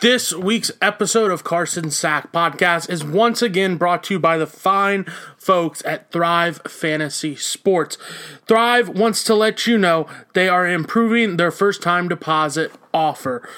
This 0.00 0.32
week's 0.32 0.70
episode 0.80 1.32
of 1.32 1.42
Carson 1.42 1.90
Sack 1.90 2.30
Podcast 2.30 2.88
is 2.88 3.02
once 3.02 3.42
again 3.42 3.76
brought 3.76 4.04
to 4.04 4.14
you 4.14 4.20
by 4.20 4.38
the 4.38 4.46
fine 4.46 5.04
folks 5.36 5.82
at 5.84 6.12
Thrive 6.12 6.60
Fantasy 6.68 7.34
Sports. 7.34 7.98
Thrive 8.46 8.88
wants 8.88 9.24
to 9.24 9.34
let 9.34 9.66
you 9.66 9.76
know 9.76 10.06
they 10.34 10.48
are 10.48 10.68
improving 10.68 11.36
their 11.36 11.50
first 11.50 11.82
time 11.82 12.06
deposit 12.06 12.70
offer. 12.94 13.48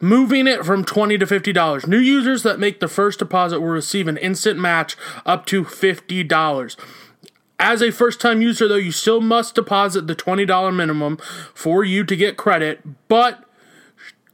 Moving 0.00 0.46
it 0.46 0.64
from 0.64 0.84
20 0.84 1.18
to 1.18 1.26
$50. 1.26 1.88
New 1.88 1.98
users 1.98 2.44
that 2.44 2.60
make 2.60 2.78
the 2.78 2.86
first 2.86 3.18
deposit 3.18 3.58
will 3.58 3.66
receive 3.66 4.06
an 4.06 4.16
instant 4.18 4.60
match 4.60 4.96
up 5.26 5.44
to 5.46 5.64
$50. 5.64 6.76
As 7.58 7.82
a 7.82 7.90
first 7.90 8.20
time 8.20 8.40
user, 8.40 8.68
though, 8.68 8.76
you 8.76 8.92
still 8.92 9.20
must 9.20 9.56
deposit 9.56 10.06
the 10.06 10.14
$20 10.14 10.72
minimum 10.72 11.16
for 11.52 11.82
you 11.82 12.04
to 12.04 12.14
get 12.14 12.36
credit, 12.36 13.08
but 13.08 13.44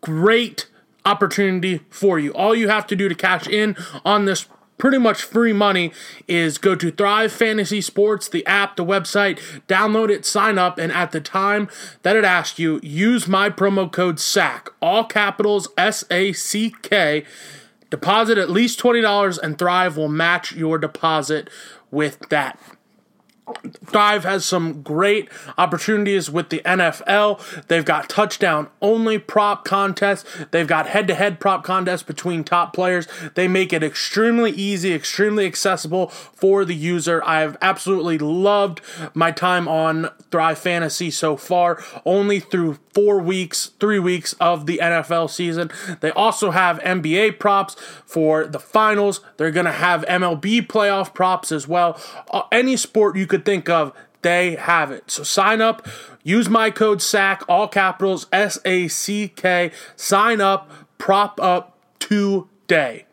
great 0.02 0.66
opportunity 1.06 1.80
for 1.88 2.18
you. 2.18 2.32
All 2.32 2.54
you 2.54 2.68
have 2.68 2.86
to 2.88 2.96
do 2.96 3.08
to 3.08 3.14
cash 3.14 3.46
in 3.46 3.76
on 4.04 4.24
this 4.24 4.46
pretty 4.78 4.98
much 4.98 5.22
free 5.22 5.52
money 5.52 5.92
is 6.28 6.58
go 6.58 6.74
to 6.74 6.90
Thrive 6.90 7.32
Fantasy 7.32 7.80
Sports, 7.80 8.28
the 8.28 8.44
app, 8.46 8.76
the 8.76 8.84
website, 8.84 9.40
download 9.66 10.10
it, 10.10 10.26
sign 10.26 10.58
up, 10.58 10.78
and 10.78 10.92
at 10.92 11.12
the 11.12 11.20
time 11.20 11.68
that 12.02 12.16
it 12.16 12.24
asks 12.24 12.58
you, 12.58 12.80
use 12.82 13.26
my 13.26 13.48
promo 13.48 13.90
code 13.90 14.20
SACK, 14.20 14.74
all 14.82 15.04
capitals 15.04 15.68
S 15.78 16.04
A 16.10 16.32
C 16.32 16.74
K. 16.82 17.24
Deposit 17.88 18.36
at 18.36 18.50
least 18.50 18.80
$20 18.80 19.38
and 19.38 19.56
Thrive 19.58 19.96
will 19.96 20.08
match 20.08 20.52
your 20.52 20.76
deposit 20.76 21.48
with 21.90 22.18
that. 22.30 22.58
Thrive 23.84 24.24
has 24.24 24.44
some 24.44 24.82
great 24.82 25.28
opportunities 25.56 26.28
with 26.28 26.48
the 26.48 26.60
NFL. 26.64 27.66
They've 27.68 27.84
got 27.84 28.08
touchdown 28.08 28.68
only 28.82 29.18
prop 29.18 29.64
contests. 29.64 30.24
They've 30.50 30.66
got 30.66 30.88
head 30.88 31.06
to 31.08 31.14
head 31.14 31.38
prop 31.38 31.62
contests 31.62 32.02
between 32.02 32.42
top 32.42 32.72
players. 32.72 33.06
They 33.34 33.46
make 33.46 33.72
it 33.72 33.84
extremely 33.84 34.50
easy, 34.50 34.92
extremely 34.92 35.46
accessible 35.46 36.08
for 36.08 36.64
the 36.64 36.74
user. 36.74 37.22
I 37.24 37.40
have 37.40 37.56
absolutely 37.62 38.18
loved 38.18 38.80
my 39.14 39.30
time 39.30 39.68
on 39.68 40.10
Thrive 40.30 40.58
Fantasy 40.58 41.10
so 41.10 41.36
far, 41.36 41.82
only 42.04 42.40
through 42.40 42.78
four 42.96 43.18
weeks, 43.18 43.72
three 43.78 43.98
weeks 43.98 44.32
of 44.34 44.64
the 44.64 44.80
NFL 44.82 45.28
season. 45.28 45.70
They 46.00 46.10
also 46.12 46.50
have 46.50 46.78
NBA 46.80 47.38
props 47.38 47.76
for 48.06 48.46
the 48.46 48.58
finals. 48.58 49.20
They're 49.36 49.50
going 49.50 49.66
to 49.66 49.72
have 49.72 50.02
MLB 50.06 50.66
playoff 50.66 51.12
props 51.12 51.52
as 51.52 51.68
well. 51.68 52.00
Uh, 52.30 52.44
any 52.50 52.74
sport 52.78 53.14
you 53.16 53.26
could 53.26 53.35
could 53.36 53.44
think 53.44 53.68
of, 53.68 53.92
they 54.22 54.54
have 54.56 54.90
it. 54.90 55.10
So 55.10 55.22
sign 55.22 55.60
up, 55.60 55.86
use 56.22 56.48
my 56.48 56.70
code 56.70 57.02
SACK, 57.02 57.44
all 57.48 57.68
capitals 57.68 58.26
S 58.32 58.58
A 58.64 58.88
C 58.88 59.28
K. 59.28 59.72
Sign 59.94 60.40
up, 60.40 60.70
prop 60.96 61.38
up 61.40 61.76
today. 61.98 63.04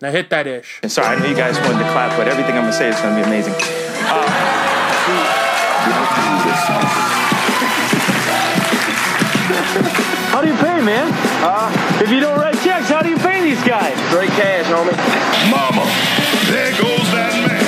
Now 0.00 0.12
hit 0.12 0.30
that 0.30 0.46
ish. 0.46 0.80
Sorry, 0.86 1.16
I 1.16 1.18
know 1.18 1.26
you 1.26 1.34
guys 1.34 1.58
wanted 1.58 1.82
to 1.82 1.90
clap, 1.90 2.16
but 2.16 2.28
everything 2.28 2.54
I'm 2.54 2.62
gonna 2.62 2.72
say 2.72 2.88
is 2.88 2.94
gonna 3.00 3.16
be 3.16 3.22
amazing. 3.26 3.54
Uh, 3.54 3.58
how 10.30 10.40
do 10.40 10.46
you 10.48 10.54
pay, 10.54 10.80
man? 10.82 11.10
Uh, 11.42 11.98
if 12.00 12.10
you 12.10 12.20
don't 12.20 12.38
write 12.38 12.56
checks, 12.62 12.88
how 12.88 13.02
do 13.02 13.08
you 13.10 13.18
pay 13.18 13.42
these 13.42 13.62
guys? 13.64 13.98
Straight 14.08 14.30
cash, 14.30 14.66
homie. 14.66 14.96
Mama, 15.50 15.84
there 16.52 16.70
goes 16.80 17.10
that 17.10 17.34
man. 17.48 17.63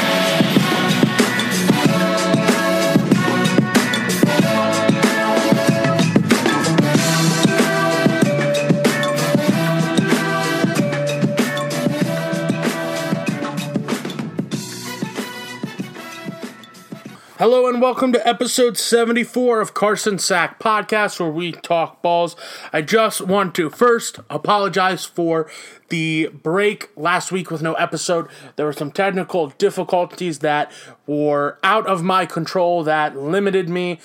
Hello 17.49 17.69
and 17.69 17.81
welcome 17.81 18.13
to 18.13 18.29
episode 18.29 18.77
74 18.77 19.61
of 19.61 19.73
Carson 19.73 20.19
Sack 20.19 20.59
Podcast, 20.59 21.21
where 21.21 21.31
we 21.31 21.53
talk 21.53 22.03
balls. 22.03 22.35
I 22.73 22.83
just 22.83 23.21
want 23.21 23.55
to 23.55 23.71
first 23.71 24.19
apologize 24.29 25.05
for 25.05 25.49
the 25.89 26.27
break 26.43 26.91
last 26.97 27.31
week 27.31 27.53
with 27.53 27.63
no 27.63 27.75
episode. 27.75 28.27
There 28.57 28.67
were 28.67 28.73
some 28.73 28.91
technical 28.91 29.51
difficulties 29.59 30.41
that 30.41 30.73
were 31.07 31.61
out 31.63 31.87
of 31.87 32.03
my 32.03 32.27
control 32.27 32.83
that 32.83 33.17
limited 33.17 33.69
me 33.69 34.01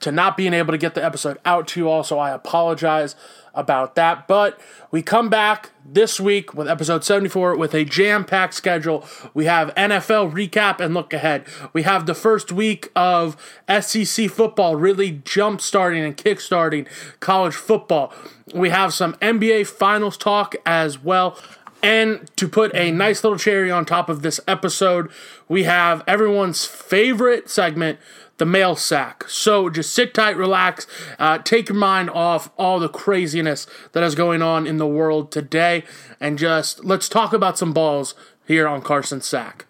to 0.00 0.10
not 0.10 0.36
being 0.36 0.52
able 0.52 0.72
to 0.72 0.78
get 0.78 0.96
the 0.96 1.04
episode 1.04 1.38
out 1.44 1.68
to 1.68 1.80
you 1.80 1.88
all, 1.88 2.02
so 2.02 2.18
I 2.18 2.30
apologize 2.30 3.14
about 3.54 3.94
that. 3.94 4.26
But 4.26 4.60
we 4.90 5.02
come 5.02 5.28
back 5.28 5.70
this 5.84 6.18
week 6.18 6.54
with 6.54 6.68
episode 6.68 7.04
74 7.04 7.56
with 7.56 7.74
a 7.74 7.84
jam 7.84 8.24
packed 8.24 8.54
schedule. 8.54 9.06
We 9.32 9.44
have 9.46 9.74
NFL 9.74 10.32
recap 10.32 10.80
and 10.80 10.94
look 10.94 11.12
ahead. 11.12 11.44
We 11.72 11.82
have 11.82 12.06
the 12.06 12.14
first 12.14 12.52
week 12.52 12.90
of 12.96 13.36
SEC 13.68 14.30
football 14.30 14.76
really 14.76 15.22
jump 15.24 15.60
starting 15.60 16.04
and 16.04 16.16
kick 16.16 16.40
starting 16.40 16.86
college 17.20 17.54
football. 17.54 18.12
We 18.54 18.70
have 18.70 18.94
some 18.94 19.14
NBA 19.14 19.66
finals 19.66 20.16
talk 20.16 20.54
as 20.66 21.02
well. 21.02 21.38
And 21.82 22.30
to 22.36 22.48
put 22.48 22.74
a 22.74 22.90
nice 22.90 23.22
little 23.22 23.38
cherry 23.38 23.70
on 23.70 23.84
top 23.84 24.08
of 24.08 24.22
this 24.22 24.40
episode, 24.48 25.10
we 25.48 25.64
have 25.64 26.02
everyone's 26.06 26.64
favorite 26.64 27.50
segment 27.50 27.98
the 28.38 28.46
mail 28.46 28.76
sack. 28.76 29.24
So 29.28 29.70
just 29.70 29.94
sit 29.94 30.14
tight, 30.14 30.36
relax, 30.36 30.86
uh, 31.18 31.38
take 31.38 31.68
your 31.68 31.78
mind 31.78 32.10
off 32.10 32.50
all 32.56 32.80
the 32.80 32.88
craziness 32.88 33.66
that 33.92 34.02
is 34.02 34.14
going 34.14 34.42
on 34.42 34.66
in 34.66 34.78
the 34.78 34.86
world 34.86 35.30
today, 35.30 35.84
and 36.20 36.38
just 36.38 36.84
let's 36.84 37.08
talk 37.08 37.32
about 37.32 37.58
some 37.58 37.72
balls 37.72 38.14
here 38.46 38.66
on 38.66 38.82
Carson 38.82 39.20
Sack. 39.20 39.66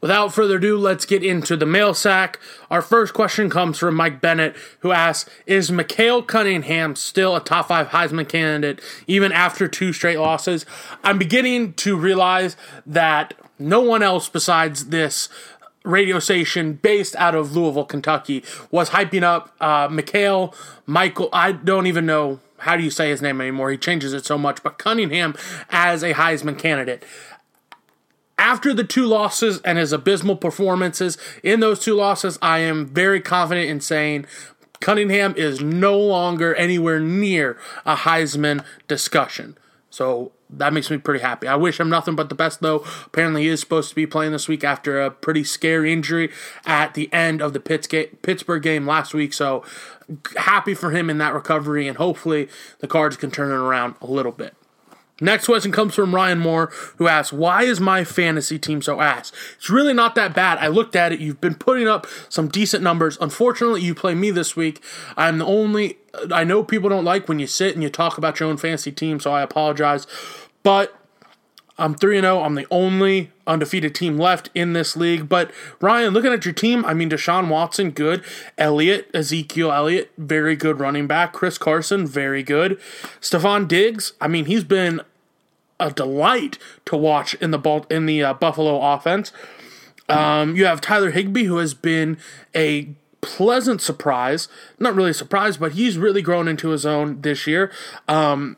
Without 0.00 0.32
further 0.32 0.56
ado, 0.56 0.78
let's 0.78 1.04
get 1.04 1.22
into 1.22 1.56
the 1.56 1.66
mail 1.66 1.92
sack. 1.92 2.38
Our 2.70 2.80
first 2.80 3.12
question 3.12 3.50
comes 3.50 3.78
from 3.78 3.94
Mike 3.94 4.20
Bennett, 4.20 4.56
who 4.80 4.92
asks 4.92 5.30
Is 5.46 5.70
Mikael 5.70 6.22
Cunningham 6.22 6.96
still 6.96 7.36
a 7.36 7.40
top 7.40 7.68
five 7.68 7.88
Heisman 7.88 8.26
candidate 8.26 8.80
even 9.06 9.30
after 9.30 9.68
two 9.68 9.92
straight 9.92 10.18
losses? 10.18 10.64
I'm 11.04 11.18
beginning 11.18 11.74
to 11.74 11.96
realize 11.96 12.56
that 12.86 13.34
no 13.58 13.82
one 13.82 14.02
else 14.02 14.30
besides 14.30 14.86
this 14.86 15.28
radio 15.84 16.18
station 16.18 16.74
based 16.74 17.16
out 17.16 17.34
of 17.34 17.56
Louisville, 17.56 17.84
Kentucky, 17.84 18.44
was 18.70 18.90
hyping 18.90 19.22
up 19.22 19.54
uh, 19.60 19.88
Mikhail 19.90 20.54
Michael. 20.86 21.28
I 21.32 21.52
don't 21.52 21.86
even 21.86 22.06
know 22.06 22.40
how 22.58 22.76
do 22.76 22.82
you 22.82 22.90
say 22.90 23.08
his 23.10 23.22
name 23.22 23.40
anymore. 23.40 23.70
He 23.70 23.78
changes 23.78 24.12
it 24.12 24.26
so 24.26 24.36
much, 24.36 24.62
but 24.62 24.78
Cunningham 24.78 25.34
as 25.70 26.02
a 26.02 26.14
Heisman 26.14 26.58
candidate. 26.58 27.02
After 28.36 28.72
the 28.72 28.84
two 28.84 29.06
losses 29.06 29.60
and 29.62 29.78
his 29.78 29.92
abysmal 29.92 30.36
performances 30.36 31.18
in 31.42 31.60
those 31.60 31.80
two 31.80 31.94
losses, 31.94 32.38
I 32.40 32.60
am 32.60 32.86
very 32.86 33.20
confident 33.20 33.68
in 33.68 33.80
saying 33.80 34.26
Cunningham 34.80 35.34
is 35.36 35.60
no 35.60 35.98
longer 35.98 36.54
anywhere 36.54 37.00
near 37.00 37.58
a 37.84 37.96
Heisman 37.96 38.64
discussion. 38.88 39.58
So 39.90 40.32
that 40.52 40.72
makes 40.72 40.90
me 40.90 40.98
pretty 40.98 41.20
happy. 41.20 41.46
I 41.46 41.56
wish 41.56 41.78
him 41.78 41.88
nothing 41.88 42.16
but 42.16 42.28
the 42.28 42.34
best, 42.34 42.60
though. 42.60 42.84
Apparently, 43.06 43.42
he 43.42 43.48
is 43.48 43.60
supposed 43.60 43.88
to 43.90 43.94
be 43.94 44.06
playing 44.06 44.32
this 44.32 44.48
week 44.48 44.64
after 44.64 45.00
a 45.00 45.10
pretty 45.10 45.44
scary 45.44 45.92
injury 45.92 46.30
at 46.66 46.94
the 46.94 47.12
end 47.12 47.40
of 47.40 47.52
the 47.52 47.60
Pittsburgh 47.60 48.62
game 48.62 48.86
last 48.86 49.14
week. 49.14 49.32
So, 49.32 49.64
happy 50.36 50.74
for 50.74 50.90
him 50.90 51.08
in 51.08 51.18
that 51.18 51.34
recovery, 51.34 51.86
and 51.86 51.96
hopefully, 51.96 52.48
the 52.80 52.88
Cards 52.88 53.16
can 53.16 53.30
turn 53.30 53.50
it 53.50 53.54
around 53.54 53.94
a 54.00 54.06
little 54.06 54.32
bit. 54.32 54.54
Next 55.20 55.46
question 55.46 55.70
comes 55.70 55.94
from 55.94 56.14
Ryan 56.14 56.38
Moore, 56.38 56.72
who 56.96 57.06
asks, 57.06 57.32
Why 57.32 57.64
is 57.64 57.78
my 57.78 58.04
fantasy 58.04 58.58
team 58.58 58.80
so 58.80 59.00
ass? 59.00 59.32
It's 59.58 59.68
really 59.68 59.92
not 59.92 60.14
that 60.14 60.34
bad. 60.34 60.58
I 60.58 60.68
looked 60.68 60.96
at 60.96 61.12
it. 61.12 61.20
You've 61.20 61.40
been 61.40 61.54
putting 61.54 61.86
up 61.86 62.06
some 62.30 62.48
decent 62.48 62.82
numbers. 62.82 63.18
Unfortunately, 63.20 63.82
you 63.82 63.94
play 63.94 64.14
me 64.14 64.30
this 64.30 64.56
week. 64.56 64.82
I'm 65.16 65.38
the 65.38 65.44
only. 65.44 65.98
I 66.32 66.42
know 66.42 66.64
people 66.64 66.88
don't 66.88 67.04
like 67.04 67.28
when 67.28 67.38
you 67.38 67.46
sit 67.46 67.74
and 67.74 67.82
you 67.82 67.90
talk 67.90 68.18
about 68.18 68.40
your 68.40 68.48
own 68.48 68.56
fantasy 68.56 68.90
team, 68.90 69.20
so 69.20 69.32
I 69.32 69.42
apologize. 69.42 70.06
But 70.62 70.94
I'm 71.80 71.94
3 71.94 72.20
0. 72.20 72.42
I'm 72.42 72.54
the 72.54 72.66
only 72.70 73.30
undefeated 73.46 73.94
team 73.94 74.18
left 74.18 74.50
in 74.54 74.74
this 74.74 74.96
league. 74.96 75.28
But 75.28 75.50
Ryan, 75.80 76.12
looking 76.12 76.32
at 76.32 76.44
your 76.44 76.54
team, 76.54 76.84
I 76.84 76.92
mean, 76.92 77.08
Deshaun 77.08 77.48
Watson, 77.48 77.90
good. 77.90 78.22
Elliott, 78.58 79.10
Ezekiel 79.14 79.72
Elliott, 79.72 80.12
very 80.18 80.56
good 80.56 80.78
running 80.78 81.06
back. 81.06 81.32
Chris 81.32 81.56
Carson, 81.56 82.06
very 82.06 82.42
good. 82.42 82.78
Stefon 83.20 83.66
Diggs, 83.66 84.12
I 84.20 84.28
mean, 84.28 84.44
he's 84.44 84.64
been 84.64 85.00
a 85.80 85.90
delight 85.90 86.58
to 86.84 86.96
watch 86.96 87.34
in 87.34 87.50
the 87.50 87.86
in 87.88 88.04
the 88.04 88.22
uh, 88.22 88.34
Buffalo 88.34 88.80
offense. 88.94 89.32
Um, 90.10 90.56
you 90.56 90.66
have 90.66 90.80
Tyler 90.80 91.12
Higbee, 91.12 91.44
who 91.44 91.58
has 91.58 91.72
been 91.72 92.18
a 92.54 92.88
pleasant 93.20 93.80
surprise. 93.80 94.48
Not 94.78 94.94
really 94.94 95.10
a 95.10 95.14
surprise, 95.14 95.56
but 95.56 95.72
he's 95.72 95.96
really 95.96 96.20
grown 96.20 96.48
into 96.48 96.70
his 96.70 96.84
own 96.84 97.20
this 97.20 97.46
year. 97.46 97.72
Um, 98.08 98.56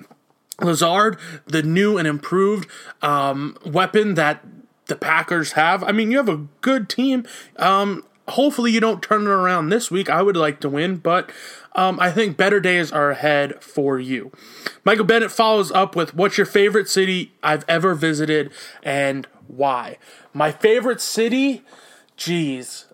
Lazard, 0.61 1.19
the 1.47 1.63
new 1.63 1.99
and 1.99 2.07
improved 2.07 2.69
um, 3.01 3.57
weapon 3.65 4.15
that 4.15 4.45
the 4.87 4.97
Packers 4.97 5.53
have. 5.53 5.83
I 5.83 5.93
mean, 5.93 6.11
you 6.11 6.19
have 6.19 6.29
a 6.29 6.47
good 6.61 6.89
team. 6.89 7.27
Um, 7.57 8.05
hopefully 8.29 8.71
you 8.71 8.81
don't 8.81 9.03
turn 9.03 9.23
it 9.23 9.29
around 9.29 9.69
this 9.69 9.91
week. 9.91 10.11
I 10.11 10.23
would 10.23 10.37
like 10.37 10.61
to 10.61 10.69
win, 10.69 10.97
but 10.97 11.31
um, 11.75 11.99
I 12.01 12.11
think 12.11 12.37
better 12.37 12.61
days 12.61 12.93
are 12.93 13.11
ahead 13.11 13.63
for 13.63 13.99
you. 13.99 14.33
Michael 14.85 15.05
Bennett 15.05 15.31
follows 15.31 15.71
up 15.73 15.97
with 15.97 16.15
What's 16.15 16.37
your 16.37 16.47
favorite 16.47 16.89
city 16.89 17.33
I've 17.43 17.65
ever 17.69 17.95
visited 17.95 18.53
and 18.83 19.27
why? 19.47 19.99
My 20.33 20.53
favorite 20.53 21.01
city? 21.01 21.63
Geez, 22.17 22.87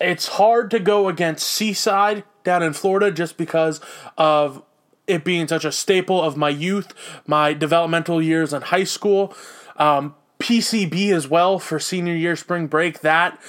it's 0.00 0.28
hard 0.28 0.70
to 0.70 0.78
go 0.78 1.08
against 1.08 1.48
Seaside 1.48 2.24
down 2.44 2.62
in 2.62 2.72
Florida 2.72 3.10
just 3.10 3.36
because 3.36 3.80
of 4.16 4.62
it 5.06 5.24
being 5.24 5.48
such 5.48 5.64
a 5.64 5.72
staple 5.72 6.22
of 6.22 6.36
my 6.36 6.48
youth, 6.48 6.92
my 7.26 7.52
developmental 7.52 8.20
years 8.20 8.52
in 8.52 8.62
high 8.62 8.84
school. 8.84 9.34
Um, 9.76 10.14
PCB 10.38 11.12
as 11.12 11.28
well 11.28 11.58
for 11.58 11.78
senior 11.78 12.14
year 12.14 12.36
spring 12.36 12.66
break. 12.66 13.00
That 13.00 13.40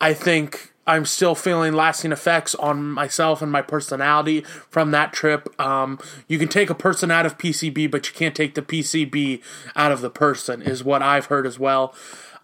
I 0.00 0.12
think 0.12 0.72
I'm 0.86 1.06
still 1.06 1.34
feeling 1.34 1.72
lasting 1.72 2.12
effects 2.12 2.54
on 2.54 2.82
myself 2.90 3.40
and 3.40 3.50
my 3.50 3.62
personality 3.62 4.42
from 4.68 4.90
that 4.90 5.12
trip. 5.12 5.48
Um, 5.60 5.98
you 6.28 6.38
can 6.38 6.48
take 6.48 6.68
a 6.68 6.74
person 6.74 7.10
out 7.10 7.24
of 7.24 7.38
PCB, 7.38 7.90
but 7.90 8.08
you 8.08 8.14
can't 8.14 8.34
take 8.34 8.54
the 8.54 8.62
PCB 8.62 9.42
out 9.74 9.92
of 9.92 10.00
the 10.00 10.10
person, 10.10 10.60
is 10.60 10.84
what 10.84 11.02
I've 11.02 11.26
heard 11.26 11.46
as 11.46 11.58
well. 11.58 11.94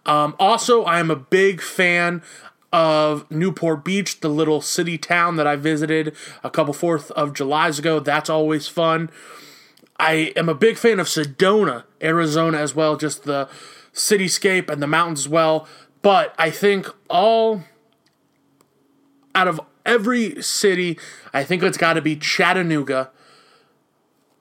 Um, 0.05 0.35
also, 0.39 0.83
I'm 0.85 1.11
a 1.11 1.15
big 1.15 1.61
fan 1.61 2.23
of 2.71 3.29
Newport 3.29 3.83
Beach, 3.83 4.19
the 4.21 4.29
little 4.29 4.61
city 4.61 4.97
town 4.97 5.35
that 5.35 5.47
I 5.47 5.55
visited 5.55 6.15
a 6.43 6.49
couple 6.49 6.73
Fourth 6.73 7.11
of 7.11 7.33
July's 7.33 7.79
ago. 7.79 7.99
That's 7.99 8.29
always 8.29 8.67
fun. 8.67 9.09
I 9.99 10.33
am 10.35 10.49
a 10.49 10.55
big 10.55 10.77
fan 10.77 10.99
of 10.99 11.07
Sedona, 11.07 11.83
Arizona, 12.01 12.57
as 12.57 12.73
well, 12.73 12.97
just 12.97 13.23
the 13.23 13.47
cityscape 13.93 14.69
and 14.69 14.81
the 14.81 14.87
mountains 14.87 15.21
as 15.21 15.29
well. 15.29 15.67
But 16.01 16.33
I 16.39 16.49
think 16.49 16.87
all 17.07 17.63
out 19.35 19.47
of 19.47 19.61
every 19.85 20.41
city, 20.41 20.97
I 21.33 21.43
think 21.43 21.61
it's 21.63 21.77
got 21.77 21.93
to 21.93 22.01
be 22.01 22.15
Chattanooga, 22.15 23.11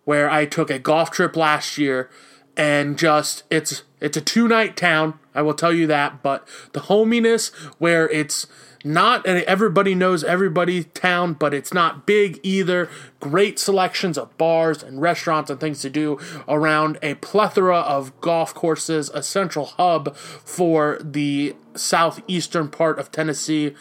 where 0.04 0.30
I 0.30 0.46
took 0.46 0.70
a 0.70 0.78
golf 0.78 1.10
trip 1.10 1.36
last 1.36 1.76
year, 1.78 2.10
and 2.56 2.98
just 2.98 3.44
it's 3.50 3.82
it's 4.00 4.16
a 4.16 4.22
two 4.22 4.48
night 4.48 4.76
town. 4.76 5.19
I 5.34 5.42
will 5.42 5.54
tell 5.54 5.72
you 5.72 5.86
that, 5.86 6.22
but 6.22 6.46
the 6.72 6.80
hominess 6.80 7.48
where 7.78 8.08
it's 8.08 8.46
not 8.82 9.26
everybody 9.26 9.94
knows 9.94 10.24
everybody 10.24 10.84
town, 10.84 11.34
but 11.34 11.52
it's 11.52 11.74
not 11.74 12.06
big 12.06 12.40
either. 12.42 12.88
Great 13.20 13.58
selections 13.58 14.16
of 14.16 14.36
bars 14.38 14.82
and 14.82 15.00
restaurants 15.00 15.50
and 15.50 15.60
things 15.60 15.82
to 15.82 15.90
do 15.90 16.18
around 16.48 16.98
a 17.02 17.14
plethora 17.16 17.80
of 17.80 18.18
golf 18.20 18.54
courses, 18.54 19.10
a 19.10 19.22
central 19.22 19.66
hub 19.66 20.16
for 20.16 20.98
the 21.02 21.54
southeastern 21.74 22.68
part 22.68 22.98
of 22.98 23.12
Tennessee 23.12 23.74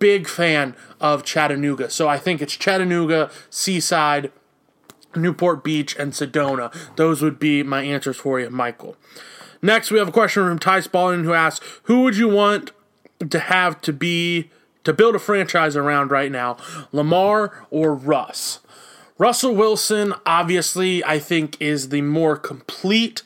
big 0.00 0.26
fan 0.26 0.74
of 1.00 1.22
Chattanooga. 1.22 1.88
So 1.90 2.08
I 2.08 2.18
think 2.18 2.42
it's 2.42 2.56
Chattanooga, 2.56 3.30
Seaside, 3.50 4.32
Newport 5.14 5.62
Beach, 5.62 5.94
and 5.96 6.12
Sedona. 6.12 6.74
Those 6.96 7.22
would 7.22 7.38
be 7.38 7.62
my 7.62 7.82
answers 7.82 8.16
for 8.16 8.40
you, 8.40 8.50
Michael. 8.50 8.96
Next, 9.62 9.90
we 9.90 9.98
have 9.98 10.08
a 10.08 10.12
question 10.12 10.46
from 10.46 10.58
Ty 10.58 10.80
Spalding 10.80 11.24
who 11.24 11.32
asks, 11.32 11.64
"Who 11.84 12.02
would 12.02 12.16
you 12.16 12.28
want 12.28 12.72
to 13.28 13.38
have 13.38 13.80
to 13.82 13.92
be 13.92 14.50
to 14.84 14.92
build 14.92 15.14
a 15.14 15.18
franchise 15.18 15.76
around 15.76 16.10
right 16.10 16.32
now, 16.32 16.56
Lamar 16.92 17.66
or 17.70 17.94
Russ?" 17.94 18.60
Russell 19.18 19.54
Wilson, 19.54 20.14
obviously, 20.24 21.04
I 21.04 21.18
think 21.18 21.60
is 21.60 21.90
the 21.90 22.00
more 22.00 22.36
complete 22.36 23.22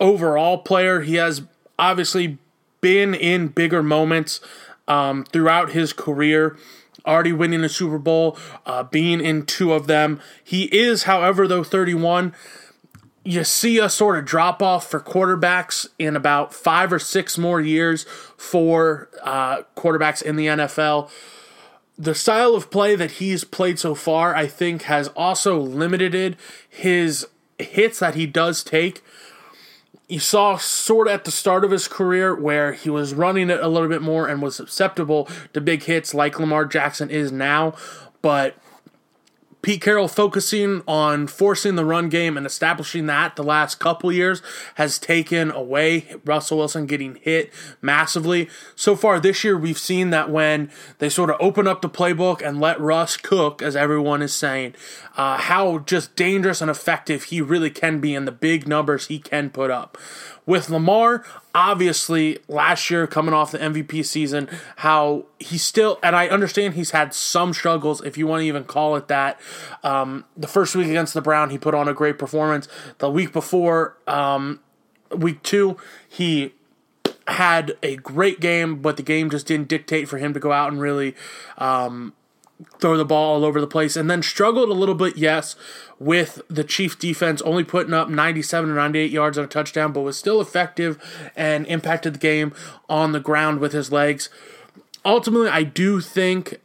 overall 0.00 0.56
player. 0.56 1.02
He 1.02 1.16
has 1.16 1.42
obviously 1.78 2.38
been 2.80 3.14
in 3.14 3.48
bigger 3.48 3.82
moments 3.82 4.40
um, 4.86 5.24
throughout 5.24 5.72
his 5.72 5.92
career. 5.92 6.56
Already 7.06 7.32
winning 7.32 7.62
a 7.62 7.68
Super 7.68 7.98
Bowl, 7.98 8.38
uh, 8.66 8.84
being 8.84 9.20
in 9.20 9.44
two 9.44 9.72
of 9.72 9.86
them. 9.86 10.20
He 10.42 10.64
is, 10.64 11.04
however, 11.04 11.46
though 11.46 11.62
31, 11.62 12.34
you 13.28 13.44
see 13.44 13.78
a 13.78 13.90
sort 13.90 14.16
of 14.16 14.24
drop 14.24 14.62
off 14.62 14.90
for 14.90 15.00
quarterbacks 15.00 15.86
in 15.98 16.16
about 16.16 16.54
five 16.54 16.90
or 16.90 16.98
six 16.98 17.36
more 17.36 17.60
years 17.60 18.06
for 18.38 19.10
uh, 19.22 19.64
quarterbacks 19.76 20.22
in 20.22 20.36
the 20.36 20.46
NFL. 20.46 21.10
The 21.98 22.14
style 22.14 22.54
of 22.54 22.70
play 22.70 22.96
that 22.96 23.12
he's 23.12 23.44
played 23.44 23.78
so 23.78 23.94
far, 23.94 24.34
I 24.34 24.46
think, 24.46 24.84
has 24.84 25.08
also 25.08 25.60
limited 25.60 26.38
his 26.66 27.26
hits 27.58 27.98
that 27.98 28.14
he 28.14 28.24
does 28.26 28.64
take 28.64 29.02
you 30.08 30.18
saw 30.18 30.56
sort 30.56 31.06
of 31.06 31.12
at 31.12 31.24
the 31.26 31.30
start 31.30 31.64
of 31.64 31.70
his 31.70 31.86
career 31.86 32.34
where 32.34 32.72
he 32.72 32.88
was 32.88 33.12
running 33.12 33.50
it 33.50 33.60
a 33.60 33.68
little 33.68 33.90
bit 33.90 34.00
more 34.00 34.26
and 34.26 34.40
was 34.40 34.56
susceptible 34.56 35.28
to 35.52 35.60
big 35.60 35.82
hits 35.82 36.14
like 36.14 36.40
Lamar 36.40 36.64
Jackson 36.64 37.10
is 37.10 37.30
now. 37.30 37.74
But 38.22 38.56
Pete 39.68 39.82
Carroll 39.82 40.08
focusing 40.08 40.82
on 40.88 41.26
forcing 41.26 41.74
the 41.74 41.84
run 41.84 42.08
game 42.08 42.38
and 42.38 42.46
establishing 42.46 43.04
that 43.04 43.36
the 43.36 43.42
last 43.42 43.74
couple 43.74 44.10
years 44.10 44.40
has 44.76 44.98
taken 44.98 45.50
away 45.50 46.06
Russell 46.24 46.56
Wilson 46.56 46.86
getting 46.86 47.16
hit 47.16 47.52
massively. 47.82 48.48
So 48.74 48.96
far 48.96 49.20
this 49.20 49.44
year, 49.44 49.58
we've 49.58 49.76
seen 49.76 50.08
that 50.08 50.30
when 50.30 50.70
they 51.00 51.10
sort 51.10 51.28
of 51.28 51.36
open 51.38 51.66
up 51.66 51.82
the 51.82 51.90
playbook 51.90 52.40
and 52.40 52.58
let 52.58 52.80
Russ 52.80 53.18
cook, 53.18 53.60
as 53.60 53.76
everyone 53.76 54.22
is 54.22 54.32
saying, 54.32 54.74
uh, 55.18 55.36
how 55.36 55.80
just 55.80 56.16
dangerous 56.16 56.62
and 56.62 56.70
effective 56.70 57.24
he 57.24 57.42
really 57.42 57.68
can 57.68 58.00
be 58.00 58.14
and 58.14 58.26
the 58.26 58.32
big 58.32 58.66
numbers 58.66 59.08
he 59.08 59.18
can 59.18 59.50
put 59.50 59.70
up. 59.70 59.98
With 60.46 60.70
Lamar, 60.70 61.26
obviously, 61.58 62.38
last 62.46 62.88
year 62.88 63.08
coming 63.08 63.34
off 63.34 63.50
the 63.50 63.58
MVP 63.58 64.04
season, 64.04 64.48
how 64.76 65.26
he 65.40 65.58
still, 65.58 65.98
and 66.04 66.14
I 66.14 66.28
understand 66.28 66.74
he's 66.74 66.92
had 66.92 67.12
some 67.12 67.52
struggles, 67.52 68.00
if 68.02 68.16
you 68.16 68.28
want 68.28 68.42
to 68.42 68.46
even 68.46 68.62
call 68.62 68.94
it 68.94 69.08
that. 69.08 69.40
Um, 69.82 70.24
the 70.36 70.46
first 70.46 70.76
week 70.76 70.86
against 70.86 71.14
the 71.14 71.20
Brown, 71.20 71.50
he 71.50 71.58
put 71.58 71.74
on 71.74 71.88
a 71.88 71.94
great 71.94 72.16
performance. 72.16 72.68
The 72.98 73.10
week 73.10 73.32
before, 73.32 73.96
um, 74.06 74.60
week 75.10 75.42
two, 75.42 75.76
he 76.08 76.54
had 77.26 77.76
a 77.82 77.96
great 77.96 78.38
game, 78.38 78.80
but 78.80 78.96
the 78.96 79.02
game 79.02 79.28
just 79.28 79.46
didn't 79.46 79.66
dictate 79.66 80.08
for 80.08 80.18
him 80.18 80.32
to 80.34 80.40
go 80.40 80.52
out 80.52 80.70
and 80.70 80.80
really 80.80 81.16
um, 81.58 82.14
throw 82.80 82.96
the 82.96 83.04
ball 83.04 83.34
all 83.34 83.44
over 83.44 83.60
the 83.60 83.66
place, 83.66 83.96
and 83.96 84.10
then 84.10 84.22
struggled 84.22 84.68
a 84.68 84.74
little 84.74 84.94
bit, 84.94 85.16
yes, 85.16 85.56
with 85.98 86.42
the 86.48 86.64
Chief 86.64 86.98
defense 86.98 87.42
only 87.42 87.64
putting 87.64 87.94
up 87.94 88.08
97 88.08 88.70
or 88.70 88.74
98 88.74 89.10
yards 89.10 89.38
on 89.38 89.44
a 89.44 89.48
touchdown, 89.48 89.92
but 89.92 90.00
was 90.00 90.18
still 90.18 90.40
effective 90.40 90.98
and 91.36 91.66
impacted 91.66 92.14
the 92.14 92.18
game 92.18 92.52
on 92.88 93.12
the 93.12 93.20
ground 93.20 93.60
with 93.60 93.72
his 93.72 93.92
legs. 93.92 94.28
Ultimately, 95.04 95.48
I 95.48 95.62
do 95.62 96.00
think 96.00 96.60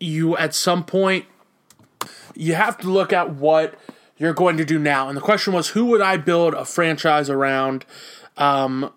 you 0.00 0.36
at 0.36 0.54
some 0.54 0.84
point 0.84 1.26
you 2.34 2.54
have 2.54 2.78
to 2.78 2.88
look 2.88 3.12
at 3.12 3.30
what 3.30 3.74
you're 4.16 4.32
going 4.32 4.56
to 4.56 4.64
do 4.64 4.78
now. 4.78 5.08
And 5.08 5.16
the 5.16 5.22
question 5.22 5.52
was, 5.52 5.70
who 5.70 5.86
would 5.86 6.00
I 6.00 6.16
build 6.16 6.54
a 6.54 6.64
franchise 6.64 7.28
around 7.28 7.84
um, 8.36 8.92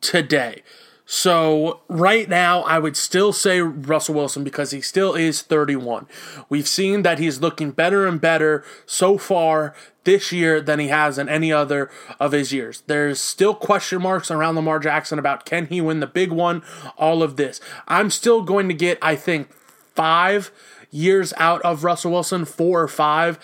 today? 0.00 0.62
So 1.08 1.82
right 1.86 2.28
now, 2.28 2.62
I 2.62 2.80
would 2.80 2.96
still 2.96 3.32
say 3.32 3.60
Russell 3.60 4.16
Wilson 4.16 4.42
because 4.42 4.72
he 4.72 4.80
still 4.80 5.14
is 5.14 5.40
31. 5.40 6.08
We've 6.48 6.66
seen 6.66 7.02
that 7.02 7.20
he's 7.20 7.40
looking 7.40 7.70
better 7.70 8.08
and 8.08 8.20
better 8.20 8.64
so 8.86 9.16
far 9.16 9.72
this 10.02 10.32
year 10.32 10.60
than 10.60 10.80
he 10.80 10.88
has 10.88 11.16
in 11.16 11.28
any 11.28 11.52
other 11.52 11.90
of 12.18 12.32
his 12.32 12.52
years. 12.52 12.82
There's 12.88 13.20
still 13.20 13.54
question 13.54 14.02
marks 14.02 14.32
around 14.32 14.56
Lamar 14.56 14.80
Jackson 14.80 15.20
about 15.20 15.46
can 15.46 15.66
he 15.66 15.80
win 15.80 16.00
the 16.00 16.08
big 16.08 16.32
one, 16.32 16.62
all 16.98 17.22
of 17.22 17.36
this. 17.36 17.60
I'm 17.86 18.10
still 18.10 18.42
going 18.42 18.66
to 18.66 18.74
get, 18.74 18.98
I 19.00 19.14
think, 19.14 19.48
five 19.94 20.50
years 20.90 21.32
out 21.36 21.62
of 21.62 21.84
Russell 21.84 22.10
Wilson, 22.10 22.44
four 22.44 22.82
or 22.82 22.88
five. 22.88 23.38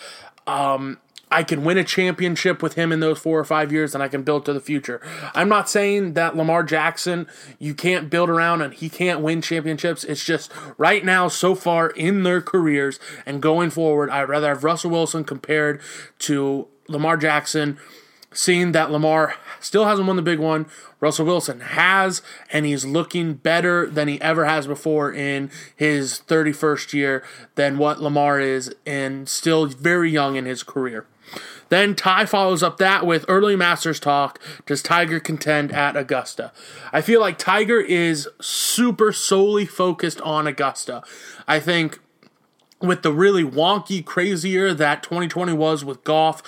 Um, 0.45 0.99
I 1.33 1.41
can 1.41 1.63
win 1.63 1.79
a 1.79 1.83
championship 1.83 2.61
with 2.61 2.75
him 2.75 2.91
in 2.91 2.99
those 2.99 3.17
four 3.17 3.39
or 3.39 3.43
five 3.43 3.71
years 3.71 3.95
and 3.95 4.03
I 4.03 4.07
can 4.07 4.21
build 4.21 4.45
to 4.45 4.53
the 4.53 4.59
future. 4.59 5.01
I'm 5.33 5.49
not 5.49 5.67
saying 5.67 6.13
that 6.13 6.37
Lamar 6.37 6.61
Jackson 6.61 7.27
you 7.57 7.73
can't 7.73 8.07
build 8.07 8.29
around 8.29 8.61
and 8.61 8.71
he 8.71 8.87
can't 8.87 9.19
win 9.19 9.41
championships. 9.41 10.03
It's 10.03 10.23
just 10.23 10.51
right 10.77 11.03
now, 11.03 11.27
so 11.27 11.55
far 11.55 11.89
in 11.89 12.21
their 12.21 12.39
careers 12.39 12.99
and 13.25 13.41
going 13.41 13.71
forward, 13.71 14.11
I'd 14.11 14.29
rather 14.29 14.49
have 14.49 14.63
Russell 14.63 14.91
Wilson 14.91 15.23
compared 15.23 15.81
to 16.19 16.67
Lamar 16.87 17.17
Jackson. 17.17 17.79
Seeing 18.31 18.71
that 18.71 18.91
Lamar 18.91 19.35
still 19.59 19.85
hasn't 19.85 20.07
won 20.07 20.15
the 20.15 20.23
big 20.23 20.39
one, 20.39 20.65
Russell 20.99 21.25
Wilson 21.25 21.59
has, 21.59 22.23
and 22.51 22.65
he's 22.65 22.83
looking 22.83 23.35
better 23.35 23.87
than 23.87 24.07
he 24.07 24.19
ever 24.21 24.45
has 24.45 24.65
before 24.65 25.11
in 25.11 25.51
his 25.75 26.21
31st 26.27 26.93
year 26.93 27.23
than 27.53 27.77
what 27.77 28.01
Lamar 28.01 28.39
is, 28.39 28.73
and 28.87 29.29
still 29.29 29.67
very 29.67 30.09
young 30.09 30.35
in 30.35 30.45
his 30.45 30.63
career. 30.63 31.05
Then 31.73 31.95
Ty 31.95 32.27
follows 32.27 32.61
up 32.61 32.77
that 32.77 33.03
with 33.03 33.25
early 33.27 33.55
Masters 33.55 33.99
talk. 33.99 34.39
Does 34.67 34.83
Tiger 34.83 35.19
contend 35.19 35.71
at 35.71 35.97
Augusta? 35.97 36.51
I 36.91 37.01
feel 37.01 37.19
like 37.19 37.39
Tiger 37.39 37.81
is 37.81 38.29
super 38.39 39.11
solely 39.11 39.65
focused 39.65 40.21
on 40.21 40.45
Augusta. 40.45 41.01
I 41.47 41.59
think 41.59 41.99
with 42.79 43.01
the 43.01 43.11
really 43.11 43.43
wonky, 43.43 44.05
crazier 44.05 44.71
that 44.75 45.01
2020 45.01 45.53
was 45.53 45.83
with 45.83 46.03
golf, 46.03 46.43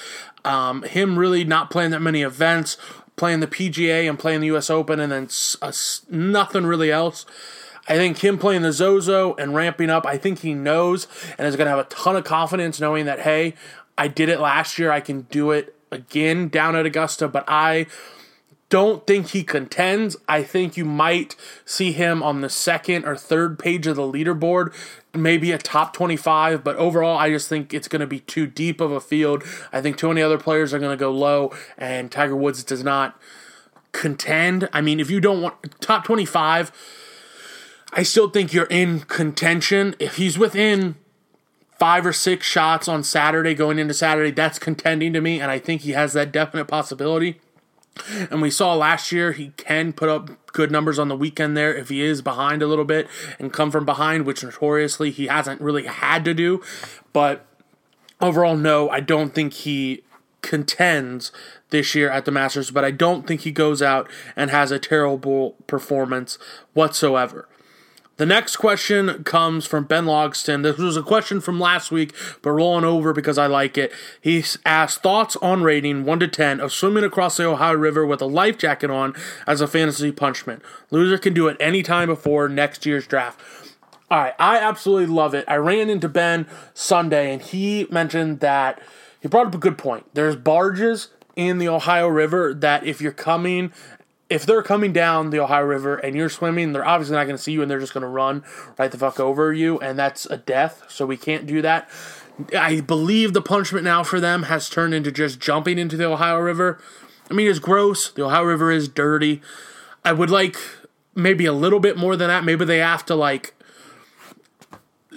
um, 0.45 0.83
him 0.83 1.17
really 1.17 1.43
not 1.43 1.71
playing 1.71 1.89
that 1.89 2.03
many 2.03 2.21
events, 2.21 2.77
playing 3.15 3.39
the 3.39 3.47
PGA 3.47 4.07
and 4.07 4.19
playing 4.19 4.41
the 4.41 4.47
U.S. 4.47 4.69
Open, 4.69 4.99
and 4.99 5.11
then 5.11 5.27
uh, 5.59 5.71
nothing 6.07 6.67
really 6.67 6.91
else. 6.91 7.25
I 7.87 7.95
think 7.95 8.23
him 8.23 8.37
playing 8.37 8.61
the 8.61 8.71
Zozo 8.71 9.35
and 9.35 9.55
ramping 9.55 9.89
up, 9.89 10.05
I 10.05 10.17
think 10.17 10.39
he 10.39 10.53
knows 10.53 11.07
and 11.37 11.47
is 11.47 11.55
going 11.55 11.65
to 11.65 11.71
have 11.71 11.79
a 11.79 11.89
ton 11.89 12.15
of 12.15 12.23
confidence 12.23 12.79
knowing 12.79 13.05
that, 13.05 13.21
hey, 13.21 13.55
I 13.97 14.07
did 14.07 14.29
it 14.29 14.39
last 14.39 14.77
year. 14.77 14.91
I 14.91 14.99
can 14.99 15.21
do 15.23 15.51
it 15.51 15.75
again 15.91 16.49
down 16.49 16.75
at 16.75 16.85
Augusta, 16.85 17.27
but 17.27 17.45
I 17.47 17.87
don't 18.69 19.05
think 19.05 19.29
he 19.29 19.43
contends. 19.43 20.17
I 20.27 20.43
think 20.43 20.75
you 20.75 20.85
might 20.85 21.35
see 21.65 21.91
him 21.91 22.23
on 22.23 22.41
the 22.41 22.49
second 22.49 23.05
or 23.05 23.15
third 23.15 23.59
page 23.59 23.87
of 23.87 23.95
the 23.95 24.01
leaderboard, 24.01 24.73
maybe 25.13 25.51
a 25.51 25.57
top 25.57 25.93
25, 25.93 26.63
but 26.63 26.75
overall, 26.75 27.17
I 27.17 27.29
just 27.29 27.47
think 27.47 27.73
it's 27.73 27.87
going 27.87 27.99
to 27.99 28.07
be 28.07 28.21
too 28.21 28.47
deep 28.47 28.81
of 28.81 28.91
a 28.91 28.99
field. 28.99 29.43
I 29.71 29.81
think 29.81 29.97
too 29.97 30.07
many 30.07 30.21
other 30.21 30.39
players 30.39 30.73
are 30.73 30.79
going 30.79 30.97
to 30.97 30.99
go 30.99 31.11
low, 31.11 31.53
and 31.77 32.11
Tiger 32.11 32.35
Woods 32.35 32.63
does 32.63 32.83
not 32.83 33.19
contend. 33.91 34.67
I 34.73 34.81
mean, 34.81 34.99
if 34.99 35.09
you 35.09 35.21
don't 35.21 35.41
want 35.41 35.79
top 35.79 36.03
25, 36.03 36.71
I 37.93 38.03
still 38.03 38.29
think 38.29 38.51
you're 38.51 38.65
in 38.65 39.01
contention. 39.01 39.95
If 39.99 40.17
he's 40.17 40.37
within 40.37 40.95
five 41.79 42.05
or 42.05 42.13
six 42.13 42.47
shots 42.47 42.87
on 42.87 43.03
Saturday 43.03 43.53
going 43.53 43.79
into 43.79 43.93
Saturday, 43.93 44.31
that's 44.31 44.59
contending 44.59 45.13
to 45.13 45.21
me, 45.21 45.39
and 45.39 45.51
I 45.51 45.59
think 45.59 45.81
he 45.81 45.91
has 45.91 46.13
that 46.13 46.31
definite 46.31 46.65
possibility. 46.65 47.39
And 48.29 48.41
we 48.41 48.49
saw 48.49 48.73
last 48.73 49.11
year 49.11 49.31
he 49.31 49.51
can 49.57 49.93
put 49.93 50.09
up 50.09 50.29
good 50.47 50.71
numbers 50.71 50.99
on 50.99 51.07
the 51.07 51.15
weekend 51.15 51.55
there 51.55 51.73
if 51.73 51.89
he 51.89 52.01
is 52.01 52.21
behind 52.21 52.61
a 52.61 52.67
little 52.67 52.85
bit 52.85 53.07
and 53.39 53.53
come 53.53 53.71
from 53.71 53.85
behind, 53.85 54.25
which 54.25 54.43
notoriously 54.43 55.11
he 55.11 55.27
hasn't 55.27 55.61
really 55.61 55.85
had 55.85 56.25
to 56.25 56.33
do. 56.33 56.61
But 57.13 57.45
overall, 58.19 58.57
no, 58.57 58.89
I 58.89 58.99
don't 58.99 59.33
think 59.33 59.53
he 59.53 60.03
contends 60.41 61.31
this 61.69 61.95
year 61.95 62.09
at 62.09 62.25
the 62.25 62.31
Masters, 62.31 62.69
but 62.69 62.85
I 62.85 62.91
don't 62.91 63.25
think 63.25 63.41
he 63.41 63.51
goes 63.51 63.81
out 63.81 64.09
and 64.35 64.51
has 64.51 64.71
a 64.71 64.79
terrible 64.79 65.51
performance 65.65 66.37
whatsoever. 66.73 67.47
The 68.17 68.25
next 68.25 68.55
question 68.55 69.25
comes 69.25 69.65
from 69.65 69.83
Ben 69.83 70.05
Logston. 70.05 70.63
This 70.63 70.77
was 70.77 70.95
a 70.95 71.03
question 71.03 71.41
from 71.41 71.59
last 71.59 71.91
week, 71.91 72.13
but 72.41 72.51
rolling 72.51 72.85
over 72.85 73.11
because 73.11 73.37
I 73.37 73.47
like 73.47 73.77
it. 73.77 73.91
He 74.21 74.41
asked 74.65 75.03
thoughts 75.03 75.35
on 75.37 75.63
rating 75.63 76.05
1 76.05 76.19
to 76.21 76.27
10 76.29 76.61
of 76.61 76.71
swimming 76.71 77.03
across 77.03 77.35
the 77.35 77.45
Ohio 77.45 77.73
River 77.73 78.05
with 78.05 78.21
a 78.21 78.25
life 78.25 78.57
jacket 78.57 78.89
on 78.89 79.13
as 79.45 79.59
a 79.59 79.67
fantasy 79.67 80.13
punishment. 80.13 80.61
Loser 80.91 81.17
can 81.17 81.33
do 81.33 81.49
it 81.49 81.57
anytime 81.59 82.07
before 82.07 82.47
next 82.47 82.85
year's 82.85 83.05
draft. 83.05 83.41
All 84.09 84.19
right, 84.19 84.35
I 84.39 84.59
absolutely 84.59 85.13
love 85.13 85.33
it. 85.33 85.43
I 85.45 85.57
ran 85.57 85.89
into 85.89 86.07
Ben 86.07 86.47
Sunday 86.73 87.33
and 87.33 87.41
he 87.41 87.85
mentioned 87.91 88.39
that 88.39 88.81
he 89.19 89.27
brought 89.27 89.47
up 89.47 89.55
a 89.55 89.57
good 89.57 89.77
point. 89.77 90.05
There's 90.13 90.37
barges 90.37 91.09
in 91.35 91.57
the 91.57 91.67
Ohio 91.67 92.07
River 92.07 92.53
that 92.53 92.85
if 92.85 93.01
you're 93.01 93.11
coming 93.11 93.73
if 94.29 94.45
they're 94.45 94.63
coming 94.63 94.91
down 94.91 95.29
the 95.29 95.39
Ohio 95.39 95.63
River 95.63 95.97
and 95.97 96.15
you're 96.15 96.29
swimming, 96.29 96.73
they're 96.73 96.85
obviously 96.85 97.15
not 97.15 97.25
going 97.25 97.37
to 97.37 97.41
see 97.41 97.51
you 97.51 97.61
and 97.61 97.69
they're 97.69 97.79
just 97.79 97.93
going 97.93 98.01
to 98.01 98.07
run 98.07 98.43
right 98.77 98.91
the 98.91 98.97
fuck 98.97 99.19
over 99.19 99.53
you, 99.53 99.79
and 99.79 99.99
that's 99.99 100.25
a 100.25 100.37
death. 100.37 100.83
So 100.87 101.05
we 101.05 101.17
can't 101.17 101.45
do 101.45 101.61
that. 101.61 101.89
I 102.57 102.81
believe 102.81 103.33
the 103.33 103.41
punishment 103.41 103.83
now 103.83 104.03
for 104.03 104.19
them 104.19 104.43
has 104.43 104.69
turned 104.69 104.93
into 104.93 105.11
just 105.11 105.39
jumping 105.39 105.77
into 105.77 105.95
the 105.95 106.05
Ohio 106.05 106.39
River. 106.39 106.81
I 107.29 107.33
mean, 107.33 107.49
it's 107.49 107.59
gross. 107.59 108.09
The 108.09 108.25
Ohio 108.25 108.43
River 108.43 108.71
is 108.71 108.87
dirty. 108.87 109.41
I 110.03 110.11
would 110.11 110.29
like 110.29 110.57
maybe 111.15 111.45
a 111.45 111.53
little 111.53 111.79
bit 111.79 111.97
more 111.97 112.15
than 112.15 112.27
that. 112.27 112.43
Maybe 112.43 112.65
they 112.65 112.79
have 112.79 113.05
to 113.05 113.15
like 113.15 113.53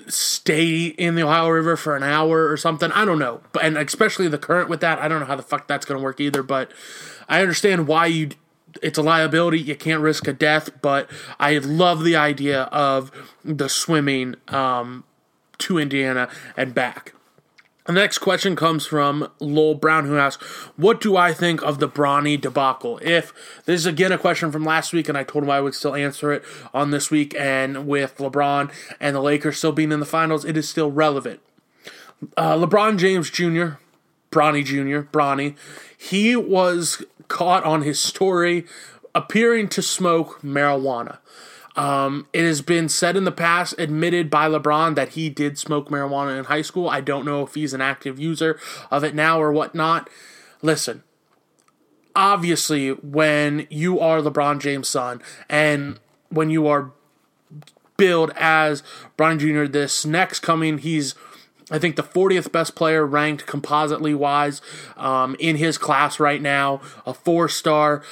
stay 0.06 0.86
in 0.86 1.16
the 1.16 1.22
Ohio 1.22 1.48
River 1.48 1.76
for 1.76 1.96
an 1.96 2.02
hour 2.02 2.50
or 2.50 2.56
something. 2.56 2.92
I 2.92 3.04
don't 3.04 3.18
know. 3.18 3.40
But 3.52 3.64
and 3.64 3.76
especially 3.76 4.28
the 4.28 4.38
current 4.38 4.68
with 4.68 4.80
that, 4.80 4.98
I 4.98 5.08
don't 5.08 5.20
know 5.20 5.26
how 5.26 5.36
the 5.36 5.42
fuck 5.42 5.66
that's 5.66 5.84
going 5.84 5.98
to 5.98 6.04
work 6.04 6.20
either, 6.20 6.42
but 6.42 6.70
I 7.28 7.40
understand 7.40 7.86
why 7.86 8.06
you 8.06 8.30
it's 8.82 8.98
a 8.98 9.02
liability. 9.02 9.60
You 9.60 9.76
can't 9.76 10.02
risk 10.02 10.26
a 10.28 10.32
death, 10.32 10.70
but 10.80 11.10
I 11.38 11.58
love 11.58 12.04
the 12.04 12.16
idea 12.16 12.62
of 12.64 13.10
the 13.44 13.68
swimming 13.68 14.36
um, 14.48 15.04
to 15.58 15.78
Indiana 15.78 16.28
and 16.56 16.74
back. 16.74 17.14
The 17.88 17.94
next 17.94 18.18
question 18.18 18.54
comes 18.54 18.84
from 18.84 19.30
Lowell 19.40 19.74
Brown, 19.74 20.04
who 20.04 20.18
asks, 20.18 20.44
What 20.76 21.00
do 21.00 21.16
I 21.16 21.32
think 21.32 21.62
of 21.62 21.78
the 21.78 21.88
Bronny 21.88 22.38
debacle? 22.38 23.00
If 23.02 23.32
this 23.64 23.80
is 23.80 23.86
again 23.86 24.12
a 24.12 24.18
question 24.18 24.52
from 24.52 24.62
last 24.62 24.92
week, 24.92 25.08
and 25.08 25.16
I 25.16 25.24
told 25.24 25.44
him 25.44 25.50
I 25.50 25.62
would 25.62 25.74
still 25.74 25.94
answer 25.94 26.30
it 26.30 26.44
on 26.74 26.90
this 26.90 27.10
week, 27.10 27.34
and 27.38 27.86
with 27.86 28.18
LeBron 28.18 28.70
and 29.00 29.16
the 29.16 29.22
Lakers 29.22 29.56
still 29.56 29.72
being 29.72 29.90
in 29.90 30.00
the 30.00 30.06
finals, 30.06 30.44
it 30.44 30.54
is 30.54 30.68
still 30.68 30.90
relevant. 30.90 31.40
Uh, 32.36 32.56
LeBron 32.56 32.98
James 32.98 33.30
Jr., 33.30 33.78
Bronny 34.30 34.62
Jr., 34.62 35.08
Bronny, 35.10 35.56
he 35.96 36.36
was 36.36 37.02
caught 37.28 37.64
on 37.64 37.82
his 37.82 38.00
story 38.00 38.66
appearing 39.14 39.68
to 39.68 39.82
smoke 39.82 40.40
marijuana. 40.42 41.18
Um, 41.76 42.26
it 42.32 42.42
has 42.44 42.60
been 42.60 42.88
said 42.88 43.16
in 43.16 43.24
the 43.24 43.30
past, 43.30 43.74
admitted 43.78 44.30
by 44.30 44.48
LeBron, 44.48 44.96
that 44.96 45.10
he 45.10 45.28
did 45.28 45.58
smoke 45.58 45.90
marijuana 45.90 46.36
in 46.36 46.46
high 46.46 46.62
school. 46.62 46.90
I 46.90 47.00
don't 47.00 47.24
know 47.24 47.42
if 47.44 47.54
he's 47.54 47.72
an 47.72 47.80
active 47.80 48.18
user 48.18 48.58
of 48.90 49.04
it 49.04 49.14
now 49.14 49.40
or 49.40 49.52
whatnot. 49.52 50.10
Listen, 50.60 51.04
obviously, 52.16 52.90
when 52.90 53.68
you 53.70 54.00
are 54.00 54.20
LeBron 54.20 54.60
James' 54.60 54.88
son 54.88 55.22
and 55.48 56.00
when 56.30 56.50
you 56.50 56.66
are 56.66 56.90
billed 57.96 58.32
as 58.36 58.82
Brian 59.16 59.38
Jr., 59.38 59.64
this 59.64 60.04
next 60.04 60.40
coming, 60.40 60.78
he's 60.78 61.14
I 61.70 61.78
think 61.78 61.96
the 61.96 62.02
40th 62.02 62.50
best 62.50 62.74
player 62.74 63.04
ranked 63.04 63.46
compositely 63.46 64.14
wise 64.14 64.62
um, 64.96 65.36
in 65.38 65.56
his 65.56 65.76
class 65.76 66.18
right 66.18 66.40
now, 66.40 66.80
a 67.04 67.12
four 67.12 67.48
star, 67.48 68.02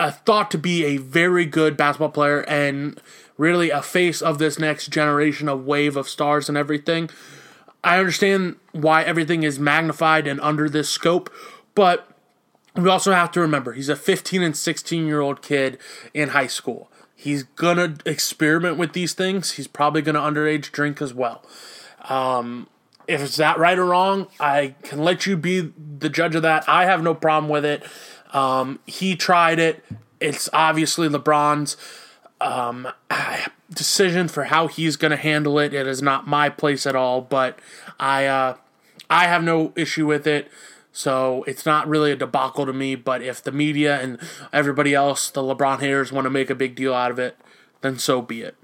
uh, 0.00 0.10
thought 0.10 0.50
to 0.52 0.58
be 0.58 0.84
a 0.84 0.96
very 0.96 1.44
good 1.44 1.76
basketball 1.76 2.10
player 2.10 2.40
and 2.48 3.00
really 3.36 3.70
a 3.70 3.82
face 3.82 4.22
of 4.22 4.38
this 4.38 4.58
next 4.58 4.88
generation 4.88 5.48
of 5.48 5.64
wave 5.64 5.96
of 5.96 6.08
stars 6.08 6.48
and 6.48 6.56
everything. 6.56 7.10
I 7.82 7.98
understand 7.98 8.56
why 8.72 9.02
everything 9.02 9.42
is 9.42 9.58
magnified 9.58 10.26
and 10.26 10.40
under 10.40 10.68
this 10.68 10.88
scope, 10.88 11.30
but 11.74 12.08
we 12.74 12.88
also 12.88 13.12
have 13.12 13.30
to 13.32 13.40
remember 13.40 13.72
he's 13.72 13.88
a 13.88 13.96
15 13.96 14.42
and 14.42 14.56
16 14.56 15.06
year 15.06 15.20
old 15.20 15.42
kid 15.42 15.78
in 16.12 16.30
high 16.30 16.46
school. 16.46 16.90
He's 17.14 17.42
gonna 17.42 17.96
experiment 18.04 18.78
with 18.78 18.92
these 18.92 19.12
things. 19.14 19.52
He's 19.52 19.66
probably 19.66 20.02
gonna 20.02 20.20
underage 20.20 20.72
drink 20.72 21.00
as 21.00 21.14
well. 21.14 21.44
Um, 22.08 22.68
if 23.06 23.20
it's 23.20 23.36
that 23.36 23.58
right 23.58 23.78
or 23.78 23.86
wrong, 23.86 24.28
I 24.40 24.74
can 24.82 25.00
let 25.00 25.26
you 25.26 25.36
be 25.36 25.72
the 25.98 26.08
judge 26.08 26.34
of 26.34 26.42
that. 26.42 26.68
I 26.68 26.84
have 26.84 27.02
no 27.02 27.14
problem 27.14 27.50
with 27.50 27.64
it. 27.64 27.84
Um, 28.32 28.80
he 28.86 29.16
tried 29.16 29.58
it. 29.58 29.84
It's 30.20 30.48
obviously 30.52 31.08
LeBron's 31.08 31.76
um, 32.40 32.88
decision 33.72 34.28
for 34.28 34.44
how 34.44 34.68
he's 34.68 34.96
going 34.96 35.10
to 35.10 35.16
handle 35.16 35.58
it. 35.58 35.74
It 35.74 35.86
is 35.86 36.02
not 36.02 36.26
my 36.26 36.48
place 36.48 36.86
at 36.86 36.96
all, 36.96 37.20
but 37.20 37.58
I 37.98 38.26
uh, 38.26 38.56
I 39.10 39.26
have 39.26 39.42
no 39.42 39.72
issue 39.76 40.06
with 40.06 40.26
it. 40.26 40.50
So 40.92 41.42
it's 41.48 41.66
not 41.66 41.88
really 41.88 42.12
a 42.12 42.16
debacle 42.16 42.66
to 42.66 42.72
me. 42.72 42.94
But 42.94 43.22
if 43.22 43.42
the 43.42 43.52
media 43.52 44.00
and 44.00 44.18
everybody 44.52 44.94
else, 44.94 45.28
the 45.28 45.42
LeBron 45.42 45.80
haters, 45.80 46.12
want 46.12 46.24
to 46.24 46.30
make 46.30 46.50
a 46.50 46.54
big 46.54 46.76
deal 46.76 46.94
out 46.94 47.10
of 47.10 47.18
it, 47.18 47.36
then 47.80 47.98
so 47.98 48.22
be 48.22 48.42
it. 48.42 48.56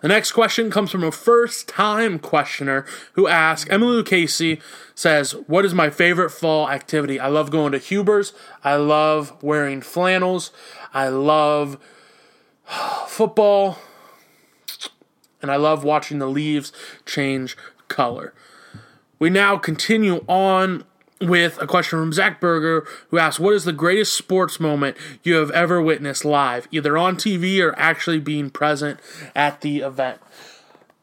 The 0.00 0.08
next 0.08 0.32
question 0.32 0.70
comes 0.70 0.90
from 0.90 1.02
a 1.02 1.10
first 1.10 1.68
time 1.68 2.18
questioner 2.18 2.84
who 3.14 3.26
asks 3.28 3.68
Emily 3.70 4.02
Casey 4.02 4.60
says, 4.94 5.32
What 5.46 5.64
is 5.64 5.74
my 5.74 5.90
favorite 5.90 6.30
fall 6.30 6.68
activity? 6.68 7.18
I 7.18 7.28
love 7.28 7.50
going 7.50 7.72
to 7.72 7.78
Huber's. 7.78 8.32
I 8.62 8.76
love 8.76 9.42
wearing 9.42 9.80
flannels. 9.80 10.52
I 10.92 11.08
love 11.08 11.78
football. 13.06 13.78
And 15.40 15.50
I 15.50 15.56
love 15.56 15.84
watching 15.84 16.18
the 16.18 16.28
leaves 16.28 16.72
change 17.04 17.56
color. 17.88 18.34
We 19.18 19.30
now 19.30 19.56
continue 19.56 20.24
on 20.28 20.84
with 21.20 21.60
a 21.60 21.66
question 21.66 21.98
from 21.98 22.12
Zach 22.12 22.40
Berger, 22.40 22.86
who 23.08 23.18
asks, 23.18 23.40
What 23.40 23.54
is 23.54 23.64
the 23.64 23.72
greatest 23.72 24.14
sports 24.14 24.60
moment 24.60 24.96
you 25.22 25.34
have 25.34 25.50
ever 25.50 25.80
witnessed 25.80 26.24
live, 26.24 26.68
either 26.70 26.96
on 26.98 27.16
TV 27.16 27.62
or 27.62 27.78
actually 27.78 28.20
being 28.20 28.50
present 28.50 29.00
at 29.34 29.60
the 29.60 29.80
event? 29.80 30.20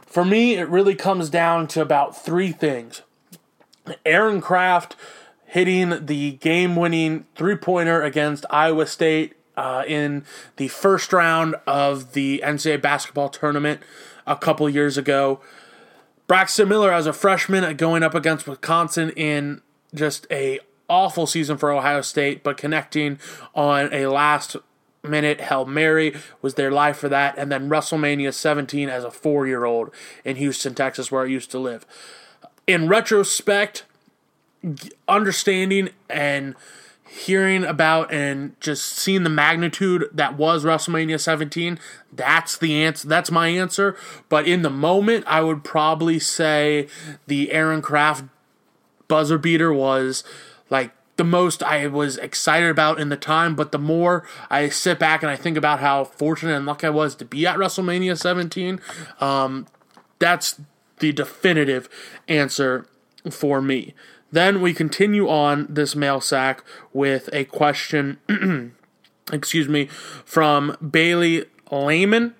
For 0.06 0.24
me, 0.24 0.56
it 0.56 0.70
really 0.70 0.96
comes 0.96 1.30
down 1.30 1.68
to 1.70 1.82
about 1.82 2.24
three 2.24 2.52
things 2.52 3.02
Aaron 4.06 4.42
Craft 4.42 4.96
hitting 5.46 6.06
the 6.06 6.34
game 6.34 6.76
winning 6.76 7.26
three 7.36 7.56
pointer 7.56 8.02
against 8.02 8.46
Iowa 8.50 8.88
State 8.88 9.34
uh, 9.56 9.84
in 9.88 10.26
the 10.58 10.68
first 10.68 11.14
round 11.14 11.56
of 11.68 12.14
the 12.14 12.42
NCAA 12.44 12.82
basketball 12.82 13.30
tournament 13.30 13.82
a 14.26 14.36
couple 14.36 14.70
years 14.70 14.98
ago. 14.98 15.42
Braxton 16.28 16.70
Miller 16.70 16.92
as 16.92 17.06
a 17.06 17.14
freshman 17.14 17.76
going 17.76 18.02
up 18.02 18.16
against 18.16 18.48
Wisconsin 18.48 19.12
in 19.12 19.62
just 19.94 20.28
a 20.32 20.60
awful 20.90 21.26
season 21.26 21.58
for 21.58 21.72
Ohio 21.72 22.02
State, 22.02 22.44
but 22.44 22.58
connecting 22.58 23.20
on 23.56 23.90
a 23.94 24.08
last 24.08 24.56
minute 25.04 25.42
Hail 25.42 25.66
Mary 25.66 26.16
was 26.42 26.54
their 26.56 26.72
life 26.72 26.98
for 26.98 27.10
that, 27.10 27.38
and 27.38 27.52
then 27.52 27.70
WrestleMania 27.70 28.34
17 28.34 28.90
as 28.90 29.04
a 29.04 29.12
four 29.12 29.48
year 29.48 29.66
old 29.66 29.92
in 30.24 30.38
Houston, 30.38 30.74
Texas, 30.74 31.12
where 31.12 31.24
I 31.24 31.28
used 31.28 31.52
to 31.52 31.60
live. 31.60 31.86
In 32.68 32.88
retrospect, 32.88 33.84
understanding 35.08 35.90
and 36.10 36.56
hearing 37.06 37.64
about 37.64 38.12
and 38.12 38.60
just 38.60 38.86
seeing 38.86 39.24
the 39.24 39.30
magnitude 39.30 40.10
that 40.14 40.36
was 40.36 40.64
WrestleMania 40.64 41.20
17, 41.20 41.78
that's 42.12 42.58
the 42.58 42.82
answer. 42.84 43.08
That's 43.08 43.30
my 43.30 43.50
answer. 43.50 43.96
But 44.30 44.48
in 44.48 44.64
the 44.64 44.70
moment, 44.70 45.26
I 45.28 45.42
would 45.42 45.64
probably 45.64 46.18
say 46.18 46.88
the 47.28 47.52
Aaron 47.52 47.82
Craft 47.82 48.26
buzzer 49.14 49.38
beater 49.38 49.72
was 49.72 50.24
like 50.72 50.90
the 51.18 51.24
most 51.24 51.62
I 51.62 51.86
was 51.86 52.18
excited 52.18 52.68
about 52.68 53.00
in 53.00 53.10
the 53.10 53.16
time, 53.16 53.54
but 53.54 53.72
the 53.72 53.78
more 53.78 54.28
I 54.50 54.70
sit 54.70 54.98
back 54.98 55.22
and 55.22 55.30
I 55.30 55.36
think 55.36 55.56
about 55.56 55.82
how 55.82 56.04
fortunate 56.04 56.56
and 56.56 56.66
lucky 56.66 56.88
I 56.88 56.90
was 56.90 57.14
to 57.18 57.26
be 57.26 57.46
at 57.46 57.58
WrestleMania 57.58 58.18
17, 58.18 58.82
um, 59.22 59.68
that's 60.18 60.60
the 60.98 61.12
definitive 61.12 61.88
answer 62.28 62.88
for 63.30 63.62
me. 63.62 63.94
Then 64.32 64.62
we 64.62 64.74
continue 64.74 65.30
on 65.30 65.68
this 65.70 65.96
mail 65.96 66.20
sack 66.20 66.64
with 66.92 67.30
a 67.32 67.46
question, 67.46 68.18
excuse 69.32 69.70
me, 69.70 69.86
from 70.26 70.76
Bailey 70.78 71.46
Lehman, 71.72 72.34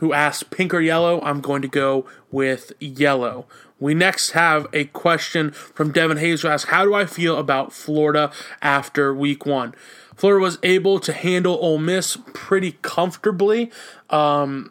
who 0.00 0.12
asked 0.12 0.50
pink 0.50 0.74
or 0.74 0.80
yellow. 0.80 1.20
I'm 1.22 1.40
going 1.40 1.62
to 1.62 1.68
go 1.68 2.04
with 2.30 2.72
yellow. 2.80 3.46
We 3.78 3.94
next 3.94 4.32
have 4.32 4.66
a 4.72 4.84
question 4.86 5.52
from 5.52 5.92
Devin 5.92 6.18
Hayes 6.18 6.42
who 6.42 6.48
asks, 6.48 6.70
How 6.70 6.84
do 6.84 6.94
I 6.94 7.06
feel 7.06 7.38
about 7.38 7.72
Florida 7.72 8.30
after 8.60 9.14
week 9.14 9.46
one? 9.46 9.74
Florida 10.14 10.42
was 10.42 10.58
able 10.62 11.00
to 11.00 11.12
handle 11.14 11.58
Ole 11.62 11.78
Miss 11.78 12.18
pretty 12.34 12.72
comfortably. 12.82 13.70
Um, 14.10 14.70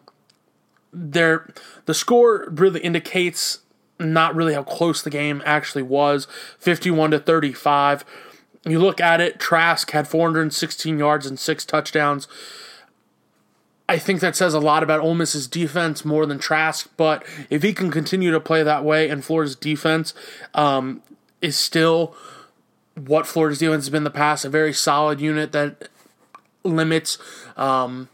the 0.92 1.42
score 1.90 2.46
really 2.50 2.80
indicates 2.80 3.60
not 3.98 4.34
really 4.34 4.54
how 4.54 4.62
close 4.62 5.02
the 5.02 5.10
game 5.10 5.42
actually 5.44 5.82
was 5.82 6.26
51 6.58 7.10
to 7.10 7.18
35. 7.18 8.04
You 8.64 8.78
look 8.78 9.00
at 9.00 9.20
it, 9.20 9.40
Trask 9.40 9.90
had 9.90 10.06
416 10.06 10.98
yards 10.98 11.26
and 11.26 11.38
six 11.38 11.64
touchdowns. 11.64 12.28
I 13.90 13.98
think 13.98 14.20
that 14.20 14.36
says 14.36 14.54
a 14.54 14.60
lot 14.60 14.84
about 14.84 15.00
Ole 15.00 15.16
Miss's 15.16 15.48
defense 15.48 16.04
more 16.04 16.24
than 16.24 16.38
Trask, 16.38 16.88
but 16.96 17.26
if 17.50 17.64
he 17.64 17.72
can 17.72 17.90
continue 17.90 18.30
to 18.30 18.38
play 18.38 18.62
that 18.62 18.84
way 18.84 19.08
and 19.08 19.24
Florida's 19.24 19.56
defense 19.56 20.14
um, 20.54 21.02
is 21.42 21.56
still 21.58 22.14
what 22.94 23.26
Florida's 23.26 23.58
defense 23.58 23.86
has 23.86 23.90
been 23.90 23.98
in 23.98 24.04
the 24.04 24.10
past, 24.12 24.44
a 24.44 24.48
very 24.48 24.72
solid 24.72 25.20
unit 25.20 25.50
that 25.50 25.88
limits 26.62 27.18
um, 27.56 28.08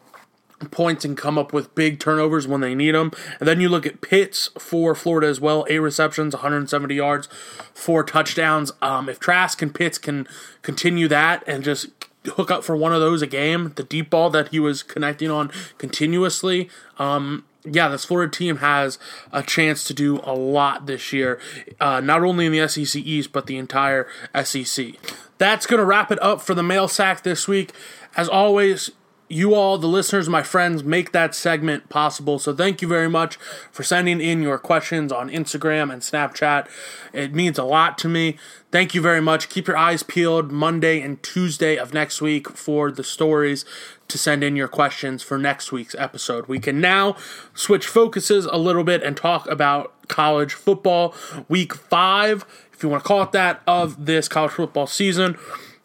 points 0.71 1.05
and 1.05 1.15
come 1.19 1.37
up 1.37 1.53
with 1.53 1.75
big 1.75 2.01
turnovers 2.01 2.49
when 2.49 2.63
they 2.63 2.75
need 2.75 2.95
them. 2.95 3.11
And 3.39 3.47
then 3.47 3.61
you 3.61 3.69
look 3.69 3.85
at 3.85 4.01
Pitts 4.01 4.49
for 4.59 4.95
Florida 4.95 5.27
as 5.27 5.43
well, 5.43 5.67
eight 5.69 5.81
receptions, 5.81 6.35
170 6.35 6.95
yards, 6.95 7.29
four 7.75 8.03
touchdowns. 8.03 8.73
Um, 8.81 9.11
if 9.11 9.21
Trask 9.21 9.61
and 9.61 9.75
Pitts 9.75 9.99
can 9.99 10.27
continue 10.63 11.07
that 11.09 11.45
and 11.47 11.63
just 11.63 11.96
hook 12.33 12.51
up 12.51 12.65
for 12.65 12.77
one 12.77 12.93
of 12.93 13.01
those 13.01 13.23
a 13.23 13.27
game, 13.27 13.73
the 13.77 13.83
deep 13.83 14.11
ball 14.11 14.31
that 14.31 14.49
he 14.49 14.61
was 14.61 14.83
connecting 14.83 15.31
on 15.31 15.51
continuously, 15.79 16.69
um, 16.99 17.45
yeah, 17.69 17.89
this 17.89 18.05
Florida 18.05 18.31
team 18.31 18.59
has 18.59 18.99
a 19.33 19.43
chance 19.43 19.85
to 19.85 19.95
do 19.95 20.21
a 20.23 20.35
lot 20.35 20.87
this 20.87 21.13
year, 21.13 21.41
uh, 21.81 22.01
not 22.01 22.23
only 22.23 22.47
in 22.47 22.53
the 22.53 22.69
SEC 22.69 23.03
East, 23.03 23.33
but 23.33 23.47
the 23.47 23.57
entire 23.57 24.07
SEC. 24.45 24.95
That's 25.39 25.67
going 25.67 25.81
to 25.81 25.85
wrap 25.85 26.11
it 26.13 26.23
up 26.23 26.41
for 26.41 26.55
the 26.55 26.63
mail 26.63 26.89
sack 26.89 27.23
this 27.23 27.49
week. 27.49 27.73
As 28.17 28.29
always, 28.29 28.91
you 29.29 29.55
all, 29.55 29.77
the 29.77 29.89
listeners, 29.89 30.29
my 30.29 30.43
friends, 30.43 30.85
make 30.85 31.13
that 31.13 31.35
segment 31.35 31.89
possible. 31.89 32.39
So 32.39 32.55
thank 32.55 32.81
you 32.81 32.87
very 32.87 33.09
much 33.09 33.37
for 33.73 33.83
sending 33.83 34.21
in 34.21 34.41
your 34.41 34.59
questions 34.59 35.11
on 35.11 35.31
Instagram 35.31 35.93
and 35.93 36.03
Snapchat. 36.03 36.69
It 37.13 37.35
means 37.35 37.59
a 37.59 37.65
lot 37.65 37.99
to 37.99 38.09
me. 38.09 38.37
Thank 38.71 38.95
you 38.95 39.01
very 39.01 39.21
much. 39.21 39.49
Keep 39.49 39.67
your 39.67 39.77
eyes 39.77 40.03
peeled 40.03 40.53
Monday 40.53 41.01
and 41.01 41.23
Tuesday 41.23 41.77
of 41.77 41.93
next 41.93 42.21
week 42.21 42.51
for 42.51 42.93
the 42.93 43.03
stories 43.03 43.65
to 44.09 44.19
send 44.19 44.45
in 44.45 44.55
your 44.55 44.69
questions 44.69 45.23
for 45.23 45.39
next 45.39 45.73
week's 45.73 45.97
episode. 45.97 46.47
We 46.47 46.61
can 46.61 46.81
now 46.81 47.17
switch 47.55 47.87
focuses 47.87 48.45
a 48.47 48.57
little 48.57 48.85
bit 48.85 49.03
and 49.03 49.17
talk 49.17 49.49
about 49.49 49.93
college 50.09 50.53
football. 50.53 51.15
Week 51.49 51.75
five, 51.75 52.45
if 52.73 52.83
you 52.83 52.89
want 52.89 53.03
to 53.03 53.09
call 53.09 53.23
it 53.23 53.33
that, 53.33 53.63
of 53.67 54.07
this 54.07 54.29
college 54.29 54.53
football 54.53 54.87
season. 54.87 55.37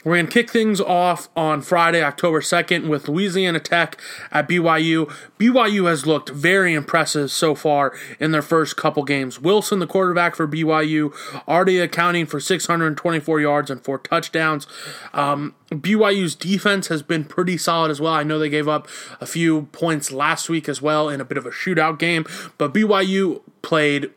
We're 0.04 0.16
going 0.16 0.28
to 0.28 0.32
kick 0.32 0.50
things 0.50 0.82
off 0.82 1.30
on 1.36 1.62
Friday, 1.62 2.04
October 2.04 2.42
2nd, 2.42 2.88
with 2.88 3.08
Louisiana 3.08 3.60
Tech 3.60 4.00
at 4.32 4.50
BYU. 4.50 5.14
BYU 5.38 5.88
has 5.88 6.08
looked 6.08 6.30
very 6.30 6.74
impressive 6.74 7.30
so 7.32 7.54
far 7.54 7.94
in 8.20 8.32
their 8.32 8.42
first 8.42 8.78
couple 8.78 9.04
games. 9.04 9.40
Wilson, 9.40 9.78
the 9.80 9.86
quarterback 9.86 10.36
for 10.36 10.48
BYU, 10.48 11.14
already 11.48 11.80
accounting 11.80 12.26
for 12.26 12.40
624 12.40 13.42
yards 13.42 13.70
and 13.70 13.84
four 13.84 14.00
touchdowns. 14.00 14.66
Um, 15.14 15.54
BYU's 15.70 16.34
defense 16.34 16.88
has 16.88 17.04
been 17.04 17.24
pretty 17.24 17.58
solid 17.58 17.92
as 17.92 18.02
well. 18.02 18.14
I 18.14 18.24
know 18.24 18.40
they 18.40 18.50
gave 18.50 18.68
up 18.68 18.88
a 19.20 19.28
few 19.28 19.64
points 19.72 20.12
last 20.12 20.50
week 20.50 20.68
as 20.68 20.82
well 20.82 21.10
in 21.10 21.22
a 21.22 21.26
bit 21.26 21.38
of 21.38 21.46
a 21.46 21.52
shootout 21.52 22.00
game, 22.00 22.26
but 22.58 22.74
BYU 22.74 23.42
played 23.62 24.10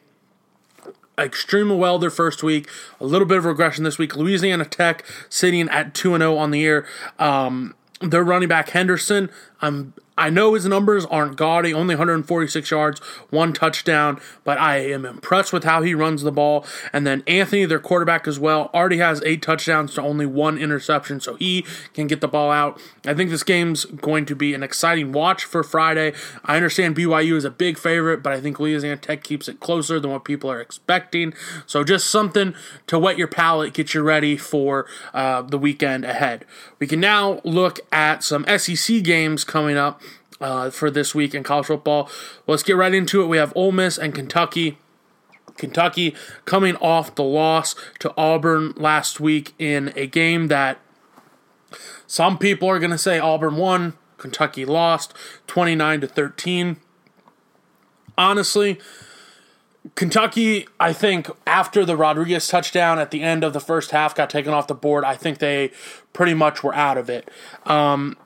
extremely 1.18 1.76
well 1.76 1.98
their 1.98 2.10
first 2.10 2.42
week. 2.42 2.68
A 3.00 3.06
little 3.06 3.26
bit 3.26 3.38
of 3.38 3.44
regression 3.44 3.84
this 3.84 3.98
week. 3.98 4.16
Louisiana 4.16 4.64
Tech 4.64 5.04
sitting 5.28 5.68
at 5.68 5.94
2 5.94 6.16
0 6.16 6.36
on 6.36 6.50
the 6.50 6.60
year. 6.60 6.86
Um, 7.18 7.74
their 8.00 8.24
running 8.24 8.48
back 8.48 8.70
Henderson, 8.70 9.30
I'm 9.60 9.94
I 10.16 10.30
know 10.30 10.54
his 10.54 10.66
numbers 10.66 11.04
aren't 11.06 11.36
gaudy, 11.36 11.74
only 11.74 11.96
146 11.96 12.70
yards, 12.70 13.00
one 13.30 13.52
touchdown, 13.52 14.20
but 14.44 14.58
I 14.58 14.76
am 14.76 15.04
impressed 15.04 15.52
with 15.52 15.64
how 15.64 15.82
he 15.82 15.92
runs 15.92 16.22
the 16.22 16.30
ball. 16.30 16.64
And 16.92 17.04
then 17.04 17.24
Anthony, 17.26 17.64
their 17.64 17.80
quarterback 17.80 18.28
as 18.28 18.38
well, 18.38 18.70
already 18.72 18.98
has 18.98 19.20
eight 19.24 19.42
touchdowns 19.42 19.94
to 19.94 20.02
only 20.02 20.26
one 20.26 20.56
interception, 20.56 21.18
so 21.18 21.34
he 21.34 21.66
can 21.94 22.06
get 22.06 22.20
the 22.20 22.28
ball 22.28 22.52
out. 22.52 22.80
I 23.04 23.14
think 23.14 23.30
this 23.30 23.42
game's 23.42 23.86
going 23.86 24.24
to 24.26 24.36
be 24.36 24.54
an 24.54 24.62
exciting 24.62 25.10
watch 25.10 25.44
for 25.44 25.64
Friday. 25.64 26.12
I 26.44 26.54
understand 26.56 26.96
BYU 26.96 27.34
is 27.34 27.44
a 27.44 27.50
big 27.50 27.76
favorite, 27.76 28.22
but 28.22 28.32
I 28.32 28.40
think 28.40 28.60
Louisiana 28.60 28.96
Tech 28.96 29.24
keeps 29.24 29.48
it 29.48 29.58
closer 29.58 29.98
than 29.98 30.12
what 30.12 30.24
people 30.24 30.48
are 30.48 30.60
expecting. 30.60 31.34
So 31.66 31.82
just 31.82 32.08
something 32.08 32.54
to 32.86 33.00
wet 33.00 33.18
your 33.18 33.28
palate, 33.28 33.74
get 33.74 33.94
you 33.94 34.02
ready 34.02 34.36
for 34.36 34.86
uh, 35.12 35.42
the 35.42 35.58
weekend 35.58 36.04
ahead. 36.04 36.44
We 36.78 36.86
can 36.86 37.00
now 37.00 37.40
look 37.42 37.80
at 37.90 38.22
some 38.22 38.44
SEC 38.58 39.02
games 39.02 39.42
coming 39.42 39.76
up 39.76 40.00
uh, 40.44 40.68
for 40.68 40.90
this 40.90 41.14
week 41.14 41.34
in 41.34 41.42
college 41.42 41.66
football. 41.66 42.10
Let's 42.46 42.62
get 42.62 42.76
right 42.76 42.92
into 42.92 43.22
it. 43.22 43.26
We 43.26 43.38
have 43.38 43.52
Ole 43.56 43.72
Miss 43.72 43.96
and 43.96 44.14
Kentucky. 44.14 44.76
Kentucky 45.56 46.14
coming 46.44 46.76
off 46.76 47.14
the 47.14 47.22
loss 47.22 47.74
to 48.00 48.12
Auburn 48.16 48.74
last 48.76 49.20
week 49.20 49.54
in 49.58 49.92
a 49.96 50.06
game 50.06 50.48
that 50.48 50.78
some 52.06 52.36
people 52.36 52.68
are 52.68 52.78
going 52.78 52.90
to 52.90 52.98
say 52.98 53.18
Auburn 53.18 53.56
won, 53.56 53.94
Kentucky 54.18 54.66
lost 54.66 55.14
29 55.46 56.02
to 56.02 56.06
13. 56.08 56.76
Honestly, 58.18 58.78
Kentucky, 59.94 60.68
I 60.78 60.92
think 60.92 61.30
after 61.46 61.86
the 61.86 61.96
Rodriguez 61.96 62.48
touchdown 62.48 62.98
at 62.98 63.10
the 63.10 63.22
end 63.22 63.44
of 63.44 63.54
the 63.54 63.60
first 63.60 63.92
half 63.92 64.14
got 64.14 64.28
taken 64.28 64.52
off 64.52 64.66
the 64.66 64.74
board, 64.74 65.04
I 65.04 65.14
think 65.14 65.38
they 65.38 65.70
pretty 66.12 66.34
much 66.34 66.62
were 66.62 66.74
out 66.74 66.98
of 66.98 67.08
it. 67.08 67.30
Um, 67.64 68.18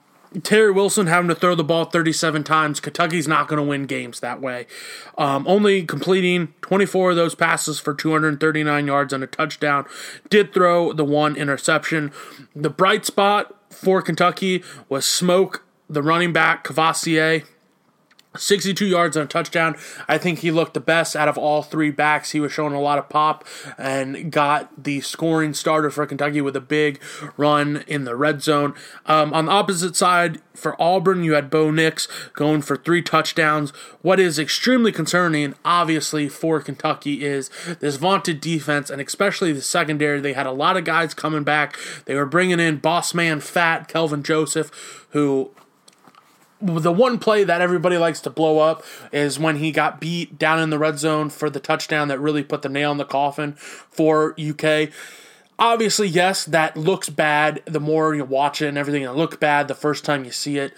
Terry 0.43 0.71
Wilson 0.71 1.07
having 1.07 1.27
to 1.29 1.35
throw 1.35 1.55
the 1.55 1.63
ball 1.63 1.85
37 1.85 2.43
times. 2.43 2.79
Kentucky's 2.79 3.27
not 3.27 3.47
going 3.47 3.57
to 3.57 3.63
win 3.63 3.85
games 3.85 4.19
that 4.19 4.39
way. 4.39 4.67
Um, 5.17 5.45
only 5.47 5.83
completing 5.83 6.53
24 6.61 7.11
of 7.11 7.15
those 7.15 7.35
passes 7.35 7.79
for 7.79 7.93
239 7.93 8.87
yards 8.87 9.11
and 9.11 9.23
a 9.23 9.27
touchdown. 9.27 9.85
Did 10.29 10.53
throw 10.53 10.93
the 10.93 11.05
one 11.05 11.35
interception. 11.35 12.11
The 12.55 12.69
bright 12.69 13.05
spot 13.05 13.55
for 13.71 14.01
Kentucky 14.01 14.63
was 14.87 15.05
Smoke, 15.05 15.63
the 15.89 16.03
running 16.03 16.31
back, 16.31 16.63
Kavosiey. 16.63 17.45
62 18.37 18.85
yards 18.85 19.17
on 19.17 19.23
a 19.23 19.27
touchdown. 19.27 19.75
I 20.07 20.19
think 20.19 20.39
he 20.39 20.51
looked 20.51 20.75
the 20.75 20.79
best 20.79 21.15
out 21.15 21.27
of 21.27 21.37
all 21.37 21.63
three 21.63 21.89
backs. 21.89 22.31
He 22.31 22.39
was 22.39 22.51
showing 22.51 22.73
a 22.73 22.79
lot 22.79 22.99
of 22.99 23.09
pop 23.09 23.43
and 23.77 24.31
got 24.31 24.83
the 24.83 25.01
scoring 25.01 25.55
starter 25.55 25.89
for 25.89 26.05
Kentucky 26.05 26.39
with 26.39 26.55
a 26.55 26.61
big 26.61 27.01
run 27.37 27.83
in 27.87 28.03
the 28.03 28.15
red 28.15 28.43
zone. 28.43 28.75
Um, 29.07 29.33
on 29.33 29.47
the 29.47 29.51
opposite 29.51 29.95
side, 29.95 30.41
for 30.53 30.79
Auburn, 30.79 31.23
you 31.23 31.33
had 31.33 31.49
Bo 31.49 31.71
Nix 31.71 32.07
going 32.33 32.61
for 32.61 32.75
three 32.75 33.01
touchdowns. 33.01 33.71
What 34.01 34.19
is 34.19 34.37
extremely 34.37 34.91
concerning, 34.91 35.55
obviously, 35.65 36.29
for 36.29 36.59
Kentucky 36.59 37.25
is 37.25 37.49
this 37.79 37.95
vaunted 37.95 38.41
defense 38.41 38.89
and 38.91 39.01
especially 39.01 39.53
the 39.53 39.61
secondary. 39.61 40.19
They 40.19 40.33
had 40.33 40.45
a 40.45 40.51
lot 40.51 40.77
of 40.77 40.83
guys 40.83 41.13
coming 41.15 41.43
back. 41.43 41.77
They 42.05 42.15
were 42.15 42.25
bringing 42.25 42.59
in 42.59 42.77
boss 42.77 43.13
man 43.13 43.39
fat 43.39 43.87
Kelvin 43.87 44.21
Joseph, 44.21 45.07
who 45.11 45.51
the 46.61 46.91
one 46.91 47.19
play 47.19 47.43
that 47.43 47.61
everybody 47.61 47.97
likes 47.97 48.19
to 48.21 48.29
blow 48.29 48.59
up 48.59 48.83
is 49.11 49.39
when 49.39 49.57
he 49.57 49.71
got 49.71 49.99
beat 49.99 50.37
down 50.37 50.59
in 50.59 50.69
the 50.69 50.79
red 50.79 50.99
zone 50.99 51.29
for 51.29 51.49
the 51.49 51.59
touchdown 51.59 52.09
that 52.09 52.19
really 52.19 52.43
put 52.43 52.61
the 52.61 52.69
nail 52.69 52.91
in 52.91 52.97
the 52.97 53.05
coffin 53.05 53.53
for 53.53 54.35
UK. 54.39 54.89
Obviously, 55.57 56.07
yes, 56.07 56.45
that 56.45 56.75
looks 56.77 57.09
bad 57.09 57.61
the 57.65 57.79
more 57.79 58.13
you 58.15 58.23
watch 58.23 58.61
it 58.61 58.67
and 58.67 58.77
everything. 58.77 59.03
It 59.03 59.11
looked 59.11 59.39
bad 59.39 59.67
the 59.67 59.75
first 59.75 60.05
time 60.05 60.25
you 60.25 60.31
see 60.31 60.57
it. 60.57 60.73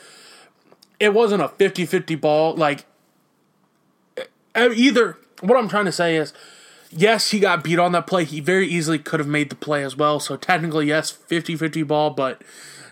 It 1.00 1.14
wasn't 1.14 1.42
a 1.42 1.50
50 1.50 1.86
50 1.86 2.16
ball. 2.16 2.56
Like, 2.56 2.86
either, 4.56 5.18
what 5.42 5.58
I'm 5.58 5.70
trying 5.70 5.86
to 5.86 5.92
say 5.92 6.16
is, 6.16 6.34
yes, 6.92 7.32
he 7.32 7.40
got 7.40 7.64
beat 7.64 7.80
on 7.80 7.92
that 7.94 8.08
play. 8.08 8.24
He 8.24 8.40
very 8.40 8.68
easily 8.68 9.00
could 9.00 9.20
have 9.20 9.30
made 9.30 9.50
the 9.50 9.56
play 9.56 9.84
as 9.84 9.96
well. 9.96 10.20
So 10.20 10.36
technically, 10.36 10.88
yes, 10.88 11.10
50 11.10 11.56
50 11.56 11.84
ball, 11.84 12.12
but 12.12 12.42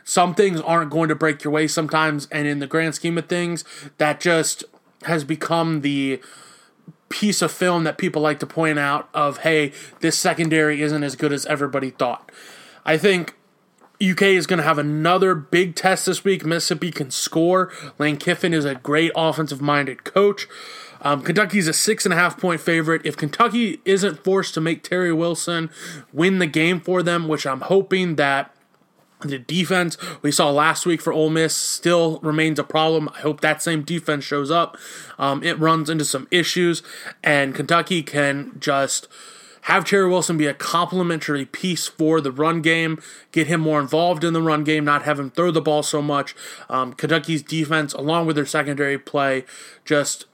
some 0.10 0.34
things 0.34 0.60
aren't 0.62 0.90
going 0.90 1.08
to 1.08 1.14
break 1.14 1.44
your 1.44 1.54
way 1.54 1.68
sometimes. 1.68 2.28
And 2.32 2.48
in 2.48 2.58
the 2.58 2.66
grand 2.66 2.96
scheme 2.96 3.16
of 3.20 3.28
things, 3.28 3.64
that 4.00 4.20
just 4.20 4.64
has 5.04 5.24
become 5.24 5.82
the 5.82 6.20
piece 7.10 7.44
of 7.44 7.52
film 7.52 7.84
that 7.84 8.00
people 8.00 8.20
like 8.20 8.40
to 8.40 8.48
point 8.48 8.80
out 8.80 9.08
of, 9.14 9.40
hey, 9.40 9.72
this 10.00 10.18
secondary 10.18 10.82
isn't 10.82 11.04
as 11.04 11.16
good 11.16 11.32
as 11.32 11.46
everybody 11.46 11.92
thought. 11.92 12.32
I 12.84 12.98
think 12.98 13.36
UK 14.02 14.24
is 14.24 14.48
going 14.48 14.58
to 14.58 14.64
have 14.64 14.80
another 14.80 15.36
big 15.36 15.76
test 15.76 16.08
this 16.08 16.24
week. 16.24 16.44
Mississippi 16.44 16.90
can 16.90 17.12
score. 17.12 17.72
Lane 18.00 18.18
Kiffin 18.18 18.52
is 18.52 18.66
a 18.66 18.74
great 18.74 19.12
offensive 19.16 19.62
minded 19.62 20.06
coach. 20.06 20.48
Um, 21.02 21.22
Kentucky's 21.22 21.68
a 21.68 21.74
six 21.74 22.04
and 22.04 22.14
a 22.14 22.18
half 22.18 22.40
point 22.40 22.62
favorite. 22.62 23.04
If 23.06 23.16
Kentucky 23.16 23.80
isn't 23.86 24.24
forced 24.24 24.56
to 24.56 24.62
make 24.62 24.82
Terry 24.82 25.14
Wilson 25.14 25.70
win 26.12 26.40
the 26.40 26.48
game 26.48 26.80
for 26.80 27.04
them, 27.04 27.28
which 27.28 27.46
I'm 27.46 27.62
hoping 27.62 28.16
that 28.16 28.56
the 29.22 29.40
defense 29.40 29.98
we 30.22 30.32
saw 30.32 30.50
last 30.50 30.86
week 30.86 31.02
for 31.02 31.12
Ole 31.12 31.30
Miss 31.30 31.56
still 31.56 32.20
remains 32.20 32.58
a 32.58 32.64
problem. 32.64 33.10
I 33.16 33.20
hope 33.20 33.42
that 33.42 33.62
same 33.62 33.84
defense 33.84 34.24
shows 34.24 34.50
up. 34.50 34.78
Um, 35.18 35.44
it 35.44 35.60
runs 35.60 35.90
into 35.90 36.06
some 36.06 36.28
issues, 36.32 36.82
and 37.24 37.54
Kentucky 37.54 38.02
can 38.02 38.54
just 38.60 39.08
have 39.64 39.86
Terry 39.86 40.10
Wilson 40.10 40.38
be 40.38 40.48
a 40.48 40.54
complementary 40.54 41.46
piece 41.46 41.88
for 41.88 42.22
the 42.22 42.32
run 42.32 42.62
game, 42.62 43.02
get 43.32 43.48
him 43.48 43.62
more 43.62 43.80
involved 43.82 44.24
in 44.24 44.34
the 44.34 44.42
run 44.42 44.64
game, 44.64 44.86
not 44.86 45.04
have 45.04 45.20
him 45.20 45.32
throw 45.32 45.52
the 45.52 45.62
ball 45.62 45.84
so 45.84 46.02
much. 46.02 46.36
Um, 46.70 46.94
Kentucky's 46.94 47.44
defense, 47.44 47.94
along 47.94 48.26
with 48.26 48.36
their 48.36 48.46
secondary 48.46 48.98
play, 48.98 49.44
just 49.84 50.26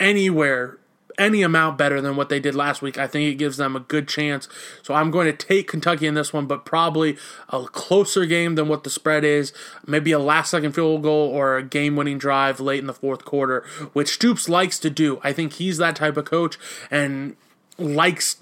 anywhere 0.00 0.78
any 1.18 1.42
amount 1.42 1.78
better 1.78 2.00
than 2.00 2.16
what 2.16 2.28
they 2.28 2.40
did 2.40 2.54
last 2.54 2.82
week. 2.82 2.98
I 2.98 3.06
think 3.06 3.30
it 3.30 3.36
gives 3.36 3.56
them 3.56 3.76
a 3.76 3.80
good 3.80 4.08
chance. 4.08 4.48
So 4.82 4.94
I'm 4.94 5.10
going 5.10 5.26
to 5.26 5.46
take 5.46 5.68
Kentucky 5.68 6.06
in 6.06 6.14
this 6.14 6.32
one, 6.32 6.46
but 6.46 6.64
probably 6.64 7.16
a 7.50 7.64
closer 7.64 8.26
game 8.26 8.54
than 8.54 8.68
what 8.68 8.84
the 8.84 8.90
spread 8.90 9.24
is. 9.24 9.52
Maybe 9.86 10.12
a 10.12 10.18
last 10.18 10.50
second 10.50 10.72
field 10.72 11.02
goal 11.02 11.28
or 11.28 11.56
a 11.56 11.62
game 11.62 11.96
winning 11.96 12.18
drive 12.18 12.60
late 12.60 12.80
in 12.80 12.86
the 12.86 12.94
fourth 12.94 13.24
quarter, 13.24 13.64
which 13.92 14.14
Stoops 14.14 14.48
likes 14.48 14.78
to 14.80 14.90
do. 14.90 15.20
I 15.22 15.32
think 15.32 15.54
he's 15.54 15.78
that 15.78 15.96
type 15.96 16.16
of 16.16 16.24
coach 16.24 16.58
and 16.90 17.36
likes 17.78 18.36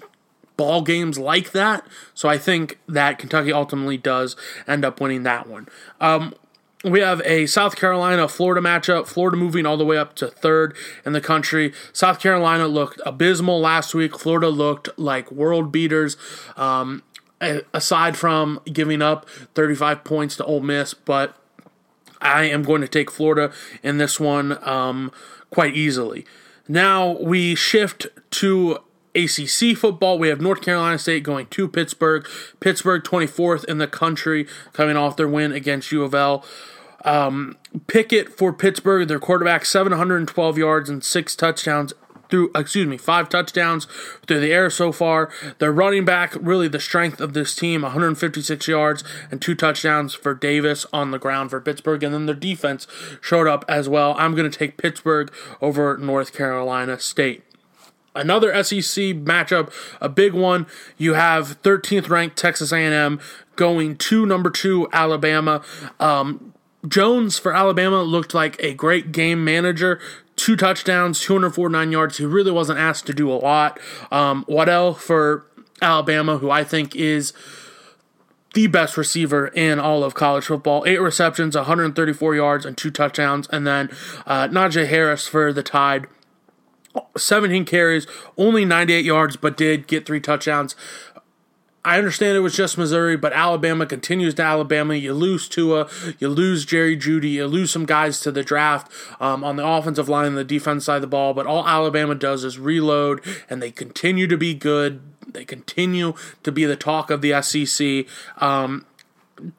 ball 0.57 0.81
games 0.81 1.17
like 1.17 1.51
that. 1.51 1.85
So 2.13 2.29
I 2.29 2.37
think 2.37 2.79
that 2.87 3.17
Kentucky 3.17 3.51
ultimately 3.51 3.97
does 3.97 4.35
end 4.67 4.85
up 4.85 5.01
winning 5.01 5.23
that 5.23 5.47
one. 5.47 5.67
Um, 5.99 6.35
we 6.83 6.99
have 6.99 7.21
a 7.25 7.45
South 7.45 7.75
Carolina 7.75 8.27
Florida 8.27 8.61
matchup. 8.61 9.07
Florida 9.07 9.37
moving 9.37 9.65
all 9.65 9.77
the 9.77 9.85
way 9.85 9.97
up 9.97 10.15
to 10.15 10.27
third 10.27 10.75
in 11.05 11.13
the 11.13 11.21
country. 11.21 11.73
South 11.93 12.19
Carolina 12.19 12.67
looked 12.67 13.01
abysmal 13.05 13.59
last 13.59 13.95
week. 13.95 14.17
Florida 14.19 14.49
looked 14.49 14.89
like 14.97 15.31
world 15.31 15.71
beaters. 15.71 16.17
Um, 16.57 17.03
aside 17.73 18.17
from 18.17 18.59
giving 18.65 19.01
up 19.01 19.27
35 19.55 20.03
points 20.03 20.35
to 20.37 20.45
Ole 20.45 20.61
Miss, 20.61 20.93
but 20.93 21.35
I 22.21 22.45
am 22.45 22.63
going 22.63 22.81
to 22.81 22.87
take 22.87 23.11
Florida 23.11 23.53
in 23.81 23.97
this 23.97 24.19
one 24.19 24.57
um, 24.67 25.11
quite 25.49 25.75
easily. 25.75 26.25
Now 26.67 27.17
we 27.19 27.55
shift 27.55 28.07
to 28.31 28.79
ACC 29.15 29.77
football. 29.77 30.17
We 30.17 30.29
have 30.29 30.41
North 30.41 30.61
Carolina 30.61 30.97
State 30.97 31.23
going 31.23 31.47
to 31.47 31.67
Pittsburgh. 31.67 32.27
Pittsburgh 32.59 33.03
24th 33.03 33.65
in 33.65 33.77
the 33.77 33.87
country, 33.87 34.47
coming 34.71 34.95
off 34.97 35.17
their 35.17 35.27
win 35.27 35.51
against 35.51 35.91
U 35.91 36.03
of 36.03 36.13
L. 36.15 36.45
Um, 37.03 37.57
Pickett 37.87 38.29
for 38.29 38.53
Pittsburgh, 38.53 39.07
their 39.07 39.19
quarterback, 39.19 39.65
712 39.65 40.57
yards 40.57 40.89
and 40.89 41.03
six 41.03 41.35
touchdowns 41.35 41.93
through, 42.29 42.49
excuse 42.55 42.87
me, 42.87 42.97
five 42.97 43.29
touchdowns 43.29 43.87
through 44.25 44.39
the 44.39 44.51
air 44.51 44.69
so 44.69 44.91
far. 44.91 45.29
Their 45.59 45.71
running 45.71 46.03
back, 46.03 46.33
really 46.39 46.67
the 46.67 46.79
strength 46.79 47.21
of 47.21 47.33
this 47.33 47.55
team, 47.55 47.83
156 47.83 48.67
yards 48.67 49.03
and 49.29 49.41
two 49.41 49.53
touchdowns 49.53 50.15
for 50.15 50.33
Davis 50.33 50.85
on 50.91 51.11
the 51.11 51.19
ground 51.19 51.51
for 51.51 51.61
Pittsburgh. 51.61 52.01
And 52.01 52.13
then 52.13 52.25
their 52.25 52.33
defense 52.33 52.87
showed 53.21 53.47
up 53.47 53.63
as 53.67 53.87
well. 53.87 54.15
I'm 54.17 54.33
going 54.33 54.49
to 54.49 54.57
take 54.57 54.77
Pittsburgh 54.77 55.31
over 55.61 55.95
North 55.97 56.33
Carolina 56.33 56.99
State. 56.99 57.43
Another 58.15 58.51
SEC 58.63 58.83
matchup, 59.15 59.71
a 59.99 60.09
big 60.09 60.33
one. 60.33 60.67
You 60.97 61.13
have 61.13 61.61
13th 61.61 62.09
ranked 62.09 62.37
Texas 62.37 62.71
A&M 62.71 63.19
going 63.55 63.95
to 63.95 64.25
number 64.25 64.49
two 64.49 64.87
Alabama. 64.91 65.63
Um, 65.99 66.52
Jones 66.87 67.37
for 67.39 67.53
Alabama 67.53 68.03
looked 68.03 68.33
like 68.33 68.57
a 68.59 68.73
great 68.73 69.11
game 69.11 69.43
manager. 69.43 69.99
Two 70.35 70.55
touchdowns, 70.55 71.19
249 71.21 71.91
yards. 71.91 72.17
He 72.17 72.25
really 72.25 72.51
wasn't 72.51 72.79
asked 72.79 73.05
to 73.07 73.13
do 73.13 73.31
a 73.31 73.35
lot. 73.35 73.79
Um, 74.11 74.43
Waddle 74.47 74.93
for 74.93 75.45
Alabama, 75.81 76.37
who 76.39 76.49
I 76.49 76.63
think 76.63 76.95
is 76.95 77.33
the 78.53 78.67
best 78.67 78.97
receiver 78.97 79.47
in 79.47 79.79
all 79.79 80.03
of 80.03 80.13
college 80.13 80.45
football. 80.45 80.83
Eight 80.85 81.01
receptions, 81.01 81.55
134 81.55 82.35
yards, 82.35 82.65
and 82.65 82.77
two 82.77 82.91
touchdowns. 82.91 83.47
And 83.49 83.65
then 83.65 83.89
uh, 84.25 84.47
Najee 84.47 84.87
Harris 84.87 85.27
for 85.27 85.53
the 85.53 85.63
Tide. 85.63 86.07
17 87.17 87.65
carries, 87.65 88.05
only 88.37 88.65
98 88.65 89.03
yards, 89.03 89.35
but 89.35 89.57
did 89.57 89.87
get 89.87 90.05
three 90.05 90.19
touchdowns. 90.19 90.75
I 91.85 91.97
understand 91.97 92.37
it 92.37 92.41
was 92.41 92.55
just 92.55 92.77
Missouri, 92.77 93.17
but 93.17 93.33
Alabama 93.33 93.85
continues 93.85 94.33
to 94.35 94.41
Alabama. 94.41 94.95
You 94.95 95.13
lose 95.13 95.49
Tua, 95.49 95.89
you 96.17 96.29
lose 96.29 96.63
Jerry 96.63 96.95
Jeudy, 96.95 97.31
you 97.31 97.45
lose 97.45 97.71
some 97.71 97.85
guys 97.85 98.21
to 98.21 98.31
the 98.31 98.43
draft 98.43 98.89
um, 99.19 99.43
on 99.43 99.57
the 99.57 99.67
offensive 99.67 100.07
line 100.07 100.27
and 100.27 100.37
the 100.37 100.45
defense 100.45 100.85
side 100.85 100.97
of 100.97 101.01
the 101.01 101.07
ball. 101.07 101.33
But 101.33 101.45
all 101.45 101.67
Alabama 101.67 102.15
does 102.15 102.45
is 102.45 102.57
reload, 102.57 103.21
and 103.49 103.61
they 103.61 103.69
continue 103.69 104.27
to 104.27 104.37
be 104.37 104.53
good. 104.53 105.01
They 105.27 105.43
continue 105.43 106.13
to 106.43 106.51
be 106.51 106.63
the 106.63 106.77
talk 106.77 107.11
of 107.11 107.21
the 107.21 107.41
SEC. 107.41 108.05
Um, 108.41 108.85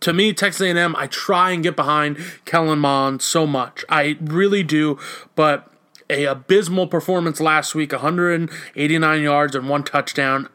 to 0.01 0.15
me, 0.15 0.33
Texas 0.33 0.63
A&M, 0.63 0.97
I 0.97 1.09
try 1.09 1.51
and 1.51 1.63
get 1.63 1.77
behind 1.77 2.17
Kellen 2.47 2.79
Mond 2.79 3.21
so 3.21 3.47
much. 3.47 3.85
I 3.91 4.17
really 4.21 4.63
do, 4.63 4.99
but 5.35 5.71
a 6.09 6.25
abysmal 6.25 6.87
performance 6.87 7.41
last 7.41 7.75
week, 7.75 7.93
189 7.93 9.23
yards 9.23 9.55
and 9.55 9.69
one 9.69 9.83
touchdown 9.83 10.49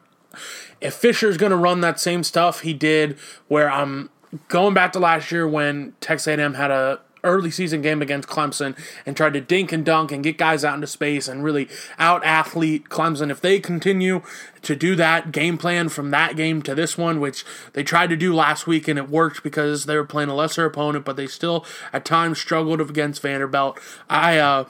if 0.81 0.93
Fisher's 0.93 1.37
going 1.37 1.51
to 1.51 1.57
run 1.57 1.81
that 1.81 1.99
same 1.99 2.23
stuff 2.23 2.61
he 2.61 2.73
did, 2.73 3.17
where 3.47 3.69
I'm 3.69 4.09
going 4.47 4.73
back 4.73 4.93
to 4.93 4.99
last 4.99 5.31
year 5.31 5.47
when 5.47 5.93
Texas 6.01 6.27
A&M 6.27 6.53
had 6.53 6.71
a 6.71 6.99
early 7.23 7.51
season 7.51 7.81
game 7.81 8.01
against 8.01 8.29
Clemson 8.29 8.77
and 9.05 9.15
tried 9.15 9.33
to 9.33 9.41
dink 9.41 9.71
and 9.71 9.85
dunk 9.85 10.11
and 10.11 10.23
get 10.23 10.37
guys 10.37 10.63
out 10.63 10.75
into 10.75 10.87
space 10.87 11.27
and 11.27 11.43
really 11.43 11.67
out 11.97 12.23
athlete 12.23 12.89
Clemson. 12.89 13.29
If 13.29 13.41
they 13.41 13.59
continue 13.59 14.21
to 14.61 14.75
do 14.75 14.95
that 14.95 15.31
game 15.31 15.57
plan 15.57 15.89
from 15.89 16.11
that 16.11 16.35
game 16.35 16.61
to 16.63 16.75
this 16.75 16.97
one, 16.97 17.19
which 17.19 17.45
they 17.73 17.83
tried 17.83 18.09
to 18.09 18.15
do 18.15 18.33
last 18.33 18.67
week 18.67 18.87
and 18.87 18.97
it 18.97 19.09
worked 19.09 19.43
because 19.43 19.85
they 19.85 19.95
were 19.95 20.05
playing 20.05 20.29
a 20.29 20.35
lesser 20.35 20.65
opponent, 20.65 21.05
but 21.05 21.15
they 21.15 21.27
still 21.27 21.65
at 21.91 22.05
times 22.05 22.39
struggled 22.39 22.81
against 22.81 23.21
Vanderbilt. 23.21 23.79
I 24.09 24.37
uh 24.37 24.65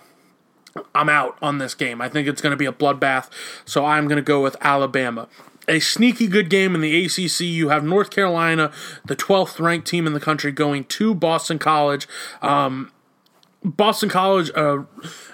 I'm 0.94 1.10
out 1.10 1.38
on 1.42 1.58
this 1.58 1.74
game. 1.74 2.00
I 2.00 2.10
think 2.10 2.28
it's 2.28 2.42
going 2.42 2.52
to 2.52 2.58
be 2.58 2.68
a 2.68 2.72
bloodbath, 2.72 3.30
so 3.66 3.86
I'm 3.86 4.08
going 4.08 4.18
to 4.18 4.24
go 4.24 4.42
with 4.42 4.56
Alabama 4.62 5.28
a 5.70 5.80
sneaky 5.80 6.28
good 6.28 6.50
game 6.50 6.76
in 6.76 6.82
the 6.82 7.06
ACC. 7.06 7.42
You 7.42 7.70
have 7.70 7.84
North 7.84 8.10
Carolina, 8.10 8.72
the 9.06 9.16
12th 9.16 9.60
ranked 9.60 9.88
team 9.88 10.06
in 10.08 10.14
the 10.14 10.20
country, 10.20 10.52
going 10.52 10.84
to 10.86 11.14
Boston 11.14 11.60
College. 11.60 12.08
Um, 12.42 12.92
Boston 13.64 14.10
College, 14.10 14.52
uh, 14.56 14.84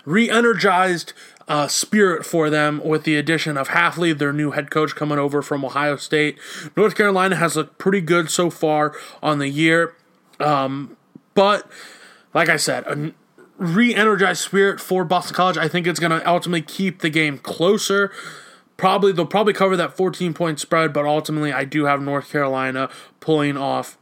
re 0.03 0.29
energized 0.29 1.13
uh, 1.47 1.67
spirit 1.67 2.25
for 2.25 2.49
them 2.49 2.81
with 2.83 3.03
the 3.03 3.15
addition 3.15 3.57
of 3.57 3.69
Hafley, 3.69 4.17
their 4.17 4.33
new 4.33 4.51
head 4.51 4.71
coach 4.71 4.95
coming 4.95 5.17
over 5.17 5.41
from 5.41 5.63
Ohio 5.63 5.95
State. 5.95 6.37
North 6.75 6.95
Carolina 6.95 7.35
has 7.35 7.55
looked 7.55 7.77
pretty 7.77 8.01
good 8.01 8.29
so 8.29 8.49
far 8.49 8.95
on 9.21 9.39
the 9.39 9.47
year. 9.47 9.95
Um, 10.39 10.97
but, 11.33 11.69
like 12.33 12.49
I 12.49 12.57
said, 12.57 12.85
a 12.87 13.13
re 13.57 13.93
energized 13.93 14.41
spirit 14.41 14.79
for 14.79 15.05
Boston 15.05 15.35
College. 15.35 15.57
I 15.57 15.67
think 15.67 15.87
it's 15.87 15.99
going 15.99 16.19
to 16.19 16.27
ultimately 16.27 16.61
keep 16.61 16.99
the 16.99 17.09
game 17.09 17.37
closer. 17.37 18.11
Probably 18.77 19.11
they'll 19.11 19.25
probably 19.25 19.53
cover 19.53 19.77
that 19.77 19.95
14 19.95 20.33
point 20.33 20.59
spread, 20.59 20.91
but 20.93 21.05
ultimately 21.05 21.53
I 21.53 21.63
do 21.63 21.85
have 21.85 22.01
North 22.01 22.29
Carolina 22.29 22.89
pulling 23.19 23.57
off 23.57 23.97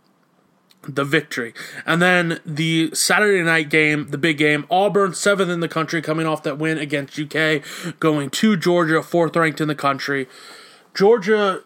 the 0.87 1.03
victory. 1.03 1.53
And 1.85 2.01
then 2.01 2.39
the 2.45 2.93
Saturday 2.93 3.41
night 3.43 3.69
game, 3.69 4.09
the 4.09 4.17
big 4.17 4.37
game, 4.37 4.65
Auburn, 4.69 5.13
seventh 5.13 5.49
in 5.49 5.59
the 5.59 5.67
country, 5.67 6.01
coming 6.01 6.25
off 6.25 6.43
that 6.43 6.57
win 6.57 6.77
against 6.77 7.19
UK, 7.19 7.61
going 7.99 8.29
to 8.31 8.57
Georgia, 8.57 9.01
fourth 9.01 9.35
ranked 9.35 9.61
in 9.61 9.67
the 9.67 9.75
country. 9.75 10.27
Georgia 10.93 11.63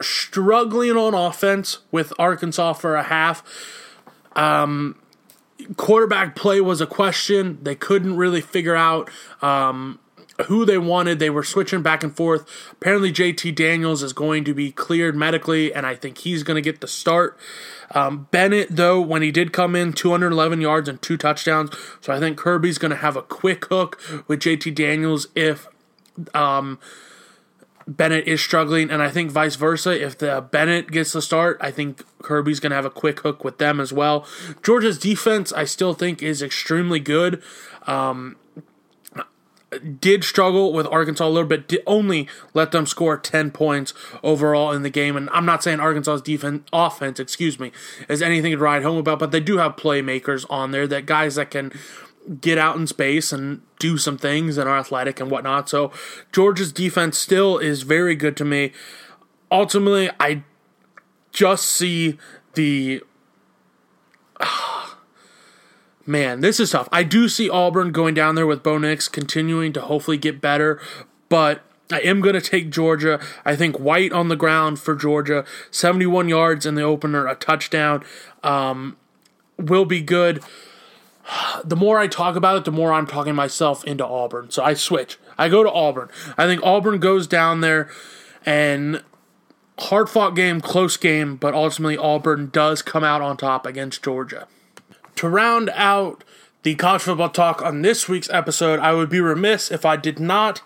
struggling 0.00 0.92
on 0.92 1.14
offense 1.14 1.78
with 1.90 2.12
Arkansas 2.18 2.74
for 2.74 2.96
a 2.96 3.04
half. 3.04 3.42
Um, 4.36 4.96
quarterback 5.76 6.36
play 6.36 6.60
was 6.60 6.80
a 6.80 6.86
question. 6.86 7.58
They 7.62 7.74
couldn't 7.74 8.16
really 8.16 8.40
figure 8.40 8.76
out 8.76 9.10
um, 9.42 9.98
who 10.44 10.64
they 10.64 10.78
wanted. 10.78 11.18
They 11.18 11.30
were 11.30 11.44
switching 11.44 11.82
back 11.82 12.02
and 12.02 12.14
forth. 12.14 12.46
Apparently, 12.72 13.12
JT 13.12 13.54
Daniels 13.54 14.02
is 14.02 14.12
going 14.12 14.44
to 14.44 14.54
be 14.54 14.72
cleared 14.72 15.16
medically, 15.16 15.72
and 15.72 15.86
I 15.86 15.94
think 15.94 16.18
he's 16.18 16.42
going 16.42 16.56
to 16.56 16.62
get 16.62 16.80
the 16.80 16.88
start. 16.88 17.38
Um, 17.92 18.28
Bennett, 18.30 18.68
though, 18.70 19.00
when 19.00 19.22
he 19.22 19.30
did 19.30 19.52
come 19.52 19.74
in, 19.74 19.92
211 19.92 20.60
yards 20.60 20.88
and 20.88 21.00
two 21.02 21.16
touchdowns. 21.16 21.70
So 22.00 22.12
I 22.12 22.20
think 22.20 22.38
Kirby's 22.38 22.78
going 22.78 22.90
to 22.90 22.96
have 22.96 23.16
a 23.16 23.22
quick 23.22 23.66
hook 23.66 24.00
with 24.28 24.40
JT 24.40 24.74
Daniels 24.74 25.26
if 25.34 25.66
um, 26.34 26.78
Bennett 27.86 28.28
is 28.28 28.40
struggling, 28.40 28.90
and 28.90 29.02
I 29.02 29.10
think 29.10 29.32
vice 29.32 29.56
versa. 29.56 30.00
If 30.00 30.18
the 30.18 30.46
Bennett 30.48 30.90
gets 30.92 31.12
the 31.12 31.22
start, 31.22 31.58
I 31.60 31.70
think 31.70 32.04
Kirby's 32.22 32.60
going 32.60 32.70
to 32.70 32.76
have 32.76 32.84
a 32.84 32.90
quick 32.90 33.20
hook 33.20 33.42
with 33.42 33.58
them 33.58 33.80
as 33.80 33.92
well. 33.92 34.26
Georgia's 34.62 34.98
defense, 34.98 35.52
I 35.52 35.64
still 35.64 35.94
think, 35.94 36.22
is 36.22 36.42
extremely 36.42 37.00
good. 37.00 37.42
Um, 37.86 38.36
did 40.00 40.24
struggle 40.24 40.72
with 40.72 40.86
Arkansas 40.86 41.26
a 41.26 41.28
little 41.28 41.48
bit, 41.48 41.68
did 41.68 41.82
only 41.86 42.28
let 42.54 42.72
them 42.72 42.86
score 42.86 43.16
10 43.16 43.50
points 43.52 43.94
overall 44.22 44.72
in 44.72 44.82
the 44.82 44.90
game. 44.90 45.16
And 45.16 45.30
I'm 45.30 45.46
not 45.46 45.62
saying 45.62 45.80
Arkansas's 45.80 46.22
defense, 46.22 46.62
offense, 46.72 47.20
excuse 47.20 47.60
me, 47.60 47.70
is 48.08 48.20
anything 48.20 48.52
to 48.52 48.58
ride 48.58 48.82
home 48.82 48.98
about, 48.98 49.20
but 49.20 49.30
they 49.30 49.40
do 49.40 49.58
have 49.58 49.76
playmakers 49.76 50.44
on 50.50 50.72
there, 50.72 50.86
that 50.88 51.06
guys 51.06 51.36
that 51.36 51.50
can 51.50 51.72
get 52.40 52.58
out 52.58 52.76
in 52.76 52.86
space 52.86 53.32
and 53.32 53.62
do 53.78 53.96
some 53.96 54.18
things 54.18 54.58
and 54.58 54.68
are 54.68 54.78
athletic 54.78 55.20
and 55.20 55.30
whatnot. 55.30 55.68
So 55.68 55.92
Georgia's 56.32 56.72
defense 56.72 57.16
still 57.16 57.58
is 57.58 57.82
very 57.82 58.14
good 58.14 58.36
to 58.38 58.44
me. 58.44 58.72
Ultimately, 59.50 60.10
I 60.20 60.44
just 61.32 61.64
see 61.64 62.18
the 62.54 63.02
man, 66.10 66.40
this 66.40 66.58
is 66.58 66.72
tough. 66.72 66.88
I 66.92 67.04
do 67.04 67.28
see 67.28 67.48
Auburn 67.48 67.92
going 67.92 68.14
down 68.14 68.34
there 68.34 68.46
with 68.46 68.62
Bo 68.62 68.78
Nix 68.78 69.08
continuing 69.08 69.72
to 69.72 69.80
hopefully 69.80 70.18
get 70.18 70.40
better, 70.40 70.80
but 71.28 71.62
I 71.92 72.00
am 72.00 72.20
going 72.20 72.34
to 72.34 72.40
take 72.40 72.70
Georgia. 72.70 73.20
I 73.44 73.56
think 73.56 73.78
White 73.78 74.12
on 74.12 74.28
the 74.28 74.36
ground 74.36 74.78
for 74.80 74.94
Georgia, 74.94 75.44
71 75.70 76.28
yards 76.28 76.66
in 76.66 76.74
the 76.74 76.82
opener, 76.82 77.26
a 77.26 77.34
touchdown, 77.34 78.04
um, 78.42 78.96
will 79.56 79.84
be 79.84 80.00
good. 80.00 80.42
The 81.62 81.76
more 81.76 81.98
I 81.98 82.08
talk 82.08 82.34
about 82.34 82.56
it, 82.56 82.64
the 82.64 82.72
more 82.72 82.92
I'm 82.92 83.06
talking 83.06 83.36
myself 83.36 83.84
into 83.84 84.04
Auburn. 84.04 84.50
So 84.50 84.64
I 84.64 84.74
switch. 84.74 85.16
I 85.38 85.48
go 85.48 85.62
to 85.62 85.70
Auburn. 85.70 86.08
I 86.36 86.46
think 86.46 86.60
Auburn 86.64 86.98
goes 86.98 87.28
down 87.28 87.60
there 87.60 87.88
and 88.44 89.04
hard 89.78 90.08
fought 90.08 90.34
game, 90.34 90.60
close 90.60 90.96
game, 90.96 91.36
but 91.36 91.54
ultimately 91.54 91.96
Auburn 91.96 92.48
does 92.50 92.82
come 92.82 93.04
out 93.04 93.22
on 93.22 93.36
top 93.36 93.64
against 93.64 94.02
Georgia. 94.02 94.48
To 95.20 95.28
round 95.28 95.68
out 95.74 96.24
the 96.62 96.74
college 96.76 97.02
football 97.02 97.28
talk 97.28 97.60
on 97.60 97.82
this 97.82 98.08
week's 98.08 98.30
episode, 98.30 98.80
I 98.80 98.94
would 98.94 99.10
be 99.10 99.20
remiss 99.20 99.70
if 99.70 99.84
I 99.84 99.96
did 99.96 100.18
not 100.18 100.62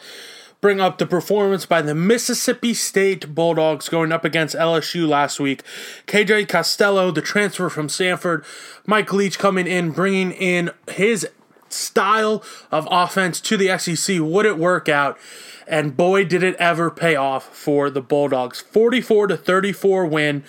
bring 0.61 0.81
up 0.81 0.99
the 0.99 1.07
performance 1.07 1.67
by 1.67 1.83
the 1.83 1.93
Mississippi 1.93 2.73
State 2.73 3.35
Bulldogs 3.35 3.89
going 3.89 4.13
up 4.13 4.25
against 4.25 4.55
LSU 4.55 5.09
last 5.09 5.41
week. 5.41 5.65
KJ 6.07 6.49
Costello, 6.49 7.11
the 7.11 7.21
transfer 7.21 7.69
from 7.69 7.89
Stanford, 7.89 8.45
Mike 8.87 9.13
Leach 9.13 9.41
coming 9.41 9.67
in, 9.67 9.91
bringing 9.91 10.31
in 10.31 10.71
his 10.89 11.27
style 11.69 12.41
of 12.71 12.87
offense 12.93 13.41
to 13.41 13.57
the 13.57 13.77
SEC. 13.77 14.21
Would 14.21 14.47
it 14.47 14.57
work 14.57 14.89
out? 14.89 15.19
And 15.67 15.97
boy, 15.97 16.27
did 16.27 16.45
it 16.45 16.55
ever 16.61 16.93
pay 16.93 17.17
off 17.17 17.53
for 17.57 17.91
the 17.91 18.01
Bulldogs. 18.01 18.61
44 18.61 19.27
to 19.27 19.37
34 19.37 20.07
win. 20.07 20.45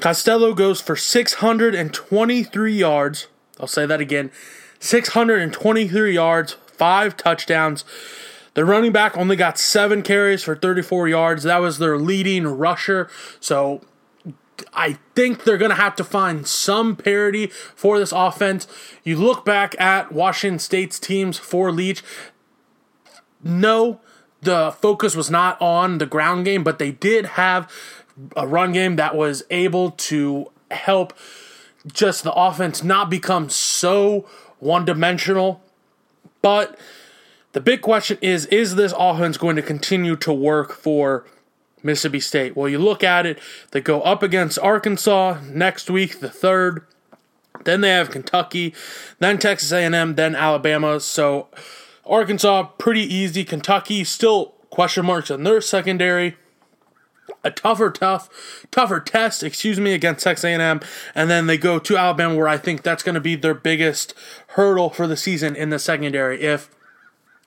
Costello 0.00 0.54
goes 0.54 0.80
for 0.80 0.96
623 0.96 2.72
yards. 2.72 3.28
I'll 3.58 3.66
say 3.66 3.86
that 3.86 4.00
again 4.00 4.30
623 4.78 6.14
yards, 6.14 6.56
five 6.66 7.16
touchdowns. 7.16 7.84
The 8.54 8.64
running 8.64 8.92
back 8.92 9.16
only 9.16 9.36
got 9.36 9.58
seven 9.58 10.02
carries 10.02 10.42
for 10.42 10.56
34 10.56 11.08
yards. 11.08 11.42
That 11.42 11.58
was 11.58 11.78
their 11.78 11.98
leading 11.98 12.46
rusher. 12.46 13.10
So 13.38 13.82
I 14.72 14.98
think 15.14 15.44
they're 15.44 15.58
going 15.58 15.70
to 15.70 15.76
have 15.76 15.96
to 15.96 16.04
find 16.04 16.46
some 16.46 16.96
parity 16.96 17.48
for 17.48 17.98
this 17.98 18.12
offense. 18.12 18.66
You 19.04 19.16
look 19.16 19.44
back 19.44 19.78
at 19.80 20.12
Washington 20.12 20.58
State's 20.58 20.98
teams 20.98 21.38
for 21.38 21.70
Leach. 21.70 22.02
No, 23.42 24.00
the 24.40 24.74
focus 24.80 25.14
was 25.14 25.30
not 25.30 25.60
on 25.60 25.98
the 25.98 26.06
ground 26.06 26.44
game, 26.46 26.64
but 26.64 26.78
they 26.78 26.92
did 26.92 27.26
have 27.26 27.70
a 28.36 28.46
run 28.46 28.72
game 28.72 28.96
that 28.96 29.14
was 29.14 29.42
able 29.50 29.90
to 29.92 30.50
help 30.70 31.12
just 31.92 32.24
the 32.24 32.32
offense 32.32 32.82
not 32.82 33.10
become 33.10 33.48
so 33.48 34.26
one 34.58 34.84
dimensional. 34.84 35.62
But 36.42 36.78
the 37.52 37.60
big 37.60 37.80
question 37.80 38.18
is 38.20 38.46
is 38.46 38.76
this 38.76 38.94
offense 38.98 39.36
going 39.36 39.56
to 39.56 39.62
continue 39.62 40.16
to 40.16 40.32
work 40.32 40.72
for 40.72 41.24
Mississippi 41.82 42.20
State? 42.20 42.56
Well, 42.56 42.68
you 42.68 42.78
look 42.78 43.04
at 43.04 43.26
it, 43.26 43.38
they 43.70 43.80
go 43.80 44.02
up 44.02 44.22
against 44.22 44.58
Arkansas 44.58 45.38
next 45.44 45.90
week, 45.90 46.20
the 46.20 46.28
3rd. 46.28 46.82
Then 47.64 47.80
they 47.80 47.90
have 47.90 48.10
Kentucky, 48.10 48.74
then 49.18 49.38
Texas 49.38 49.72
A&M, 49.72 50.14
then 50.14 50.36
Alabama. 50.36 51.00
So 51.00 51.48
Arkansas 52.04 52.64
pretty 52.78 53.02
easy, 53.02 53.44
Kentucky 53.44 54.04
still 54.04 54.54
question 54.70 55.06
marks 55.06 55.30
in 55.30 55.42
their 55.42 55.60
secondary 55.60 56.36
a 57.46 57.50
tougher 57.50 57.90
tough 57.90 58.66
tougher 58.70 59.00
test 59.00 59.42
excuse 59.42 59.78
me 59.78 59.92
against 59.92 60.24
texas 60.24 60.44
a&m 60.44 60.80
and 61.14 61.30
then 61.30 61.46
they 61.46 61.56
go 61.56 61.78
to 61.78 61.96
alabama 61.96 62.34
where 62.34 62.48
i 62.48 62.58
think 62.58 62.82
that's 62.82 63.02
going 63.02 63.14
to 63.14 63.20
be 63.20 63.36
their 63.36 63.54
biggest 63.54 64.14
hurdle 64.48 64.90
for 64.90 65.06
the 65.06 65.16
season 65.16 65.54
in 65.54 65.70
the 65.70 65.78
secondary 65.78 66.42
if 66.42 66.70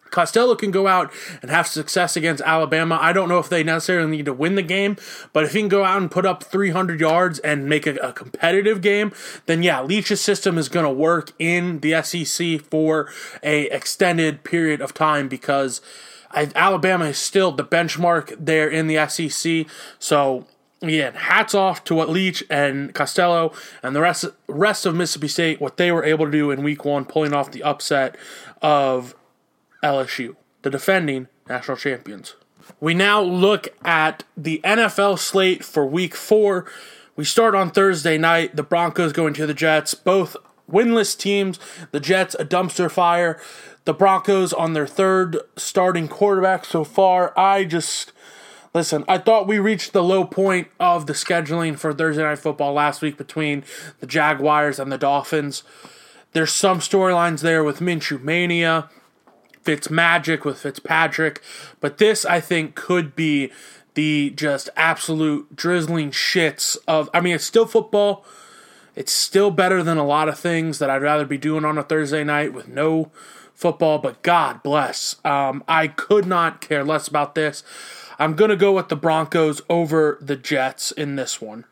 Costello 0.10 0.56
can 0.56 0.72
go 0.72 0.88
out 0.88 1.12
and 1.42 1.52
have 1.52 1.68
success 1.68 2.16
against 2.16 2.42
Alabama. 2.44 2.98
I 3.00 3.14
don't 3.14 3.30
know 3.30 3.40
if 3.40 3.50
they 3.50 3.64
necessarily 3.64 4.10
need 4.10 4.26
to 4.26 4.34
win 4.34 4.56
the 4.56 4.64
game, 4.64 4.98
but 5.34 5.44
if 5.44 5.54
he 5.54 5.60
can 5.60 5.68
go 5.68 5.84
out 5.84 6.02
and 6.02 6.10
put 6.10 6.26
up 6.26 6.44
300 6.44 7.00
yards 7.00 7.40
and 7.40 7.70
make 7.70 7.86
a, 7.86 7.96
a 7.98 8.14
competitive 8.14 8.82
game, 8.82 9.12
then 9.46 9.64
yeah, 9.64 9.82
Leach's 9.82 10.22
system 10.22 10.58
is 10.58 10.70
going 10.70 10.86
to 10.86 10.92
work 10.92 11.32
in 11.38 11.80
the 11.82 12.02
SEC 12.02 12.62
for 12.62 13.10
a 13.44 13.66
extended 13.70 14.44
period 14.44 14.82
of 14.82 14.94
time 14.94 15.28
because 15.28 15.82
I, 16.32 16.52
Alabama 16.56 17.06
is 17.06 17.18
still 17.18 17.52
the 17.52 17.64
benchmark 17.64 18.36
there 18.40 18.70
in 18.70 18.88
the 18.88 19.08
SEC. 19.08 19.66
So 19.98 20.46
again, 20.82 21.14
hats 21.14 21.54
off 21.54 21.84
to 21.86 21.96
what 21.96 22.10
Leach 22.10 22.44
and 22.50 22.94
Costello 22.94 23.54
and 23.84 23.96
the 23.96 24.02
rest 24.02 24.26
rest 24.48 24.86
of 24.86 24.96
Mississippi 24.96 25.28
State 25.28 25.62
what 25.62 25.78
they 25.78 25.92
were 25.92 26.04
able 26.04 26.26
to 26.26 26.32
do 26.32 26.52
in 26.52 26.64
Week 26.64 26.86
One, 26.86 27.06
pulling 27.06 27.34
off 27.34 27.52
the 27.52 27.64
upset 27.64 28.16
of 28.62 29.16
LSU, 29.84 30.36
the 30.62 30.70
defending 30.70 31.28
national 31.48 31.78
champions. 31.78 32.36
We 32.80 32.94
now 32.94 33.22
look 33.22 33.70
at 33.84 34.24
the 34.38 34.62
NFL 34.64 35.20
slate 35.20 35.64
for 35.64 35.86
week 35.86 36.16
four. 36.16 36.66
We 37.16 37.26
start 37.26 37.56
on 37.56 37.72
Thursday 37.72 38.18
night. 38.18 38.56
The 38.56 38.64
Broncos 38.64 39.12
going 39.12 39.34
to 39.34 39.48
the 39.48 39.54
Jets, 39.54 39.94
both 39.94 40.38
winless 40.72 41.18
teams. 41.18 41.60
The 41.92 42.00
Jets, 42.00 42.36
a 42.40 42.46
dumpster 42.46 42.90
fire. 42.90 43.40
The 43.86 43.94
Broncos 43.94 44.54
on 44.54 44.74
their 44.74 44.88
third 44.88 45.38
starting 45.56 46.08
quarterback 46.08 46.66
so 46.66 46.84
far. 46.84 47.38
I 47.38 47.64
just. 47.66 48.12
Listen, 48.72 49.04
I 49.08 49.18
thought 49.18 49.48
we 49.48 49.58
reached 49.58 49.94
the 49.94 50.04
low 50.04 50.24
point 50.26 50.68
of 50.80 51.08
the 51.08 51.14
scheduling 51.14 51.78
for 51.78 51.92
Thursday 51.92 52.22
Night 52.22 52.38
Football 52.38 52.74
last 52.74 53.02
week 53.02 53.18
between 53.18 53.64
the 54.00 54.06
Jaguars 54.06 54.78
and 54.78 54.92
the 54.92 54.98
Dolphins. 54.98 55.64
There's 56.34 56.54
some 56.54 56.80
storylines 56.80 57.42
there 57.42 57.64
with 57.64 57.80
Minshew 57.80 58.22
Mania. 58.22 58.88
Fitz 59.64 59.90
magic 59.90 60.46
with 60.46 60.60
Fitzpatrick. 60.60 61.42
But 61.80 61.98
this, 61.98 62.26
I 62.26 62.40
think, 62.40 62.76
could 62.76 63.16
be 63.16 63.52
the 63.96 64.30
just 64.32 64.70
absolute 64.76 65.56
drizzling 65.56 66.12
shits 66.12 66.78
of. 66.88 67.10
I 67.14 67.22
mean, 67.22 67.36
it's 67.36 67.44
still 67.44 67.66
football. 67.66 68.26
It's 69.00 69.14
still 69.14 69.50
better 69.50 69.82
than 69.82 69.98
a 69.98 70.06
lot 70.06 70.28
of 70.28 70.38
things 70.38 70.78
that 70.80 70.90
I'd 70.90 71.02
rather 71.02 71.26
be 71.26 71.38
doing 71.38 71.64
on 71.64 71.78
a 71.78 71.84
Thursday 71.84 72.26
night 72.26 72.52
with 72.52 72.68
no 72.68 73.14
football, 73.54 73.98
but 73.98 74.22
God 74.24 74.62
bless. 74.62 75.16
Um, 75.24 75.64
I 75.70 75.88
could 75.88 76.26
not 76.26 76.60
care 76.60 76.84
less 76.84 77.08
about 77.08 77.34
this. 77.34 77.64
I'm 78.20 78.36
going 78.36 78.50
to 78.50 78.58
go 78.58 78.74
with 78.74 78.90
the 78.90 78.98
Broncos 78.98 79.62
over 79.70 80.18
the 80.20 80.36
Jets 80.36 80.92
in 80.92 81.16
this 81.16 81.40
one. 81.40 81.64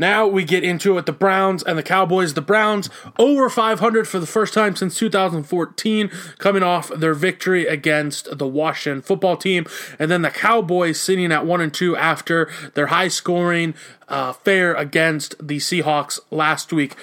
Now 0.00 0.26
we 0.26 0.44
get 0.44 0.64
into 0.64 0.92
it. 0.92 0.94
With 1.00 1.06
the 1.06 1.12
Browns 1.12 1.62
and 1.62 1.76
the 1.76 1.82
Cowboys. 1.82 2.32
The 2.32 2.40
Browns 2.40 2.88
over 3.18 3.50
500 3.50 4.08
for 4.08 4.18
the 4.18 4.26
first 4.26 4.54
time 4.54 4.74
since 4.74 4.98
2014, 4.98 6.10
coming 6.38 6.62
off 6.62 6.88
their 6.88 7.12
victory 7.12 7.66
against 7.66 8.38
the 8.38 8.46
Washington 8.46 9.02
football 9.02 9.36
team. 9.36 9.66
And 9.98 10.10
then 10.10 10.22
the 10.22 10.30
Cowboys 10.30 10.98
sitting 10.98 11.30
at 11.30 11.44
1 11.44 11.60
and 11.60 11.72
2 11.72 11.96
after 11.96 12.50
their 12.74 12.86
high 12.86 13.08
scoring 13.08 13.74
uh, 14.08 14.32
fair 14.32 14.74
against 14.74 15.36
the 15.38 15.58
Seahawks 15.58 16.18
last 16.30 16.72
week. 16.72 16.96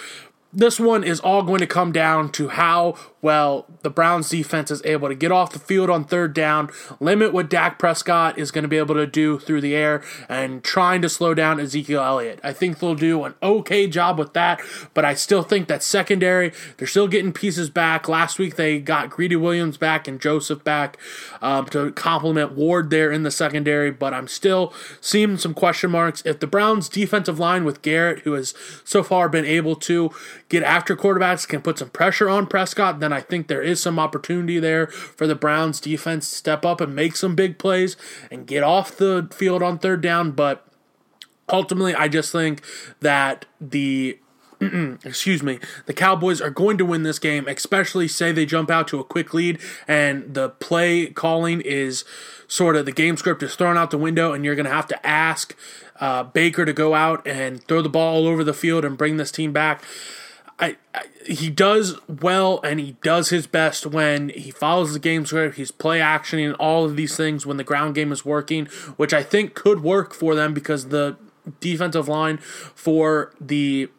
This 0.51 0.79
one 0.79 1.03
is 1.03 1.19
all 1.19 1.43
going 1.43 1.60
to 1.60 1.67
come 1.67 1.91
down 1.91 2.31
to 2.31 2.49
how 2.49 2.95
well 3.21 3.65
the 3.82 3.89
Browns 3.89 4.30
defense 4.30 4.71
is 4.71 4.82
able 4.86 5.08
to 5.08 5.15
get 5.15 5.32
off 5.32 5.51
the 5.51 5.60
field 5.60 5.89
on 5.89 6.03
third 6.03 6.34
down, 6.34 6.69
limit 6.99 7.34
what 7.34 7.49
Dak 7.49 7.80
Prescott 7.80 8.38
is 8.38 8.51
going 8.51 8.63
to 8.63 8.67
be 8.67 8.77
able 8.77 8.95
to 8.95 9.08
do 9.08 9.39
through 9.39 9.62
the 9.62 9.75
air, 9.75 10.03
and 10.30 10.63
trying 10.63 11.01
to 11.01 11.10
slow 11.10 11.34
down 11.34 11.60
Ezekiel 11.60 12.01
Elliott. 12.01 12.39
I 12.43 12.53
think 12.53 12.80
they'll 12.80 12.95
do 12.95 13.23
an 13.23 13.34
okay 13.41 13.88
job 13.88 14.19
with 14.19 14.34
that, 14.34 14.62
but 14.93 15.06
I 15.06 15.13
still 15.13 15.43
think 15.43 15.67
that 15.67 15.84
secondary, 15.84 16.51
they're 16.77 16.88
still 16.88 17.08
getting 17.08 17.34
pieces 17.34 17.69
back. 17.69 18.08
Last 18.08 18.39
week 18.39 18.56
they 18.56 18.80
got 18.80 19.10
Greedy 19.10 19.36
Williams 19.36 19.77
back 19.77 20.08
and 20.08 20.19
Joseph 20.19 20.63
back 20.63 20.97
um, 21.41 21.65
to 21.67 21.91
complement 21.91 22.53
Ward 22.53 22.89
there 22.89 23.12
in 23.12 23.23
the 23.23 23.32
secondary, 23.32 23.91
but 23.91 24.13
I'm 24.13 24.27
still 24.27 24.73
seeing 25.01 25.38
some 25.38 25.53
question 25.53 25.91
marks. 25.91 26.21
If 26.25 26.39
the 26.39 26.47
Browns 26.47 26.89
defensive 26.89 27.39
line 27.39 27.63
with 27.63 27.82
Garrett, 27.82 28.19
who 28.19 28.34
has 28.34 28.53
so 28.84 29.03
far 29.03 29.30
been 29.30 29.45
able 29.45 29.75
to 29.75 30.12
get 30.49 30.63
after 30.63 30.95
quarterbacks, 30.95 31.47
can 31.47 31.62
put 31.62 31.80
some 31.80 31.89
pressure 31.89 32.30
on 32.30 32.47
Prescott, 32.47 32.99
then 33.07 33.17
I 33.17 33.21
think 33.21 33.47
there 33.47 33.61
is 33.61 33.81
some 33.81 33.99
opportunity 33.99 34.59
there 34.59 34.87
for 34.87 35.27
the 35.27 35.35
Browns 35.35 35.79
defense 35.79 36.29
to 36.29 36.35
step 36.35 36.65
up 36.65 36.81
and 36.81 36.93
make 36.93 37.15
some 37.15 37.35
big 37.35 37.57
plays 37.57 37.95
and 38.29 38.45
get 38.45 38.63
off 38.63 38.97
the 38.97 39.29
field 39.31 39.63
on 39.63 39.79
third 39.79 40.01
down. 40.01 40.31
But 40.31 40.67
ultimately, 41.47 41.95
I 41.95 42.09
just 42.09 42.33
think 42.33 42.61
that 42.99 43.45
the 43.61 44.19
excuse 45.05 45.41
me, 45.41 45.59
the 45.85 45.93
Cowboys 45.93 46.41
are 46.41 46.49
going 46.49 46.77
to 46.79 46.85
win 46.85 47.03
this 47.03 47.17
game, 47.17 47.47
especially 47.47 48.09
say 48.09 48.33
they 48.33 48.45
jump 48.45 48.69
out 48.69 48.89
to 48.89 48.99
a 48.99 49.05
quick 49.05 49.33
lead 49.33 49.59
and 49.87 50.33
the 50.33 50.49
play 50.49 51.07
calling 51.07 51.61
is 51.61 52.03
sort 52.49 52.75
of 52.75 52.85
the 52.85 52.91
game 52.91 53.15
script 53.15 53.41
is 53.41 53.55
thrown 53.55 53.77
out 53.77 53.91
the 53.91 53.97
window 53.97 54.33
and 54.33 54.43
you're 54.43 54.55
going 54.55 54.65
to 54.65 54.71
have 54.71 54.87
to 54.87 55.07
ask 55.07 55.55
uh, 56.01 56.23
Baker 56.23 56.65
to 56.65 56.73
go 56.73 56.93
out 56.93 57.25
and 57.25 57.63
throw 57.67 57.81
the 57.81 57.89
ball 57.89 58.15
all 58.15 58.27
over 58.27 58.43
the 58.43 58.53
field 58.53 58.83
and 58.83 58.97
bring 58.97 59.15
this 59.15 59.31
team 59.31 59.53
back. 59.53 59.81
I, 60.59 60.77
I, 60.93 61.03
he 61.25 61.49
does 61.49 61.99
well 62.07 62.59
and 62.63 62.79
he 62.79 62.97
does 63.03 63.29
his 63.29 63.47
best 63.47 63.85
when 63.85 64.29
he 64.29 64.49
follows 64.51 64.93
the 64.93 64.99
game 64.99 65.25
script. 65.25 65.57
He's 65.57 65.71
play 65.71 65.99
actioning 65.99 66.55
all 66.59 66.85
of 66.85 66.95
these 66.95 67.15
things 67.15 67.45
when 67.45 67.57
the 67.57 67.63
ground 67.63 67.95
game 67.95 68.11
is 68.11 68.25
working, 68.25 68.65
which 68.95 69.13
I 69.13 69.23
think 69.23 69.53
could 69.53 69.83
work 69.83 70.13
for 70.13 70.35
them 70.35 70.53
because 70.53 70.89
the 70.89 71.17
defensive 71.59 72.07
line 72.07 72.37
for 72.37 73.33
the 73.39 73.89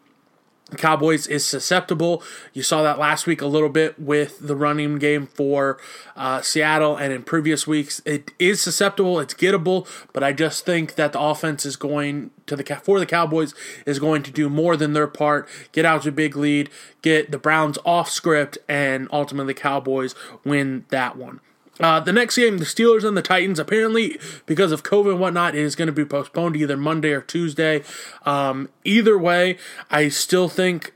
Cowboys 0.76 1.26
is 1.26 1.46
susceptible. 1.46 2.22
You 2.52 2.62
saw 2.62 2.82
that 2.82 2.98
last 2.98 3.26
week 3.26 3.40
a 3.40 3.46
little 3.46 3.70
bit 3.70 3.98
with 3.98 4.38
the 4.40 4.54
running 4.54 4.98
game 4.98 5.26
for 5.26 5.78
uh, 6.14 6.42
Seattle, 6.42 6.96
and 6.96 7.12
in 7.12 7.22
previous 7.22 7.66
weeks, 7.66 8.02
it 8.04 8.32
is 8.38 8.60
susceptible. 8.60 9.18
It's 9.18 9.32
gettable, 9.32 9.88
but 10.12 10.22
I 10.22 10.32
just 10.32 10.66
think 10.66 10.96
that 10.96 11.12
the 11.12 11.20
offense 11.20 11.64
is 11.64 11.76
going 11.76 12.30
to 12.46 12.56
the 12.56 12.64
for 12.82 12.98
the 12.98 13.06
Cowboys 13.06 13.54
is 13.86 13.98
going 13.98 14.22
to 14.24 14.30
do 14.30 14.50
more 14.50 14.76
than 14.76 14.92
their 14.92 15.06
part. 15.06 15.48
Get 15.72 15.86
out 15.86 16.02
to 16.02 16.10
a 16.10 16.12
big 16.12 16.36
lead, 16.36 16.68
get 17.00 17.30
the 17.30 17.38
Browns 17.38 17.78
off 17.86 18.10
script, 18.10 18.58
and 18.68 19.08
ultimately 19.10 19.54
the 19.54 19.60
Cowboys 19.60 20.14
win 20.44 20.84
that 20.90 21.16
one. 21.16 21.40
Uh, 21.80 22.00
the 22.00 22.12
next 22.12 22.36
game, 22.36 22.58
the 22.58 22.64
Steelers 22.64 23.04
and 23.04 23.16
the 23.16 23.22
Titans, 23.22 23.58
apparently 23.58 24.18
because 24.46 24.72
of 24.72 24.82
COVID 24.82 25.12
and 25.12 25.20
whatnot, 25.20 25.54
it 25.54 25.60
is 25.60 25.76
going 25.76 25.86
to 25.86 25.92
be 25.92 26.04
postponed 26.04 26.54
to 26.54 26.60
either 26.60 26.76
Monday 26.76 27.12
or 27.12 27.20
Tuesday. 27.20 27.82
Um, 28.24 28.68
either 28.84 29.18
way, 29.18 29.58
I 29.90 30.08
still 30.08 30.48
think 30.48 30.92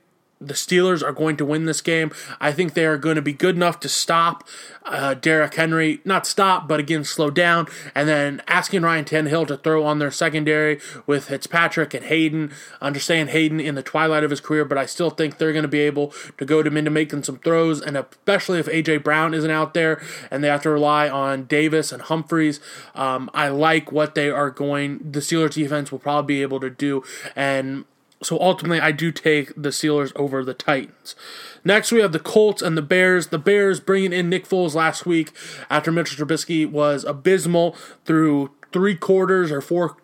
the 0.47 0.55
Steelers 0.55 1.03
are 1.03 1.13
going 1.13 1.37
to 1.37 1.45
win 1.45 1.65
this 1.65 1.81
game. 1.81 2.13
I 2.41 2.53
think 2.53 2.75
they 2.75 2.87
are 2.87 2.99
going 2.99 3.17
to 3.17 3.23
be 3.23 3.33
good 3.33 3.57
enough 3.57 3.81
to 3.81 3.89
stop 3.89 4.45
uh, 4.85 5.15
Derrick 5.15 5.55
Henry, 5.55 6.01
not 6.05 6.27
stop, 6.27 6.67
but 6.67 6.81
again 6.81 7.05
slow 7.05 7.31
down, 7.31 7.67
and 7.95 8.09
then 8.09 8.43
asking 8.49 8.83
Ryan 8.83 9.05
Tannehill 9.05 9.47
to 9.49 9.57
throw 9.57 9.85
on 9.85 9.99
their 9.99 10.11
secondary 10.11 10.81
with 11.07 11.27
Fitzpatrick 11.27 11.95
and 11.95 12.07
Haden. 12.07 12.53
Understand 12.81 13.31
Haden 13.31 13.61
in 13.61 13.75
the 13.75 13.83
twilight 13.83 14.25
of 14.25 14.31
his 14.31 14.41
career, 14.41 14.65
but 14.65 14.79
I 14.79 14.87
still 14.87 15.11
think 15.11 15.39
they're 15.39 15.53
going 15.53 15.63
to 15.63 15.69
be 15.69 15.81
able 15.81 16.13
to 16.39 16.45
go 16.45 16.63
to 16.63 16.69
him 16.69 16.77
into 16.77 16.91
making 16.91 17.23
some 17.23 17.39
throws, 17.39 17.81
and 17.81 17.97
especially 17.97 18.59
if 18.59 18.67
AJ 18.67 19.05
Brown 19.05 19.35
isn't 19.35 19.51
out 19.51 19.75
there 19.75 20.03
and 20.31 20.43
they 20.43 20.49
have 20.49 20.63
to 20.63 20.71
rely 20.71 21.09
on 21.09 21.45
Davis 21.45 21.93
and 21.93 22.03
Humphries. 22.03 22.61
Um, 22.95 23.31
I 23.35 23.49
like 23.49 23.93
what 23.93 24.15
they 24.15 24.31
are 24.31 24.51
going. 24.51 24.99
The 24.99 25.21
Steelers 25.21 25.55
defense 25.55 25.93
will 25.93 25.99
probably 25.99 26.37
be 26.37 26.43
able 26.43 26.61
to 26.61 26.71
do, 26.71 27.05
and 27.37 27.85
so 28.23 28.39
ultimately, 28.41 28.81
I 28.81 28.93
do 28.93 29.11
take 29.11 29.49
the 29.57 29.71
Steelers 29.71 30.13
over 30.17 30.45
the 30.45 30.55
Titans. 30.55 31.17
Next, 31.65 31.93
we 31.93 32.01
have 32.01 32.13
the 32.13 32.19
Colts 32.19 32.63
and 32.63 32.77
the 32.77 32.83
Bears. 32.83 33.29
The 33.29 33.39
Bears 33.39 33.81
bringing 33.81 34.13
in 34.13 34.29
Nick 34.29 34.49
Foles 34.49 34.75
last 34.75 35.07
week 35.07 35.33
after 35.69 35.93
Mitchell 35.93 36.25
Trubisky 36.25 36.71
was 36.71 37.05
abysmal 37.05 37.77
through 38.05 38.51
three 38.73 38.95
quarters 38.95 39.51
or 39.51 39.61
four, 39.61 39.97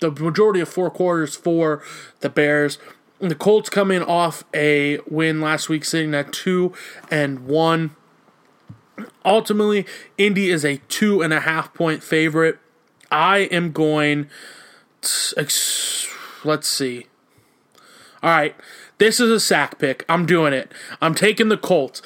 the 0.00 0.10
majority 0.10 0.60
of 0.60 0.68
four 0.68 0.90
quarters 0.90 1.36
for 1.36 1.82
the 2.20 2.28
Bears. 2.28 2.78
The 3.20 3.34
Colts 3.34 3.68
coming 3.68 4.02
off 4.02 4.44
a 4.54 4.98
win 5.08 5.40
last 5.40 5.68
week, 5.68 5.84
sitting 5.84 6.14
at 6.14 6.32
two 6.32 6.72
and 7.10 7.46
one. 7.46 7.96
Ultimately, 9.24 9.86
Indy 10.16 10.50
is 10.50 10.64
a 10.64 10.78
two 10.88 11.20
and 11.20 11.32
a 11.32 11.40
half 11.40 11.74
point 11.74 12.02
favorite. 12.02 12.58
I 13.10 13.38
am 13.38 13.72
going. 13.72 14.28
Let's 16.44 16.68
see. 16.68 17.06
All 18.22 18.30
right, 18.30 18.54
this 18.98 19.20
is 19.20 19.30
a 19.30 19.40
sack 19.40 19.78
pick. 19.78 20.04
I'm 20.08 20.26
doing 20.26 20.52
it. 20.52 20.72
I'm 21.00 21.14
taking 21.14 21.48
the 21.48 21.56
Colts. 21.56 22.02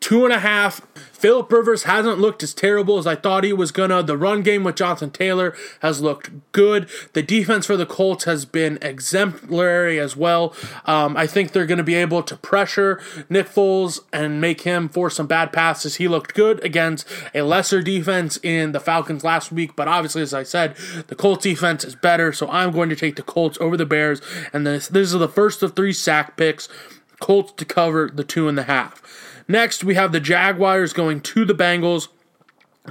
Two 0.00 0.24
and 0.24 0.32
a 0.32 0.40
half 0.40 0.80
Philip 1.22 1.52
Rivers 1.52 1.84
hasn't 1.84 2.18
looked 2.18 2.42
as 2.42 2.52
terrible 2.52 2.98
as 2.98 3.06
I 3.06 3.14
thought 3.14 3.44
he 3.44 3.52
was 3.52 3.70
gonna. 3.70 4.02
The 4.02 4.16
run 4.16 4.42
game 4.42 4.64
with 4.64 4.74
Jonathan 4.74 5.12
Taylor 5.12 5.54
has 5.78 6.00
looked 6.00 6.30
good. 6.50 6.88
The 7.12 7.22
defense 7.22 7.66
for 7.66 7.76
the 7.76 7.86
Colts 7.86 8.24
has 8.24 8.44
been 8.44 8.76
exemplary 8.82 10.00
as 10.00 10.16
well. 10.16 10.52
Um, 10.84 11.16
I 11.16 11.28
think 11.28 11.52
they're 11.52 11.64
gonna 11.64 11.84
be 11.84 11.94
able 11.94 12.24
to 12.24 12.34
pressure 12.34 13.00
Nick 13.28 13.46
Foles 13.46 14.00
and 14.12 14.40
make 14.40 14.62
him 14.62 14.88
force 14.88 15.14
some 15.14 15.28
bad 15.28 15.52
passes. 15.52 15.94
He 15.94 16.08
looked 16.08 16.34
good 16.34 16.58
against 16.64 17.06
a 17.32 17.42
lesser 17.42 17.82
defense 17.82 18.40
in 18.42 18.72
the 18.72 18.80
Falcons 18.80 19.22
last 19.22 19.52
week, 19.52 19.76
but 19.76 19.86
obviously, 19.86 20.22
as 20.22 20.34
I 20.34 20.42
said, 20.42 20.74
the 21.06 21.14
Colts 21.14 21.44
defense 21.44 21.84
is 21.84 21.94
better. 21.94 22.32
So 22.32 22.48
I'm 22.48 22.72
going 22.72 22.88
to 22.88 22.96
take 22.96 23.14
the 23.14 23.22
Colts 23.22 23.58
over 23.60 23.76
the 23.76 23.86
Bears, 23.86 24.20
and 24.52 24.66
this 24.66 24.88
this 24.88 25.12
is 25.12 25.20
the 25.20 25.28
first 25.28 25.62
of 25.62 25.76
three 25.76 25.92
sack 25.92 26.36
picks. 26.36 26.68
Colts 27.20 27.52
to 27.52 27.64
cover 27.64 28.10
the 28.12 28.24
two 28.24 28.48
and 28.48 28.58
a 28.58 28.64
half. 28.64 29.00
Next, 29.48 29.84
we 29.84 29.94
have 29.94 30.12
the 30.12 30.20
Jaguars 30.20 30.92
going 30.92 31.20
to 31.20 31.44
the 31.44 31.54
Bengals. 31.54 32.08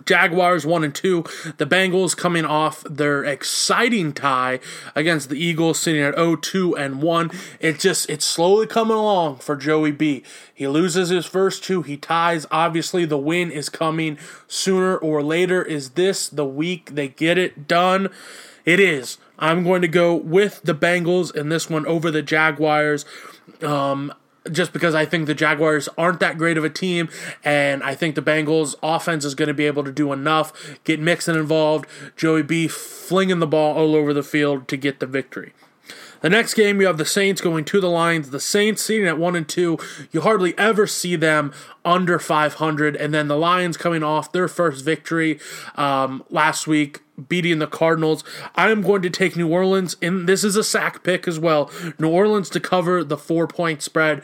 Jaguars 0.06 0.66
1 0.66 0.86
and 0.86 0.96
2. 0.96 1.24
The 1.58 1.66
Bengals 1.66 2.16
coming 2.16 2.46
off 2.46 2.84
their 2.90 3.26
exciting 3.26 4.14
tie 4.14 4.60
against 4.96 5.30
the 5.30 5.36
Eagles 5.36 5.80
sitting 5.80 6.02
at 6.02 6.16
0-2 6.16 6.78
and 6.78 7.02
1. 7.02 7.32
It 7.60 7.80
just 7.80 8.10
it's 8.10 8.24
slowly 8.24 8.68
coming 8.68 8.96
along 8.96 9.38
for 9.38 9.58
Joey 9.58 9.92
B. 9.92 10.24
He 10.54 10.68
loses 10.68 11.10
his 11.10 11.26
first 11.26 11.64
two, 11.64 11.82
he 11.82 11.98
ties. 11.98 12.48
Obviously 12.52 13.04
the 13.04 13.18
win 13.18 13.52
is 13.52 13.68
coming 13.68 14.18
sooner 14.48 14.96
or 14.96 15.22
later. 15.22 15.62
Is 15.62 15.92
this 15.92 16.30
the 16.30 16.46
week 16.46 16.96
they 16.96 17.10
get 17.10 17.38
it 17.38 17.68
done? 17.68 18.10
It 18.64 18.80
is. 18.80 19.18
I'm 19.40 19.64
going 19.64 19.82
to 19.82 19.88
go 19.88 20.16
with 20.16 20.62
the 20.64 20.76
Bengals 20.76 21.36
in 21.36 21.50
this 21.50 21.70
one 21.70 21.86
over 21.86 22.12
the 22.12 22.22
Jaguars. 22.22 23.06
Um, 23.62 24.14
just 24.50 24.74
because 24.74 24.96
I 24.96 25.06
think 25.06 25.28
the 25.28 25.36
Jaguars 25.36 25.88
aren't 25.98 26.20
that 26.20 26.38
great 26.38 26.58
of 26.58 26.64
a 26.64 26.70
team, 26.70 27.10
and 27.44 27.84
I 27.84 27.96
think 27.96 28.16
the 28.16 28.22
Bengals' 28.22 28.76
offense 28.82 29.26
is 29.26 29.36
going 29.36 29.48
to 29.48 29.54
be 29.54 29.68
able 29.68 29.84
to 29.84 29.92
do 29.92 30.12
enough, 30.12 30.80
get 30.84 31.00
Mixon 31.00 31.38
involved, 31.38 31.86
Joey 32.16 32.44
B 32.44 32.68
flinging 32.68 33.40
the 33.40 33.48
ball 33.48 33.76
all 33.76 33.96
over 33.96 34.14
the 34.14 34.24
field 34.24 34.68
to 34.70 34.78
get 34.78 35.00
the 35.00 35.06
victory. 35.06 35.54
The 36.22 36.30
next 36.30 36.54
game, 36.54 36.80
you 36.80 36.88
have 36.88 37.00
the 37.00 37.06
Saints 37.06 37.42
going 37.42 37.66
to 37.66 37.82
the 37.82 37.90
Lions. 37.90 38.30
The 38.30 38.40
Saints 38.40 38.84
sitting 38.84 39.08
at 39.08 39.18
one 39.18 39.36
and 39.36 39.48
two. 39.50 39.80
You 40.12 40.22
hardly 40.22 40.56
ever 40.58 40.86
see 40.86 41.16
them 41.16 41.52
under 41.84 42.20
500, 42.20 42.96
and 42.96 43.12
then 43.12 43.28
the 43.28 43.38
Lions 43.38 43.76
coming 43.76 44.04
off 44.04 44.32
their 44.32 44.48
first 44.48 44.86
victory 44.86 45.40
um, 45.76 46.24
last 46.30 46.68
week 46.68 47.02
beating 47.28 47.60
the 47.60 47.68
Cardinals. 47.68 48.24
I 48.56 48.72
am 48.72 48.82
going 48.82 49.02
to 49.04 49.10
take 49.10 49.36
New 49.36 49.48
Orleans, 49.48 49.96
and 50.02 50.28
this 50.28 50.44
is 50.44 50.56
a 50.56 50.64
sack 50.64 51.04
pick 51.04 51.28
as 51.28 51.40
well. 51.40 51.72
New 52.00 52.10
Orleans 52.10 52.50
to 52.52 52.60
cover 52.60 53.04
the 53.04 53.18
four 53.18 53.48
point 53.48 53.82
spread. 53.82 54.22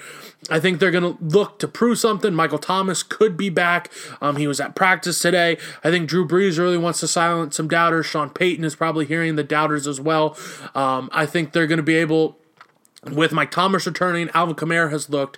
I 0.50 0.60
think 0.60 0.80
they're 0.80 0.92
going 0.92 1.18
to 1.18 1.24
look 1.24 1.60
to 1.60 1.68
prove 1.68 2.00
something. 2.00 2.34
Michael 2.34 2.60
Thomas 2.60 3.04
could 3.04 3.36
be 3.38 3.50
back. 3.50 3.92
Um, 4.22 4.38
he 4.38 4.48
was 4.48 4.60
at 4.60 4.76
practice 4.76 5.20
today. 5.20 5.58
I 5.84 5.92
think 5.92 6.08
Drew 6.08 6.28
Brees 6.28 6.58
really 6.58 6.78
wants 6.78 7.00
to 7.02 7.08
silence 7.08 7.58
some 7.58 7.68
doubters. 7.68 8.06
Sean 8.06 8.30
Payton 8.30 8.64
is 8.64 8.76
probably 8.76 9.06
hearing 9.06 9.36
the 9.36 9.44
doubters 9.44 9.88
as 9.88 10.00
well. 10.00 10.38
Um, 10.76 11.10
I 11.12 11.26
think 11.26 11.52
they're 11.52 11.68
going 11.68 11.78
to 11.78 11.84
be 11.84 11.96
able 11.96 12.38
with 13.04 13.32
Mike 13.32 13.52
Thomas 13.52 13.86
returning, 13.86 14.30
Alvin 14.34 14.56
Kamara 14.56 14.92
has 14.92 15.10
looked 15.10 15.38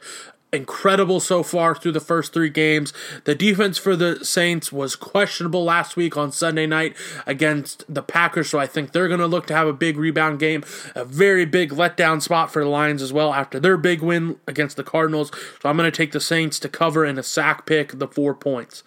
incredible 0.52 1.20
so 1.20 1.44
far 1.44 1.76
through 1.76 1.92
the 1.92 2.00
first 2.00 2.34
three 2.34 2.50
games. 2.50 2.94
The 3.26 3.36
defense 3.36 3.78
for 3.78 3.96
the 3.96 4.24
Saints 4.26 4.72
was 4.72 4.96
questionable 4.96 5.64
last 5.64 5.96
week 5.96 6.18
on 6.18 6.32
Sunday 6.32 6.66
night 6.66 6.96
against 7.26 7.86
the 7.94 8.02
Packers, 8.02 8.50
so 8.50 8.60
I 8.60 8.66
think 8.66 8.92
they're 8.92 9.08
going 9.08 9.20
to 9.20 9.28
look 9.28 9.46
to 9.48 9.56
have 9.56 9.68
a 9.68 9.74
big 9.74 9.98
rebound 9.98 10.40
game. 10.40 10.64
A 10.96 11.06
very 11.06 11.46
big 11.46 11.72
letdown 11.72 12.22
spot 12.22 12.52
for 12.52 12.64
the 12.64 12.70
Lions 12.70 13.02
as 13.02 13.14
well 13.14 13.34
after 13.34 13.60
their 13.60 13.78
big 13.78 14.02
win 14.02 14.38
against 14.48 14.78
the 14.78 14.84
Cardinals. 14.84 15.32
So 15.62 15.70
I'm 15.70 15.78
going 15.78 15.92
to 15.92 15.96
take 15.96 16.12
the 16.12 16.20
Saints 16.20 16.60
to 16.60 16.70
cover 16.70 17.06
in 17.06 17.18
a 17.18 17.24
sack 17.24 17.66
pick 17.66 18.00
the 18.00 18.08
four 18.08 18.34
points. 18.34 18.84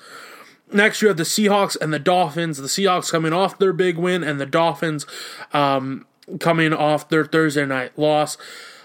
Next, 0.73 1.03
you 1.03 1.09
have 1.09 1.19
the 1.19 1.25
Seahawks 1.25 1.77
and 1.81 1.93
the 1.93 1.99
Dolphins. 1.99 2.57
The 2.57 2.67
Seahawks 2.67 3.11
coming 3.11 3.33
off 3.33 3.59
their 3.59 3.75
big 3.75 3.99
win, 3.99 4.25
and 4.25 4.41
the 4.41 4.47
Dolphins 4.47 5.07
um, 5.53 6.07
coming 6.41 6.73
off 6.73 7.09
their 7.09 7.25
Thursday 7.25 7.67
night 7.67 7.99
loss. 7.99 8.39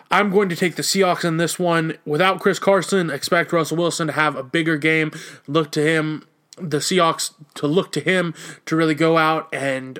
I'm 0.09 0.29
going 0.29 0.49
to 0.49 0.55
take 0.55 0.75
the 0.75 0.83
Seahawks 0.83 1.25
in 1.25 1.37
this 1.37 1.59
one. 1.59 1.97
Without 2.05 2.39
Chris 2.39 2.59
Carson, 2.59 3.09
expect 3.09 3.51
Russell 3.51 3.77
Wilson 3.77 4.07
to 4.07 4.13
have 4.13 4.35
a 4.35 4.43
bigger 4.43 4.77
game. 4.77 5.11
Look 5.47 5.71
to 5.71 5.81
him, 5.81 6.27
the 6.57 6.77
Seahawks, 6.77 7.33
to 7.55 7.67
look 7.67 7.91
to 7.93 7.99
him 7.99 8.33
to 8.65 8.75
really 8.75 8.95
go 8.95 9.17
out 9.17 9.49
and 9.53 9.99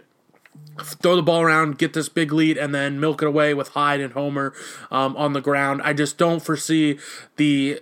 throw 0.81 1.15
the 1.15 1.23
ball 1.23 1.41
around, 1.41 1.77
get 1.77 1.93
this 1.93 2.09
big 2.09 2.31
lead, 2.31 2.57
and 2.57 2.73
then 2.73 2.99
milk 2.99 3.21
it 3.21 3.27
away 3.27 3.53
with 3.53 3.69
Hyde 3.69 3.99
and 3.99 4.13
Homer 4.13 4.53
um, 4.91 5.17
on 5.17 5.33
the 5.33 5.41
ground. 5.41 5.81
I 5.83 5.93
just 5.93 6.17
don't 6.17 6.41
foresee 6.41 6.99
the 7.35 7.81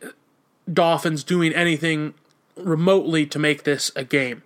Dolphins 0.71 1.23
doing 1.23 1.53
anything 1.53 2.13
remotely 2.55 3.26
to 3.28 3.39
make 3.39 3.63
this 3.63 3.91
a 3.95 4.03
game. 4.03 4.43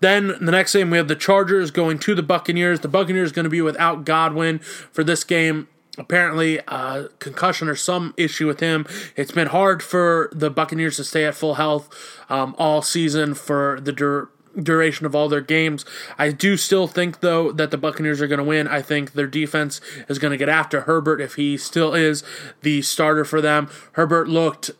Then 0.00 0.34
the 0.40 0.52
next 0.52 0.74
game, 0.74 0.90
we 0.90 0.98
have 0.98 1.08
the 1.08 1.16
Chargers 1.16 1.70
going 1.70 1.98
to 2.00 2.14
the 2.14 2.22
Buccaneers. 2.22 2.80
The 2.80 2.88
Buccaneers 2.88 3.32
going 3.32 3.44
to 3.44 3.50
be 3.50 3.62
without 3.62 4.04
Godwin 4.04 4.58
for 4.58 5.02
this 5.02 5.24
game. 5.24 5.68
Apparently 5.98 6.60
uh, 6.68 7.08
concussion 7.18 7.68
or 7.68 7.74
some 7.74 8.14
issue 8.16 8.46
with 8.46 8.60
him. 8.60 8.86
It's 9.16 9.32
been 9.32 9.48
hard 9.48 9.82
for 9.82 10.28
the 10.32 10.50
Buccaneers 10.50 10.96
to 10.96 11.04
stay 11.04 11.24
at 11.24 11.34
full 11.34 11.54
health 11.54 11.88
um, 12.28 12.54
all 12.58 12.82
season 12.82 13.34
for 13.34 13.80
the 13.80 13.92
dur- 13.92 14.30
duration 14.60 15.06
of 15.06 15.14
all 15.14 15.28
their 15.28 15.40
games. 15.40 15.84
I 16.18 16.32
do 16.32 16.56
still 16.56 16.86
think 16.86 17.20
though 17.20 17.52
that 17.52 17.70
the 17.70 17.78
Buccaneers 17.78 18.20
are 18.20 18.26
going 18.26 18.38
to 18.38 18.44
win. 18.44 18.68
I 18.68 18.82
think 18.82 19.12
their 19.12 19.26
defense 19.26 19.80
is 20.08 20.18
going 20.18 20.32
to 20.32 20.36
get 20.36 20.48
after 20.48 20.82
Herbert 20.82 21.20
if 21.20 21.34
he 21.34 21.56
still 21.56 21.94
is 21.94 22.22
the 22.62 22.82
starter 22.82 23.24
for 23.24 23.40
them. 23.40 23.68
Herbert 23.92 24.28
looked 24.28 24.70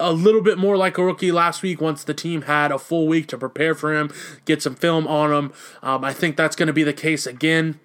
a 0.00 0.12
little 0.12 0.42
bit 0.42 0.58
more 0.58 0.76
like 0.76 0.98
a 0.98 1.04
rookie 1.04 1.30
last 1.30 1.62
week 1.62 1.80
once 1.80 2.02
the 2.02 2.14
team 2.14 2.42
had 2.42 2.72
a 2.72 2.78
full 2.78 3.06
week 3.06 3.28
to 3.28 3.38
prepare 3.38 3.74
for 3.74 3.94
him, 3.94 4.12
get 4.44 4.60
some 4.60 4.74
film 4.74 5.06
on 5.06 5.32
him. 5.32 5.52
Um, 5.82 6.04
I 6.04 6.12
think 6.12 6.36
that's 6.36 6.56
going 6.56 6.66
to 6.66 6.72
be 6.72 6.82
the 6.82 6.92
case 6.92 7.26
again. 7.26 7.78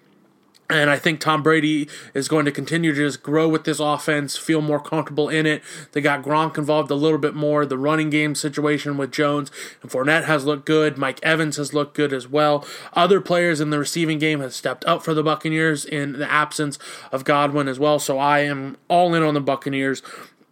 And 0.70 0.88
I 0.88 0.98
think 0.98 1.20
Tom 1.20 1.42
Brady 1.42 1.88
is 2.14 2.28
going 2.28 2.44
to 2.44 2.52
continue 2.52 2.94
to 2.94 3.00
just 3.06 3.22
grow 3.22 3.48
with 3.48 3.64
this 3.64 3.80
offense, 3.80 4.36
feel 4.36 4.62
more 4.62 4.80
comfortable 4.80 5.28
in 5.28 5.44
it. 5.44 5.62
They 5.92 6.00
got 6.00 6.22
Gronk 6.22 6.56
involved 6.56 6.90
a 6.90 6.94
little 6.94 7.18
bit 7.18 7.34
more. 7.34 7.66
The 7.66 7.76
running 7.76 8.08
game 8.08 8.36
situation 8.36 8.96
with 8.96 9.10
Jones 9.10 9.50
and 9.82 9.90
Fournette 9.90 10.24
has 10.24 10.44
looked 10.44 10.66
good. 10.66 10.96
Mike 10.96 11.18
Evans 11.24 11.56
has 11.56 11.74
looked 11.74 11.94
good 11.94 12.12
as 12.12 12.28
well. 12.28 12.64
Other 12.92 13.20
players 13.20 13.60
in 13.60 13.70
the 13.70 13.78
receiving 13.78 14.20
game 14.20 14.40
have 14.40 14.54
stepped 14.54 14.84
up 14.84 15.02
for 15.02 15.12
the 15.12 15.24
Buccaneers 15.24 15.84
in 15.84 16.12
the 16.12 16.30
absence 16.30 16.78
of 17.10 17.24
Godwin 17.24 17.66
as 17.66 17.80
well. 17.80 17.98
So 17.98 18.18
I 18.18 18.40
am 18.40 18.76
all 18.88 19.14
in 19.14 19.24
on 19.24 19.34
the 19.34 19.40
Buccaneers 19.40 20.02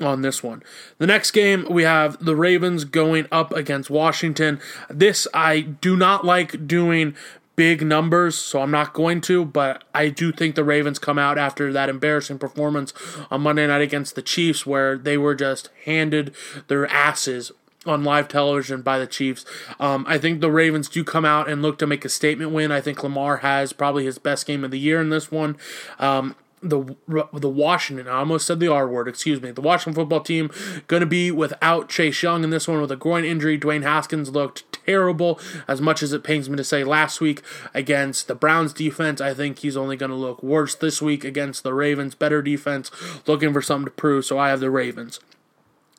on 0.00 0.22
this 0.22 0.42
one. 0.42 0.62
The 0.98 1.06
next 1.06 1.32
game, 1.32 1.66
we 1.68 1.82
have 1.82 2.24
the 2.24 2.36
Ravens 2.36 2.84
going 2.84 3.26
up 3.32 3.52
against 3.52 3.90
Washington. 3.90 4.60
This 4.88 5.26
I 5.34 5.60
do 5.60 5.96
not 5.96 6.24
like 6.24 6.66
doing 6.66 7.14
big 7.58 7.84
numbers, 7.84 8.38
so 8.38 8.62
I'm 8.62 8.70
not 8.70 8.92
going 8.92 9.20
to, 9.22 9.44
but 9.44 9.82
I 9.92 10.10
do 10.10 10.30
think 10.30 10.54
the 10.54 10.62
Ravens 10.62 11.00
come 11.00 11.18
out 11.18 11.38
after 11.38 11.72
that 11.72 11.88
embarrassing 11.88 12.38
performance 12.38 12.94
on 13.32 13.40
Monday 13.40 13.66
night 13.66 13.80
against 13.80 14.14
the 14.14 14.22
Chiefs, 14.22 14.64
where 14.64 14.96
they 14.96 15.18
were 15.18 15.34
just 15.34 15.68
handed 15.84 16.32
their 16.68 16.86
asses 16.86 17.50
on 17.84 18.04
live 18.04 18.28
television 18.28 18.80
by 18.82 19.00
the 19.00 19.08
Chiefs. 19.08 19.44
Um, 19.80 20.04
I 20.06 20.18
think 20.18 20.40
the 20.40 20.52
Ravens 20.52 20.88
do 20.88 21.02
come 21.02 21.24
out 21.24 21.50
and 21.50 21.60
look 21.60 21.80
to 21.80 21.86
make 21.88 22.04
a 22.04 22.08
statement 22.08 22.52
win. 22.52 22.70
I 22.70 22.80
think 22.80 23.02
Lamar 23.02 23.38
has 23.38 23.72
probably 23.72 24.04
his 24.04 24.18
best 24.18 24.46
game 24.46 24.62
of 24.62 24.70
the 24.70 24.78
year 24.78 25.00
in 25.00 25.10
this 25.10 25.32
one. 25.32 25.56
Um, 25.98 26.36
the 26.62 26.96
the 27.32 27.48
Washington. 27.48 28.08
I 28.08 28.18
almost 28.18 28.46
said 28.46 28.60
the 28.60 28.72
R 28.72 28.88
word. 28.88 29.08
Excuse 29.08 29.40
me. 29.40 29.50
The 29.50 29.60
Washington 29.60 29.94
football 29.94 30.20
team 30.20 30.50
going 30.86 31.00
to 31.00 31.06
be 31.06 31.30
without 31.30 31.88
Chase 31.88 32.22
Young 32.22 32.44
in 32.44 32.50
this 32.50 32.68
one 32.68 32.80
with 32.80 32.90
a 32.90 32.96
groin 32.96 33.24
injury. 33.24 33.58
Dwayne 33.58 33.82
Haskins 33.82 34.30
looked 34.30 34.67
terrible. 34.88 35.38
As 35.66 35.80
much 35.80 36.02
as 36.02 36.12
it 36.12 36.24
pains 36.24 36.48
me 36.48 36.56
to 36.56 36.64
say, 36.64 36.82
last 36.82 37.20
week 37.20 37.42
against 37.74 38.26
the 38.26 38.34
Browns 38.34 38.72
defense, 38.72 39.20
I 39.20 39.34
think 39.34 39.58
he's 39.58 39.76
only 39.76 39.96
going 39.96 40.10
to 40.10 40.16
look 40.16 40.42
worse 40.42 40.74
this 40.74 41.02
week 41.02 41.24
against 41.24 41.62
the 41.62 41.74
Ravens. 41.74 42.14
Better 42.14 42.40
defense, 42.40 42.90
looking 43.26 43.52
for 43.52 43.60
something 43.60 43.84
to 43.84 43.90
prove. 43.90 44.24
So 44.24 44.38
I 44.38 44.48
have 44.48 44.60
the 44.60 44.70
Ravens. 44.70 45.20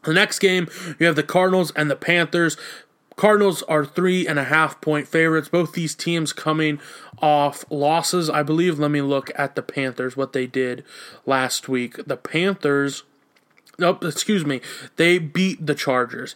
The 0.03 0.13
next 0.13 0.39
game, 0.39 0.67
you 0.97 1.05
have 1.05 1.15
the 1.15 1.23
Cardinals 1.23 1.71
and 1.75 1.91
the 1.91 1.95
Panthers. 1.95 2.57
Cardinals 3.15 3.63
are 3.63 3.85
three 3.85 4.25
and 4.25 4.39
a 4.39 4.45
half 4.45 4.79
point 4.81 5.07
favorites. 5.07 5.49
Both 5.49 5.73
these 5.73 5.93
teams 5.93 6.33
coming 6.33 6.79
off 7.21 7.65
losses, 7.69 8.29
I 8.29 8.43
believe. 8.43 8.79
Let 8.79 8.91
me 8.91 9.01
look 9.01 9.29
at 9.35 9.55
the 9.55 9.61
Panthers, 9.61 10.15
what 10.15 10.33
they 10.33 10.47
did 10.47 10.83
last 11.25 11.67
week. 11.67 11.97
The 12.07 12.15
Panthers, 12.15 13.03
nope, 13.77 14.03
excuse 14.03 14.45
me, 14.45 14.61
they 14.95 15.19
beat 15.19 15.65
the 15.65 15.75
Chargers. 15.75 16.35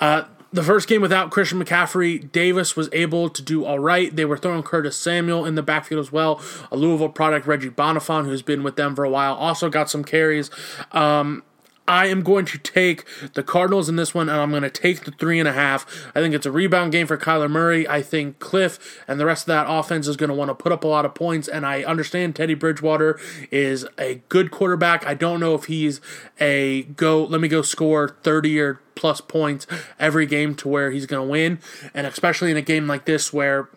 Uh, 0.00 0.24
the 0.56 0.62
first 0.62 0.88
game 0.88 1.02
without 1.02 1.30
Christian 1.30 1.62
McCaffrey, 1.62 2.32
Davis 2.32 2.74
was 2.74 2.88
able 2.92 3.28
to 3.28 3.42
do 3.42 3.66
all 3.66 3.78
right. 3.78 4.14
They 4.14 4.24
were 4.24 4.38
throwing 4.38 4.62
Curtis 4.62 4.96
Samuel 4.96 5.44
in 5.44 5.54
the 5.54 5.62
backfield 5.62 6.00
as 6.00 6.10
well. 6.10 6.40
A 6.72 6.76
Louisville 6.76 7.10
product, 7.10 7.46
Reggie 7.46 7.68
Bonnafon, 7.68 8.24
who's 8.24 8.40
been 8.40 8.62
with 8.62 8.76
them 8.76 8.96
for 8.96 9.04
a 9.04 9.10
while, 9.10 9.34
also 9.34 9.68
got 9.68 9.90
some 9.90 10.02
carries. 10.02 10.50
Um, 10.92 11.42
I 11.88 12.06
am 12.06 12.22
going 12.22 12.44
to 12.46 12.58
take 12.58 13.04
the 13.34 13.42
Cardinals 13.42 13.88
in 13.88 13.96
this 13.96 14.14
one, 14.14 14.28
and 14.28 14.38
I'm 14.38 14.50
going 14.50 14.62
to 14.62 14.70
take 14.70 15.04
the 15.04 15.10
three 15.12 15.38
and 15.38 15.48
a 15.48 15.52
half. 15.52 16.10
I 16.14 16.20
think 16.20 16.34
it's 16.34 16.46
a 16.46 16.50
rebound 16.50 16.92
game 16.92 17.06
for 17.06 17.16
Kyler 17.16 17.50
Murray. 17.50 17.88
I 17.88 18.02
think 18.02 18.38
Kliff 18.38 18.78
and 19.06 19.20
the 19.20 19.26
rest 19.26 19.44
of 19.44 19.46
that 19.48 19.66
offense 19.68 20.08
is 20.08 20.16
going 20.16 20.28
to 20.28 20.34
want 20.34 20.50
to 20.50 20.54
put 20.54 20.72
up 20.72 20.84
a 20.84 20.88
lot 20.88 21.04
of 21.04 21.14
points, 21.14 21.48
and 21.48 21.64
I 21.64 21.82
understand 21.84 22.36
Teddy 22.36 22.54
Bridgewater 22.54 23.18
is 23.50 23.86
a 23.98 24.22
good 24.28 24.50
quarterback. 24.50 25.06
I 25.06 25.14
don't 25.14 25.40
know 25.40 25.54
if 25.54 25.64
he's 25.64 26.00
a 26.40 26.82
go, 26.82 27.24
let 27.24 27.40
me 27.40 27.48
go 27.48 27.62
score 27.62 28.16
30 28.22 28.60
or 28.60 28.80
plus 28.94 29.20
points 29.20 29.66
every 30.00 30.26
game 30.26 30.54
to 30.56 30.68
where 30.68 30.90
he's 30.90 31.06
going 31.06 31.24
to 31.24 31.30
win, 31.30 31.60
and 31.94 32.06
especially 32.06 32.50
in 32.50 32.56
a 32.56 32.62
game 32.62 32.86
like 32.86 33.04
this 33.04 33.32
where 33.32 33.68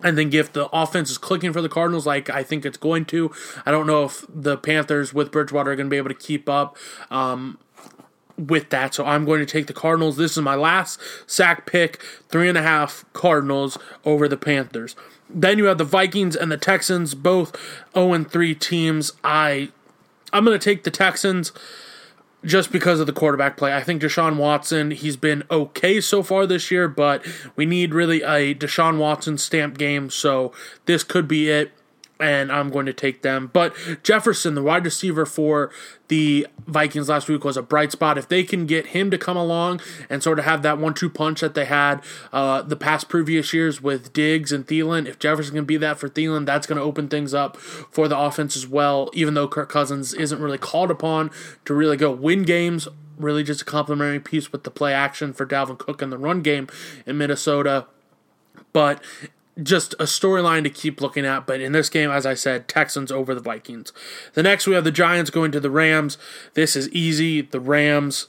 I 0.00 0.12
think 0.12 0.32
if 0.32 0.52
the 0.52 0.68
offense 0.68 1.10
is 1.10 1.18
clicking 1.18 1.52
for 1.52 1.60
the 1.60 1.68
Cardinals, 1.68 2.06
like 2.06 2.30
I 2.30 2.42
think 2.42 2.64
it's 2.64 2.76
going 2.76 3.04
to, 3.06 3.32
I 3.66 3.72
don't 3.72 3.86
know 3.86 4.04
if 4.04 4.24
the 4.28 4.56
Panthers 4.56 5.12
with 5.12 5.32
Bridgewater 5.32 5.72
are 5.72 5.76
going 5.76 5.86
to 5.86 5.90
be 5.90 5.96
able 5.96 6.10
to 6.10 6.14
keep 6.14 6.48
up 6.48 6.76
um, 7.10 7.58
with 8.36 8.70
that. 8.70 8.94
So 8.94 9.04
I'm 9.04 9.24
going 9.24 9.40
to 9.40 9.46
take 9.46 9.66
the 9.66 9.72
Cardinals. 9.72 10.16
This 10.16 10.36
is 10.36 10.42
my 10.42 10.54
last 10.54 11.00
sack 11.26 11.66
pick, 11.66 12.00
three 12.28 12.48
and 12.48 12.56
a 12.56 12.62
half 12.62 13.04
Cardinals 13.12 13.76
over 14.04 14.28
the 14.28 14.36
Panthers. 14.36 14.94
Then 15.28 15.58
you 15.58 15.64
have 15.64 15.78
the 15.78 15.84
Vikings 15.84 16.36
and 16.36 16.50
the 16.50 16.56
Texans, 16.56 17.14
both 17.14 17.56
0 17.94 18.24
3 18.24 18.54
teams. 18.54 19.12
I 19.24 19.70
I'm 20.32 20.44
going 20.44 20.58
to 20.58 20.64
take 20.64 20.84
the 20.84 20.90
Texans 20.90 21.52
just 22.44 22.70
because 22.70 23.00
of 23.00 23.06
the 23.06 23.12
quarterback 23.12 23.56
play. 23.56 23.74
I 23.74 23.82
think 23.82 24.02
Deshaun 24.02 24.36
Watson, 24.36 24.92
he's 24.92 25.16
been 25.16 25.42
okay 25.50 26.00
so 26.00 26.22
far 26.22 26.46
this 26.46 26.70
year, 26.70 26.88
but 26.88 27.24
we 27.56 27.66
need 27.66 27.94
really 27.94 28.22
a 28.22 28.54
Deshaun 28.54 28.98
Watson 28.98 29.38
stamp 29.38 29.76
game, 29.76 30.10
so 30.10 30.52
this 30.86 31.02
could 31.02 31.26
be 31.26 31.50
it 31.50 31.72
and 32.20 32.50
I'm 32.50 32.70
going 32.70 32.86
to 32.86 32.92
take 32.92 33.22
them. 33.22 33.50
But 33.52 33.74
Jefferson, 34.02 34.54
the 34.54 34.62
wide 34.62 34.84
receiver 34.84 35.24
for 35.24 35.70
the 36.08 36.46
Vikings 36.66 37.08
last 37.08 37.28
week, 37.28 37.44
was 37.44 37.56
a 37.56 37.62
bright 37.62 37.92
spot. 37.92 38.18
If 38.18 38.28
they 38.28 38.42
can 38.42 38.66
get 38.66 38.88
him 38.88 39.10
to 39.10 39.18
come 39.18 39.36
along 39.36 39.80
and 40.10 40.22
sort 40.22 40.38
of 40.38 40.44
have 40.44 40.62
that 40.62 40.78
one-two 40.78 41.10
punch 41.10 41.40
that 41.40 41.54
they 41.54 41.66
had 41.66 42.02
uh, 42.32 42.62
the 42.62 42.76
past 42.76 43.08
previous 43.08 43.52
years 43.52 43.82
with 43.82 44.12
Diggs 44.12 44.52
and 44.52 44.66
Thielen, 44.66 45.06
if 45.06 45.18
Jefferson 45.18 45.54
can 45.54 45.64
be 45.64 45.76
that 45.76 45.98
for 45.98 46.08
Thielen, 46.08 46.46
that's 46.46 46.66
going 46.66 46.78
to 46.78 46.82
open 46.82 47.08
things 47.08 47.34
up 47.34 47.56
for 47.56 48.08
the 48.08 48.18
offense 48.18 48.56
as 48.56 48.66
well. 48.66 49.10
Even 49.12 49.34
though 49.34 49.48
Kirk 49.48 49.68
Cousins 49.68 50.14
isn't 50.14 50.40
really 50.40 50.58
called 50.58 50.90
upon 50.90 51.30
to 51.64 51.74
really 51.74 51.96
go 51.96 52.10
win 52.10 52.42
games. 52.42 52.88
Really, 53.16 53.42
just 53.42 53.62
a 53.62 53.64
complementary 53.64 54.20
piece 54.20 54.52
with 54.52 54.62
the 54.62 54.70
play 54.70 54.94
action 54.94 55.32
for 55.32 55.44
Dalvin 55.44 55.76
Cook 55.76 56.02
in 56.02 56.10
the 56.10 56.18
run 56.18 56.40
game 56.40 56.68
in 57.04 57.18
Minnesota 57.18 57.86
but 58.72 59.02
just 59.62 59.94
a 59.94 60.04
storyline 60.04 60.62
to 60.64 60.70
keep 60.70 61.00
looking 61.00 61.26
at. 61.26 61.46
But 61.46 61.60
in 61.60 61.72
this 61.72 61.88
game, 61.88 62.10
as 62.10 62.26
I 62.26 62.34
said, 62.34 62.68
Texans 62.68 63.10
over 63.10 63.34
the 63.34 63.40
Vikings. 63.40 63.92
The 64.34 64.42
next, 64.42 64.66
we 64.66 64.74
have 64.74 64.84
the 64.84 64.90
Giants 64.90 65.30
going 65.30 65.52
to 65.52 65.60
the 65.60 65.70
Rams. 65.70 66.18
This 66.54 66.76
is 66.76 66.88
easy. 66.90 67.42
The 67.42 67.60
Rams 67.60 68.28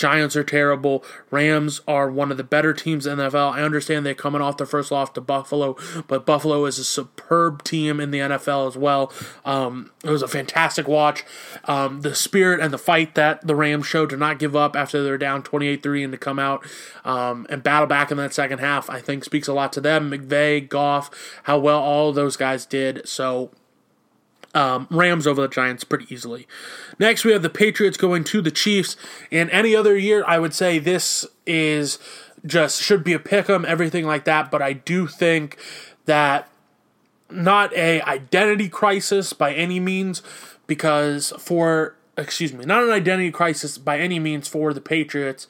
Giants 0.00 0.34
are 0.34 0.42
terrible. 0.42 1.04
Rams 1.30 1.82
are 1.86 2.10
one 2.10 2.30
of 2.30 2.38
the 2.38 2.44
better 2.44 2.72
teams 2.72 3.06
in 3.06 3.18
the 3.18 3.24
NFL. 3.24 3.52
I 3.52 3.62
understand 3.62 4.06
they're 4.06 4.14
coming 4.14 4.40
off 4.40 4.56
their 4.56 4.66
first 4.66 4.90
loss 4.90 5.10
to 5.10 5.20
Buffalo, 5.20 5.76
but 6.08 6.24
Buffalo 6.24 6.64
is 6.64 6.78
a 6.78 6.84
superb 6.84 7.62
team 7.62 8.00
in 8.00 8.10
the 8.10 8.20
NFL 8.20 8.66
as 8.68 8.78
well. 8.78 9.12
Um, 9.44 9.90
it 10.02 10.08
was 10.08 10.22
a 10.22 10.28
fantastic 10.28 10.88
watch. 10.88 11.22
Um, 11.64 12.00
the 12.00 12.14
spirit 12.14 12.60
and 12.60 12.72
the 12.72 12.78
fight 12.78 13.14
that 13.14 13.46
the 13.46 13.54
Rams 13.54 13.86
showed 13.86 14.08
to 14.10 14.16
not 14.16 14.38
give 14.38 14.56
up 14.56 14.74
after 14.74 15.02
they're 15.02 15.18
down 15.18 15.42
28 15.42 15.82
3 15.82 16.04
and 16.04 16.12
to 16.12 16.18
come 16.18 16.38
out 16.38 16.66
um, 17.04 17.46
and 17.50 17.62
battle 17.62 17.86
back 17.86 18.10
in 18.10 18.16
that 18.16 18.32
second 18.32 18.60
half, 18.60 18.88
I 18.88 19.00
think 19.00 19.24
speaks 19.24 19.48
a 19.48 19.52
lot 19.52 19.70
to 19.74 19.82
them. 19.82 20.10
McVay, 20.10 20.66
Goff, 20.66 21.10
how 21.42 21.58
well 21.58 21.80
all 21.80 22.12
those 22.12 22.38
guys 22.38 22.64
did. 22.64 23.06
So 23.06 23.50
um, 24.54 24.86
Rams 24.90 25.26
over 25.26 25.42
the 25.42 25.48
Giants 25.48 25.84
pretty 25.84 26.12
easily. 26.12 26.46
Next, 26.98 27.24
we 27.24 27.32
have 27.32 27.42
the 27.42 27.50
Patriots 27.50 27.96
going 27.96 28.24
to 28.24 28.40
the 28.40 28.50
Chiefs. 28.50 28.96
In 29.30 29.48
any 29.50 29.76
other 29.76 29.96
year, 29.96 30.24
I 30.26 30.38
would 30.38 30.54
say 30.54 30.78
this 30.78 31.26
is 31.46 31.98
just 32.44 32.82
should 32.82 33.04
be 33.04 33.12
a 33.12 33.18
pick 33.18 33.48
'em, 33.48 33.64
everything 33.66 34.06
like 34.06 34.24
that. 34.24 34.50
But 34.50 34.62
I 34.62 34.72
do 34.72 35.06
think 35.06 35.56
that 36.06 36.48
not 37.30 37.72
a 37.74 38.00
identity 38.02 38.68
crisis 38.68 39.32
by 39.32 39.52
any 39.54 39.78
means, 39.78 40.22
because 40.66 41.32
for 41.38 41.94
excuse 42.16 42.52
me, 42.52 42.64
not 42.64 42.82
an 42.82 42.90
identity 42.90 43.30
crisis 43.30 43.78
by 43.78 43.98
any 43.98 44.18
means 44.18 44.48
for 44.48 44.74
the 44.74 44.80
Patriots 44.80 45.46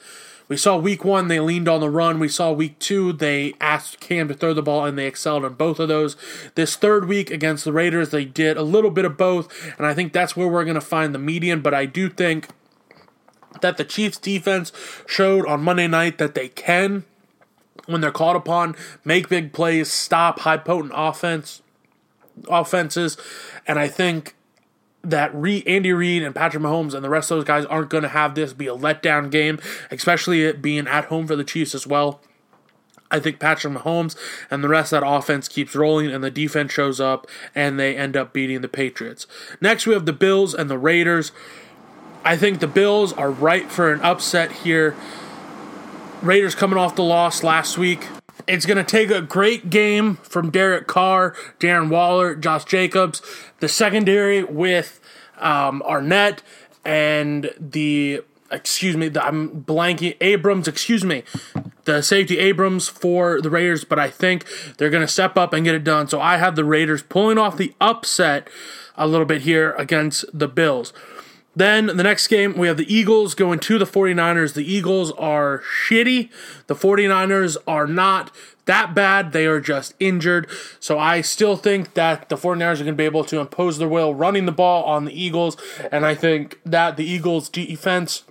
we 0.51 0.57
saw 0.57 0.77
week 0.77 1.05
one, 1.05 1.29
they 1.29 1.39
leaned 1.39 1.69
on 1.69 1.79
the 1.79 1.89
run. 1.89 2.19
We 2.19 2.27
saw 2.27 2.51
week 2.51 2.81
two, 2.81 3.13
they 3.13 3.55
asked 3.61 4.01
Cam 4.01 4.27
to 4.27 4.35
throw 4.35 4.53
the 4.53 4.63
ball, 4.63 4.85
and 4.85 4.99
they 4.99 5.07
excelled 5.07 5.45
in 5.45 5.53
both 5.53 5.79
of 5.79 5.87
those. 5.87 6.17
This 6.57 6.75
third 6.75 7.07
week 7.07 7.31
against 7.31 7.65
the 7.65 7.73
Raiders, 7.73 8.11
they 8.11 8.25
did 8.25 8.57
a 8.57 8.65
little 8.65 8.91
bit 8.91 9.05
of 9.05 9.17
both, 9.17 9.49
and 9.79 9.87
I 9.87 9.95
think 9.95 10.13
that's 10.13 10.37
where 10.37 10.49
we're 10.49 10.65
going 10.65 10.75
to 10.75 10.81
find 10.81 11.15
the 11.15 11.21
median. 11.21 11.61
But 11.61 11.73
I 11.73 11.87
do 11.87 12.11
think 12.11 12.49
that 13.61 13.77
the 13.77 13.85
Chiefs' 13.85 14.19
defense 14.19 14.73
showed 15.07 15.47
on 15.47 15.63
Monday 15.63 15.87
night 15.87 16.19
that 16.19 16.35
they 16.35 16.49
can, 16.49 17.05
when 17.87 18.01
they're 18.01 18.11
called 18.11 18.35
upon, 18.37 18.75
make 19.05 19.29
big 19.29 19.53
plays, 19.53 19.89
stop 19.89 20.41
high 20.41 20.57
potent 20.57 20.93
offense 20.97 21.63
offenses, 22.49 23.17
and 23.69 23.79
I 23.79 23.87
think 23.87 24.35
that 25.03 25.35
Re- 25.35 25.65
Andy 25.67 25.93
Reid 25.93 26.23
and 26.23 26.35
Patrick 26.35 26.63
Mahomes 26.63 26.95
and 26.95 27.05
the 27.05 27.09
rest 27.09 27.31
of 27.31 27.39
those 27.39 27.45
guys 27.45 27.65
aren't 27.67 27.91
going 27.91 28.03
to 28.03 28.09
have 28.09 28.35
this 28.35 28.53
be 28.53 28.67
a 28.67 28.77
letdown 28.77 29.31
game, 29.31 29.59
especially 29.91 30.45
it 30.45 30.61
being 30.61 30.87
at 30.87 31.07
home 31.07 31.27
for 31.27 31.37
the 31.37 31.45
Chiefs 31.45 31.75
as 31.75 31.87
well. 31.87 32.21
I 33.11 33.19
think 33.19 33.41
Patrick 33.41 33.75
Mahomes 33.75 34.17
and 34.51 34.63
the 34.63 34.69
rest 34.69 34.93
of 34.93 35.01
that 35.01 35.07
offense 35.07 35.49
keeps 35.49 35.75
rolling 35.75 36.11
and 36.13 36.23
the 36.23 36.31
defense 36.31 36.73
shows 36.73 37.01
up 37.01 37.27
and 37.55 37.79
they 37.79 37.97
end 37.97 38.17
up 38.17 38.33
beating 38.33 38.61
the 38.61 38.69
Patriots. 38.69 39.27
Next, 39.61 39.87
we 39.87 39.95
have 39.95 40.07
the 40.07 40.13
Bills 40.13 40.55
and 40.55 40.71
the 40.71 40.79
Raiders. 40.79 41.33
I 42.25 42.37
think 42.37 42.61
the 42.61 42.69
Bills 42.69 43.13
are 43.15 43.31
right 43.31 43.71
for 43.71 43.93
an 43.93 44.01
upset 44.03 44.53
here. 44.53 44.95
Raiders 46.23 46.55
coming 46.55 46.79
off 46.79 46.95
the 46.95 47.03
loss 47.03 47.43
last 47.43 47.79
week. 47.79 48.07
It's 48.47 48.67
going 48.67 48.79
to 48.79 48.85
take 48.85 49.11
a 49.11 49.21
great 49.21 49.71
game 49.71 50.17
from 50.17 50.51
Derek 50.51 50.87
Carr, 50.87 51.35
Darren 51.59 51.89
Waller, 51.89 52.35
Josh 52.35 52.65
Jacobs, 52.65 53.23
the 53.61 53.69
secondary 53.69 54.43
with 54.45 55.01
um, 55.39 55.83
Arnett 55.83 56.43
and 56.85 57.51
the 57.59 58.23
excuse 58.51 58.97
me, 58.97 59.09
the, 59.09 59.25
I'm 59.25 59.63
blanking 59.63 60.17
Abrams, 60.21 60.67
excuse 60.67 61.05
me, 61.05 61.23
the 61.85 62.03
safety 62.03 62.39
Abrams 62.39 62.89
for 62.89 63.41
the 63.41 63.51
Raiders, 63.51 63.85
but 63.85 63.99
I 63.99 64.11
think 64.11 64.45
they're 64.77 64.91
going 64.91 65.07
to 65.07 65.13
step 65.13 65.37
up 65.37 65.53
and 65.53 65.65
get 65.65 65.75
it 65.75 65.85
done. 65.85 66.09
So 66.09 66.21
I 66.21 66.37
have 66.37 66.57
the 66.57 66.65
Raiders 66.65 67.03
pulling 67.03 67.39
off 67.39 67.57
the 67.57 67.75
upset 67.81 68.49
a 68.97 69.07
little 69.07 69.27
bit 69.27 69.43
here 69.43 69.73
against 69.73 70.25
the 70.37 70.49
Bills. 70.49 70.93
Then 71.57 71.87
the 71.87 72.05
next 72.05 72.29
game, 72.29 72.57
we 72.57 72.69
have 72.69 72.77
the 72.77 72.93
Eagles 72.93 73.35
going 73.35 73.59
to 73.61 73.79
the 73.79 73.85
49ers. 73.85 74.55
The 74.55 74.65
Eagles 74.65 75.11
are 75.13 75.63
shitty. 75.89 76.31
The 76.69 76.77
49ers 76.77 77.57
are 77.67 77.87
not 77.89 78.31
that 78.67 78.95
bad. 78.95 79.33
They 79.33 79.47
are 79.47 79.61
just 79.61 79.95
injured. 79.99 80.49
So 80.79 80.99
I 80.99 81.23
still 81.23 81.57
think 81.57 81.95
that 81.95 82.29
the 82.29 82.37
49ers 82.37 82.75
are 82.75 82.85
going 82.85 82.87
to 82.87 82.93
be 82.93 83.05
able 83.05 83.25
to 83.25 83.41
impose 83.41 83.79
their 83.79 83.89
will 83.89 84.15
running 84.15 84.47
the 84.47 84.53
ball 84.53 84.85
on 84.85 85.07
the 85.07 85.13
Eagles. 85.13 85.57
And 85.91 86.07
I 86.07 86.15
think 86.15 86.61
that 86.65 86.97
the 86.97 87.05
Eagles' 87.05 87.49
defense 87.49 88.23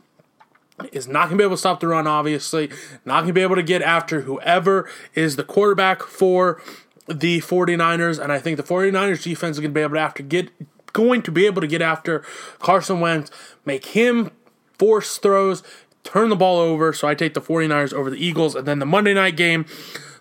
is 0.93 1.07
not 1.09 1.27
going 1.27 1.37
to 1.37 1.41
be 1.41 1.43
able 1.43 1.55
to 1.55 1.59
stop 1.59 1.81
the 1.81 1.87
run, 1.87 2.07
obviously. 2.07 2.69
Not 3.03 3.21
going 3.21 3.27
to 3.27 3.33
be 3.33 3.41
able 3.41 3.57
to 3.57 3.63
get 3.63 3.81
after 3.81 4.21
whoever 4.21 4.89
is 5.13 5.35
the 5.35 5.43
quarterback 5.43 6.03
for 6.03 6.61
the 7.07 7.41
49ers. 7.41 8.17
And 8.17 8.31
I 8.31 8.39
think 8.39 8.55
the 8.55 8.63
49ers 8.63 9.23
defense 9.23 9.57
is 9.57 9.59
going 9.59 9.71
to 9.71 9.75
be 9.75 9.81
able 9.81 9.95
to 9.95 9.99
after 9.99 10.23
get 10.23 10.51
going 10.89 11.21
to 11.23 11.31
be 11.31 11.45
able 11.45 11.61
to 11.61 11.67
get 11.67 11.81
after 11.81 12.23
Carson 12.59 12.99
Wentz, 12.99 13.31
make 13.65 13.85
him 13.87 14.31
force 14.77 15.17
throws, 15.17 15.63
turn 16.03 16.29
the 16.29 16.35
ball 16.35 16.59
over. 16.59 16.93
So 16.93 17.07
I 17.07 17.15
take 17.15 17.33
the 17.33 17.41
49ers 17.41 17.93
over 17.93 18.09
the 18.09 18.23
Eagles. 18.23 18.55
And 18.55 18.67
then 18.67 18.79
the 18.79 18.85
Monday 18.85 19.13
night 19.13 19.37
game, 19.37 19.65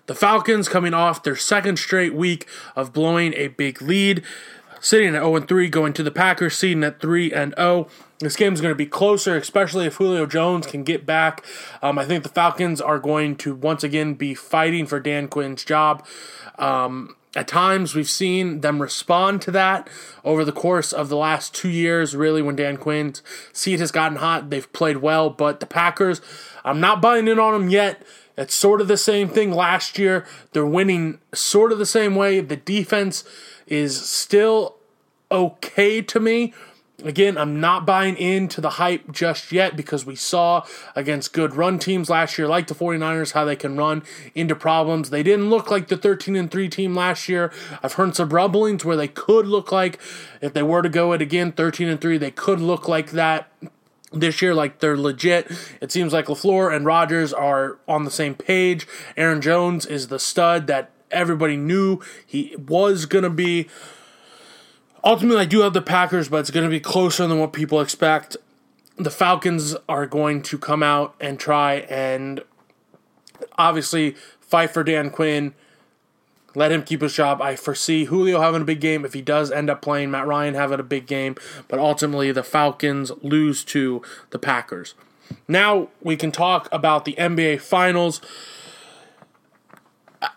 the 0.05 0.15
Falcons 0.15 0.67
coming 0.67 0.93
off 0.93 1.23
their 1.23 1.35
second 1.35 1.77
straight 1.77 2.13
week 2.13 2.47
of 2.75 2.93
blowing 2.93 3.33
a 3.35 3.49
big 3.49 3.81
lead, 3.81 4.23
sitting 4.81 5.15
at 5.15 5.21
0 5.21 5.41
3, 5.41 5.69
going 5.69 5.93
to 5.93 6.03
the 6.03 6.11
Packers, 6.11 6.57
sitting 6.57 6.83
at 6.83 6.99
3 6.99 7.31
and 7.31 7.53
0. 7.57 7.87
This 8.19 8.35
game 8.35 8.53
is 8.53 8.59
going 8.59 8.71
to 8.71 8.75
be 8.75 8.85
closer, 8.85 9.37
especially 9.37 9.85
if 9.85 9.95
Julio 9.95 10.25
Jones 10.25 10.67
can 10.67 10.83
get 10.83 11.05
back. 11.05 11.45
Um, 11.81 11.97
I 11.97 12.05
think 12.05 12.23
the 12.23 12.29
Falcons 12.29 12.81
are 12.81 12.99
going 12.99 13.37
to 13.37 13.55
once 13.55 13.81
again 13.81 14.15
be 14.15 14.33
fighting 14.33 14.87
for 14.87 14.99
Dan 14.99 15.29
Quinn's 15.29 15.63
job. 15.63 16.05
Um, 16.57 17.15
at 17.35 17.47
times, 17.47 17.93
we've 17.93 18.09
seen 18.09 18.61
them 18.61 18.81
respond 18.81 19.41
to 19.43 19.51
that 19.51 19.87
over 20.23 20.43
the 20.43 20.51
course 20.51 20.91
of 20.91 21.09
the 21.09 21.17
last 21.17 21.53
two 21.53 21.69
years. 21.69 22.15
Really, 22.15 22.41
when 22.41 22.55
Dan 22.55 22.77
Quinn's 22.77 23.21
seat 23.53 23.79
has 23.79 23.91
gotten 23.91 24.17
hot, 24.17 24.49
they've 24.49 24.71
played 24.73 24.97
well. 24.97 25.29
But 25.29 25.59
the 25.59 25.67
Packers, 25.67 26.21
I'm 26.65 26.79
not 26.79 27.01
buying 27.01 27.27
in 27.27 27.37
on 27.37 27.53
them 27.53 27.69
yet. 27.69 28.01
It's 28.35 28.55
sort 28.55 28.81
of 28.81 28.87
the 28.87 28.97
same 28.97 29.29
thing 29.29 29.51
last 29.51 29.99
year. 29.99 30.25
They're 30.53 30.65
winning 30.65 31.19
sort 31.33 31.71
of 31.71 31.77
the 31.77 31.85
same 31.85 32.15
way. 32.15 32.39
The 32.39 32.55
defense 32.55 33.23
is 33.67 34.09
still 34.09 34.77
okay 35.31 36.01
to 36.01 36.19
me. 36.19 36.53
Again, 37.03 37.37
I'm 37.37 37.61
not 37.61 37.85
buying 37.85 38.17
into 38.17 38.61
the 38.61 38.71
hype 38.71 39.11
just 39.11 39.51
yet 39.51 39.75
because 39.75 40.05
we 40.05 40.15
saw 40.15 40.65
against 40.95 41.33
good 41.33 41.55
run 41.55 41.79
teams 41.79 42.09
last 42.09 42.37
year, 42.37 42.47
like 42.47 42.67
the 42.67 42.75
49ers, 42.75 43.31
how 43.31 43.45
they 43.45 43.55
can 43.55 43.77
run 43.77 44.03
into 44.35 44.55
problems. 44.55 45.09
They 45.09 45.23
didn't 45.23 45.49
look 45.49 45.71
like 45.71 45.87
the 45.87 45.97
13 45.97 46.35
and 46.35 46.51
3 46.51 46.67
team 46.67 46.95
last 46.95 47.29
year. 47.29 47.51
I've 47.81 47.93
heard 47.93 48.15
some 48.15 48.29
rumblings 48.29 48.83
where 48.83 48.97
they 48.97 49.07
could 49.07 49.47
look 49.47 49.71
like, 49.71 49.99
if 50.41 50.53
they 50.53 50.63
were 50.63 50.81
to 50.81 50.89
go 50.89 51.13
it 51.13 51.21
again, 51.21 51.51
13 51.51 51.87
and 51.87 52.01
3, 52.01 52.17
they 52.17 52.31
could 52.31 52.59
look 52.59 52.87
like 52.87 53.11
that 53.11 53.51
this 54.11 54.41
year 54.41 54.53
like 54.53 54.79
they're 54.79 54.97
legit. 54.97 55.51
It 55.81 55.91
seems 55.91 56.13
like 56.13 56.25
LaFleur 56.25 56.75
and 56.75 56.85
Rodgers 56.85 57.31
are 57.31 57.77
on 57.87 58.03
the 58.05 58.11
same 58.11 58.35
page. 58.35 58.87
Aaron 59.15 59.41
Jones 59.41 59.85
is 59.85 60.07
the 60.07 60.19
stud 60.19 60.67
that 60.67 60.91
everybody 61.11 61.55
knew 61.57 61.99
he 62.25 62.55
was 62.57 63.05
going 63.05 63.23
to 63.23 63.29
be. 63.29 63.69
Ultimately, 65.03 65.41
I 65.41 65.45
do 65.45 65.61
have 65.61 65.73
the 65.73 65.81
Packers, 65.81 66.29
but 66.29 66.37
it's 66.37 66.51
going 66.51 66.65
to 66.65 66.69
be 66.69 66.79
closer 66.79 67.25
than 67.25 67.39
what 67.39 67.53
people 67.53 67.79
expect. 67.79 68.37
The 68.97 69.09
Falcons 69.09 69.75
are 69.87 70.05
going 70.05 70.41
to 70.43 70.57
come 70.57 70.83
out 70.83 71.15
and 71.19 71.39
try 71.39 71.75
and 71.89 72.41
obviously 73.57 74.15
fight 74.41 74.71
for 74.71 74.83
Dan 74.83 75.09
Quinn. 75.09 75.53
Let 76.55 76.71
him 76.71 76.83
keep 76.83 77.01
his 77.01 77.13
job. 77.13 77.41
I 77.41 77.55
foresee 77.55 78.05
Julio 78.05 78.41
having 78.41 78.63
a 78.63 78.65
big 78.65 78.81
game 78.81 79.05
if 79.05 79.13
he 79.13 79.21
does 79.21 79.51
end 79.51 79.69
up 79.69 79.81
playing, 79.81 80.11
Matt 80.11 80.27
Ryan 80.27 80.55
having 80.55 80.79
a 80.79 80.83
big 80.83 81.05
game, 81.05 81.35
but 81.67 81.79
ultimately 81.79 82.31
the 82.31 82.43
Falcons 82.43 83.11
lose 83.21 83.63
to 83.65 84.01
the 84.31 84.39
Packers. 84.39 84.95
Now 85.47 85.89
we 86.01 86.17
can 86.17 86.31
talk 86.31 86.67
about 86.71 87.05
the 87.05 87.13
NBA 87.13 87.61
Finals. 87.61 88.19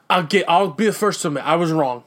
I'll 0.09 0.23
get. 0.25 0.49
I'll 0.49 0.69
be 0.69 0.87
the 0.87 0.93
first 0.93 1.23
to 1.23 1.29
admit 1.29 1.45
I 1.45 1.57
was 1.57 1.73
wrong. 1.73 2.05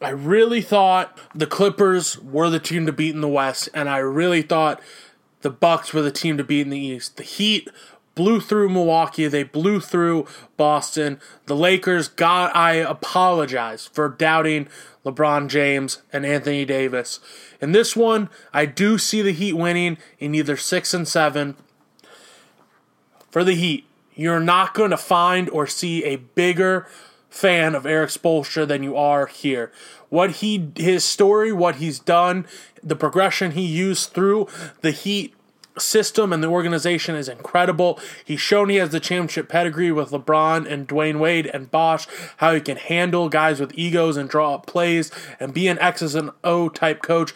I 0.00 0.10
really 0.10 0.60
thought 0.60 1.18
the 1.34 1.46
Clippers 1.46 2.18
were 2.20 2.50
the 2.50 2.60
team 2.60 2.86
to 2.86 2.92
beat 2.92 3.14
in 3.14 3.20
the 3.20 3.28
West, 3.28 3.68
and 3.74 3.88
I 3.88 3.98
really 3.98 4.42
thought 4.42 4.80
the 5.42 5.50
Bucks 5.50 5.92
were 5.92 6.02
the 6.02 6.12
team 6.12 6.36
to 6.36 6.44
beat 6.44 6.62
in 6.62 6.70
the 6.70 6.78
East. 6.78 7.16
The 7.16 7.24
Heat 7.24 7.68
blew 8.14 8.40
through 8.40 8.68
Milwaukee, 8.68 9.26
they 9.26 9.42
blew 9.42 9.80
through 9.80 10.26
Boston. 10.56 11.20
The 11.46 11.56
Lakers, 11.56 12.08
God, 12.08 12.50
I 12.54 12.72
apologize 12.74 13.86
for 13.92 14.08
doubting 14.08 14.68
LeBron 15.04 15.48
James 15.48 16.02
and 16.12 16.24
Anthony 16.24 16.64
Davis. 16.64 17.20
In 17.60 17.72
this 17.72 17.96
one, 17.96 18.28
I 18.52 18.66
do 18.66 18.98
see 18.98 19.22
the 19.22 19.32
Heat 19.32 19.54
winning 19.54 19.98
in 20.18 20.34
either 20.34 20.56
6 20.56 20.94
and 20.94 21.08
7. 21.08 21.56
For 23.30 23.42
the 23.42 23.54
Heat, 23.54 23.84
you're 24.14 24.40
not 24.40 24.74
going 24.74 24.90
to 24.90 24.96
find 24.96 25.48
or 25.50 25.66
see 25.66 26.04
a 26.04 26.16
bigger 26.16 26.88
fan 27.38 27.76
of 27.76 27.86
Erik 27.86 28.10
Spoelstra 28.10 28.66
than 28.66 28.82
you 28.82 28.96
are 28.96 29.26
here. 29.26 29.70
What 30.08 30.36
he 30.36 30.72
his 30.74 31.04
story, 31.04 31.52
what 31.52 31.76
he's 31.76 32.00
done, 32.00 32.46
the 32.82 32.96
progression 32.96 33.52
he 33.52 33.64
used 33.64 34.10
through 34.10 34.48
the 34.80 34.90
Heat 34.90 35.34
system 35.78 36.32
and 36.32 36.42
the 36.42 36.48
organization 36.48 37.14
is 37.14 37.28
incredible. 37.28 38.00
He's 38.24 38.40
shown 38.40 38.70
he 38.70 38.76
has 38.76 38.90
the 38.90 38.98
championship 38.98 39.48
pedigree 39.48 39.92
with 39.92 40.10
LeBron 40.10 40.68
and 40.68 40.88
Dwyane 40.88 41.20
Wade 41.20 41.46
and 41.46 41.70
Bosh, 41.70 42.08
how 42.38 42.54
he 42.54 42.60
can 42.60 42.76
handle 42.76 43.28
guys 43.28 43.60
with 43.60 43.78
egos 43.78 44.16
and 44.16 44.28
draw 44.28 44.54
up 44.54 44.66
plays 44.66 45.12
and 45.38 45.54
be 45.54 45.68
an 45.68 45.78
X's 45.78 46.16
and 46.16 46.30
O 46.42 46.68
type 46.68 47.02
coach. 47.02 47.32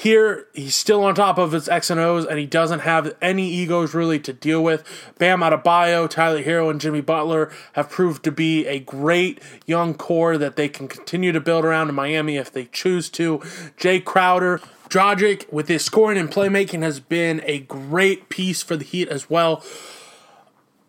Here, 0.00 0.46
he's 0.54 0.74
still 0.74 1.04
on 1.04 1.14
top 1.14 1.36
of 1.36 1.52
his 1.52 1.68
X 1.68 1.90
and 1.90 2.00
O's, 2.00 2.24
and 2.24 2.38
he 2.38 2.46
doesn't 2.46 2.80
have 2.80 3.14
any 3.20 3.50
egos 3.50 3.92
really 3.92 4.18
to 4.20 4.32
deal 4.32 4.64
with. 4.64 4.82
Bam 5.18 5.40
Adebayo, 5.40 6.08
Tyler 6.08 6.42
Herro, 6.42 6.70
and 6.70 6.80
Jimmy 6.80 7.02
Butler 7.02 7.52
have 7.74 7.90
proved 7.90 8.24
to 8.24 8.32
be 8.32 8.66
a 8.66 8.78
great 8.78 9.42
young 9.66 9.92
core 9.92 10.38
that 10.38 10.56
they 10.56 10.70
can 10.70 10.88
continue 10.88 11.32
to 11.32 11.40
build 11.40 11.66
around 11.66 11.90
in 11.90 11.94
Miami 11.94 12.38
if 12.38 12.50
they 12.50 12.64
choose 12.72 13.10
to. 13.10 13.40
Jae 13.76 14.02
Crowder, 14.02 14.62
Dragic, 14.88 15.52
with 15.52 15.68
his 15.68 15.84
scoring 15.84 16.16
and 16.16 16.30
playmaking, 16.30 16.80
has 16.80 16.98
been 16.98 17.42
a 17.44 17.58
great 17.58 18.30
piece 18.30 18.62
for 18.62 18.76
the 18.76 18.86
Heat 18.86 19.08
as 19.08 19.28
well. 19.28 19.62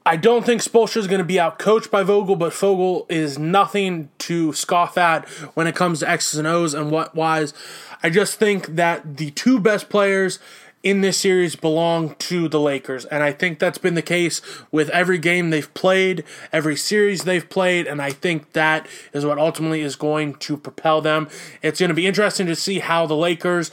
I 0.05 0.15
don't 0.15 0.45
think 0.45 0.61
Spoelstra 0.61 0.97
is 0.97 1.07
going 1.07 1.19
to 1.19 1.25
be 1.25 1.39
out 1.39 1.59
coached 1.59 1.91
by 1.91 2.01
Vogel, 2.01 2.35
but 2.35 2.53
Vogel 2.53 3.05
is 3.07 3.37
nothing 3.37 4.09
to 4.19 4.51
scoff 4.53 4.97
at 4.97 5.27
when 5.53 5.67
it 5.67 5.75
comes 5.75 5.99
to 5.99 6.09
X's 6.09 6.39
and 6.39 6.47
O's 6.47 6.73
and 6.73 6.89
what 6.89 7.13
wise. 7.13 7.53
I 8.01 8.09
just 8.09 8.39
think 8.39 8.75
that 8.75 9.17
the 9.17 9.29
two 9.31 9.59
best 9.59 9.89
players 9.89 10.39
in 10.83 11.01
this 11.01 11.17
series 11.17 11.55
belong 11.55 12.15
to 12.15 12.47
the 12.47 12.59
Lakers. 12.59 13.05
And 13.05 13.21
I 13.21 13.31
think 13.31 13.59
that's 13.59 13.77
been 13.77 13.93
the 13.93 14.01
case 14.01 14.41
with 14.71 14.89
every 14.89 15.19
game 15.19 15.51
they've 15.51 15.71
played, 15.75 16.23
every 16.51 16.75
series 16.75 17.23
they've 17.23 17.47
played. 17.47 17.85
And 17.85 18.01
I 18.01 18.09
think 18.09 18.53
that 18.53 18.87
is 19.13 19.25
what 19.25 19.37
ultimately 19.37 19.81
is 19.81 19.95
going 19.95 20.35
to 20.35 20.57
propel 20.57 21.01
them. 21.01 21.29
It's 21.61 21.79
going 21.79 21.89
to 21.89 21.95
be 21.95 22.07
interesting 22.07 22.47
to 22.47 22.55
see 22.55 22.79
how 22.79 23.05
the 23.05 23.15
Lakers. 23.15 23.69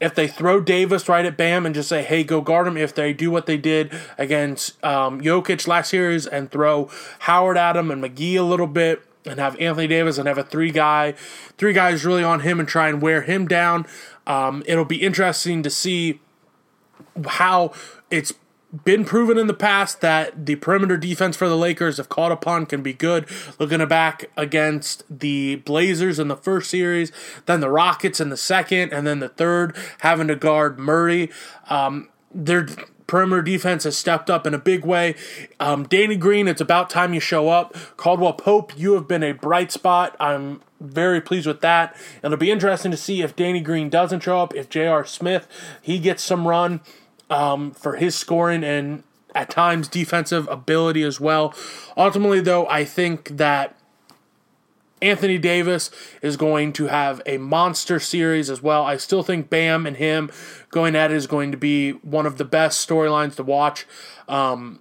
If 0.00 0.14
they 0.14 0.28
throw 0.28 0.60
Davis 0.60 1.08
right 1.08 1.24
at 1.24 1.36
Bam 1.36 1.66
and 1.66 1.74
just 1.74 1.88
say, 1.88 2.02
hey, 2.02 2.24
go 2.24 2.40
guard 2.40 2.66
him, 2.66 2.76
if 2.76 2.94
they 2.94 3.12
do 3.12 3.30
what 3.30 3.46
they 3.46 3.56
did 3.56 3.92
against 4.18 4.82
um, 4.84 5.20
Jokic 5.20 5.66
last 5.66 5.90
series 5.90 6.26
and 6.26 6.50
throw 6.50 6.90
Howard 7.20 7.56
at 7.56 7.76
him 7.76 7.90
and 7.90 8.02
McGee 8.02 8.36
a 8.36 8.42
little 8.42 8.66
bit, 8.66 9.02
and 9.26 9.38
have 9.38 9.58
Anthony 9.60 9.86
Davis 9.86 10.18
and 10.18 10.26
have 10.26 10.38
a 10.38 10.42
three 10.42 10.70
guy, 10.70 11.12
three 11.58 11.72
guys 11.72 12.04
really 12.04 12.24
on 12.24 12.40
him 12.40 12.58
and 12.58 12.68
try 12.68 12.88
and 12.88 13.02
wear 13.02 13.22
him 13.22 13.46
down. 13.46 13.86
Um, 14.26 14.62
it'll 14.66 14.84
be 14.84 15.02
interesting 15.02 15.62
to 15.62 15.70
see 15.70 16.20
how 17.26 17.72
it's 18.10 18.32
been 18.84 19.04
proven 19.04 19.36
in 19.36 19.46
the 19.46 19.54
past 19.54 20.00
that 20.00 20.46
the 20.46 20.56
perimeter 20.56 20.96
defense 20.96 21.36
for 21.36 21.48
the 21.48 21.56
Lakers, 21.56 21.98
if 21.98 22.08
called 22.08 22.32
upon, 22.32 22.66
can 22.66 22.82
be 22.82 22.92
good. 22.92 23.26
Looking 23.58 23.84
back 23.86 24.30
against 24.36 25.02
the 25.10 25.56
Blazers 25.56 26.18
in 26.18 26.28
the 26.28 26.36
first 26.36 26.70
series, 26.70 27.10
then 27.46 27.60
the 27.60 27.70
Rockets 27.70 28.20
in 28.20 28.28
the 28.28 28.36
second, 28.36 28.92
and 28.92 29.06
then 29.06 29.18
the 29.18 29.28
third, 29.28 29.76
having 30.00 30.28
to 30.28 30.36
guard 30.36 30.78
Murray. 30.78 31.30
Um, 31.68 32.08
their 32.32 32.68
perimeter 33.08 33.42
defense 33.42 33.82
has 33.82 33.98
stepped 33.98 34.30
up 34.30 34.46
in 34.46 34.54
a 34.54 34.58
big 34.58 34.84
way. 34.84 35.16
Um, 35.58 35.84
Danny 35.88 36.14
Green, 36.14 36.46
it's 36.46 36.60
about 36.60 36.88
time 36.90 37.12
you 37.12 37.18
show 37.18 37.48
up. 37.48 37.76
Caldwell 37.96 38.34
Pope, 38.34 38.78
you 38.78 38.92
have 38.94 39.08
been 39.08 39.24
a 39.24 39.32
bright 39.32 39.72
spot. 39.72 40.14
I'm 40.20 40.62
very 40.80 41.20
pleased 41.20 41.46
with 41.46 41.60
that. 41.60 41.96
It'll 42.22 42.36
be 42.36 42.52
interesting 42.52 42.92
to 42.92 42.96
see 42.96 43.20
if 43.20 43.34
Danny 43.34 43.60
Green 43.60 43.90
doesn't 43.90 44.20
show 44.20 44.38
up, 44.38 44.54
if 44.54 44.68
J.R. 44.68 45.04
Smith 45.04 45.48
he 45.82 45.98
gets 45.98 46.22
some 46.22 46.46
run 46.46 46.80
um, 47.30 47.70
for 47.70 47.96
his 47.96 48.14
scoring 48.14 48.62
and 48.62 49.04
at 49.34 49.48
times 49.48 49.88
defensive 49.88 50.48
ability 50.48 51.02
as 51.02 51.20
well. 51.20 51.54
Ultimately, 51.96 52.40
though, 52.40 52.66
I 52.68 52.84
think 52.84 53.36
that 53.36 53.76
Anthony 55.02 55.38
Davis 55.38 55.90
is 56.20 56.36
going 56.36 56.72
to 56.74 56.88
have 56.88 57.22
a 57.24 57.38
monster 57.38 57.98
series 57.98 58.50
as 58.50 58.62
well. 58.62 58.84
I 58.84 58.96
still 58.96 59.22
think 59.22 59.48
Bam 59.48 59.86
and 59.86 59.96
him 59.96 60.30
going 60.70 60.94
at 60.94 61.10
it 61.10 61.16
is 61.16 61.26
going 61.26 61.52
to 61.52 61.56
be 61.56 61.92
one 61.92 62.26
of 62.26 62.36
the 62.36 62.44
best 62.44 62.86
storylines 62.86 63.36
to 63.36 63.42
watch. 63.42 63.86
Um, 64.28 64.80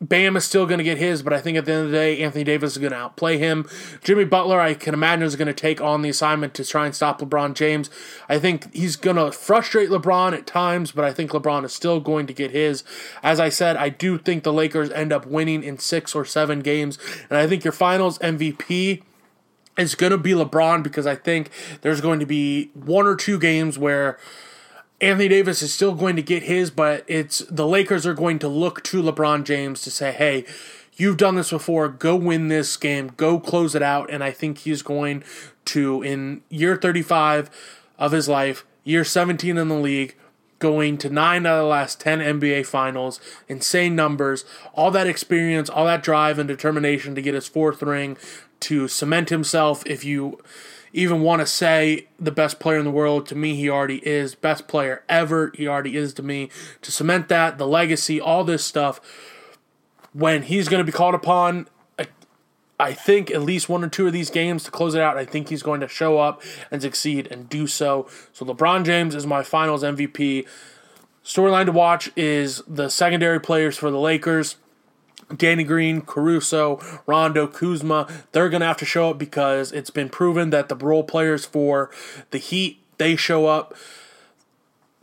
Bam 0.00 0.36
is 0.36 0.44
still 0.44 0.64
going 0.64 0.78
to 0.78 0.84
get 0.84 0.98
his, 0.98 1.22
but 1.22 1.32
I 1.32 1.40
think 1.40 1.58
at 1.58 1.64
the 1.64 1.72
end 1.72 1.86
of 1.86 1.90
the 1.90 1.96
day, 1.96 2.22
Anthony 2.22 2.44
Davis 2.44 2.72
is 2.72 2.78
going 2.78 2.92
to 2.92 2.98
outplay 2.98 3.36
him. 3.36 3.68
Jimmy 4.04 4.24
Butler, 4.24 4.60
I 4.60 4.74
can 4.74 4.94
imagine, 4.94 5.24
is 5.24 5.34
going 5.34 5.48
to 5.48 5.54
take 5.54 5.80
on 5.80 6.02
the 6.02 6.08
assignment 6.08 6.54
to 6.54 6.64
try 6.64 6.86
and 6.86 6.94
stop 6.94 7.20
LeBron 7.20 7.54
James. 7.54 7.90
I 8.28 8.38
think 8.38 8.72
he's 8.72 8.94
going 8.94 9.16
to 9.16 9.32
frustrate 9.32 9.90
LeBron 9.90 10.34
at 10.34 10.46
times, 10.46 10.92
but 10.92 11.04
I 11.04 11.12
think 11.12 11.32
LeBron 11.32 11.64
is 11.64 11.72
still 11.72 11.98
going 11.98 12.28
to 12.28 12.32
get 12.32 12.52
his. 12.52 12.84
As 13.24 13.40
I 13.40 13.48
said, 13.48 13.76
I 13.76 13.88
do 13.88 14.18
think 14.18 14.44
the 14.44 14.52
Lakers 14.52 14.90
end 14.90 15.12
up 15.12 15.26
winning 15.26 15.64
in 15.64 15.78
six 15.78 16.14
or 16.14 16.24
seven 16.24 16.60
games, 16.60 16.96
and 17.28 17.36
I 17.36 17.48
think 17.48 17.64
your 17.64 17.72
finals 17.72 18.20
MVP 18.20 19.02
is 19.76 19.96
going 19.96 20.12
to 20.12 20.18
be 20.18 20.32
LeBron 20.32 20.84
because 20.84 21.08
I 21.08 21.16
think 21.16 21.50
there's 21.80 22.00
going 22.00 22.20
to 22.20 22.26
be 22.26 22.70
one 22.74 23.06
or 23.06 23.16
two 23.16 23.38
games 23.38 23.78
where 23.78 24.16
Anthony 25.00 25.28
Davis 25.28 25.62
is 25.62 25.72
still 25.72 25.94
going 25.94 26.16
to 26.16 26.22
get 26.22 26.44
his, 26.44 26.70
but 26.70 27.04
it's 27.06 27.38
the 27.50 27.66
Lakers 27.66 28.04
are 28.04 28.14
going 28.14 28.38
to 28.40 28.48
look 28.48 28.82
to 28.84 29.02
LeBron 29.02 29.44
James 29.44 29.82
to 29.82 29.90
say, 29.90 30.12
"Hey, 30.12 30.44
you've 30.96 31.16
done 31.16 31.36
this 31.36 31.50
before. 31.50 31.88
Go 31.88 32.16
win 32.16 32.48
this 32.48 32.76
game. 32.76 33.12
Go 33.16 33.38
close 33.38 33.74
it 33.74 33.82
out." 33.82 34.10
And 34.10 34.24
I 34.24 34.32
think 34.32 34.58
he's 34.58 34.82
going 34.82 35.22
to 35.66 36.02
in 36.02 36.42
year 36.48 36.76
35 36.76 37.48
of 37.98 38.12
his 38.12 38.28
life, 38.28 38.64
year 38.82 39.04
17 39.04 39.56
in 39.56 39.68
the 39.68 39.76
league, 39.76 40.16
going 40.58 40.98
to 40.98 41.10
9 41.10 41.46
out 41.46 41.58
of 41.58 41.64
the 41.64 41.68
last 41.68 42.00
10 42.00 42.20
NBA 42.20 42.66
finals, 42.66 43.20
insane 43.48 43.94
numbers, 43.94 44.44
all 44.74 44.90
that 44.90 45.06
experience, 45.06 45.70
all 45.70 45.84
that 45.84 46.02
drive 46.02 46.38
and 46.38 46.48
determination 46.48 47.14
to 47.14 47.22
get 47.22 47.34
his 47.34 47.46
fourth 47.46 47.82
ring, 47.82 48.16
to 48.60 48.88
cement 48.88 49.28
himself. 49.28 49.86
If 49.86 50.04
you 50.04 50.40
even 50.92 51.20
want 51.20 51.40
to 51.40 51.46
say 51.46 52.08
the 52.18 52.30
best 52.30 52.58
player 52.58 52.78
in 52.78 52.84
the 52.84 52.90
world, 52.90 53.26
to 53.26 53.34
me, 53.34 53.54
he 53.54 53.68
already 53.68 54.06
is. 54.06 54.34
Best 54.34 54.68
player 54.68 55.04
ever, 55.08 55.52
he 55.54 55.66
already 55.66 55.96
is 55.96 56.14
to 56.14 56.22
me. 56.22 56.50
To 56.82 56.92
cement 56.92 57.28
that, 57.28 57.58
the 57.58 57.66
legacy, 57.66 58.20
all 58.20 58.44
this 58.44 58.64
stuff, 58.64 59.00
when 60.12 60.42
he's 60.42 60.68
going 60.68 60.84
to 60.84 60.90
be 60.90 60.96
called 60.96 61.14
upon, 61.14 61.68
I 62.80 62.92
think 62.92 63.30
at 63.32 63.42
least 63.42 63.68
one 63.68 63.82
or 63.82 63.88
two 63.88 64.06
of 64.06 64.12
these 64.12 64.30
games 64.30 64.62
to 64.64 64.70
close 64.70 64.94
it 64.94 65.00
out, 65.00 65.16
I 65.16 65.24
think 65.24 65.48
he's 65.48 65.64
going 65.64 65.80
to 65.80 65.88
show 65.88 66.18
up 66.18 66.42
and 66.70 66.80
succeed 66.80 67.26
and 67.28 67.48
do 67.48 67.66
so. 67.66 68.08
So 68.32 68.46
LeBron 68.46 68.84
James 68.84 69.16
is 69.16 69.26
my 69.26 69.42
finals 69.42 69.82
MVP. 69.82 70.46
Storyline 71.24 71.66
to 71.66 71.72
watch 71.72 72.10
is 72.16 72.62
the 72.68 72.88
secondary 72.88 73.40
players 73.40 73.76
for 73.76 73.90
the 73.90 73.98
Lakers. 73.98 74.56
Danny 75.36 75.64
Green, 75.64 76.00
Caruso, 76.00 76.80
Rondo, 77.06 77.46
Kuzma, 77.46 78.08
they're 78.32 78.48
going 78.48 78.60
to 78.60 78.66
have 78.66 78.78
to 78.78 78.84
show 78.84 79.10
up 79.10 79.18
because 79.18 79.72
it's 79.72 79.90
been 79.90 80.08
proven 80.08 80.50
that 80.50 80.68
the 80.68 80.76
role 80.76 81.04
players 81.04 81.44
for 81.44 81.90
the 82.30 82.38
Heat, 82.38 82.82
they 82.98 83.16
show 83.16 83.46
up. 83.46 83.74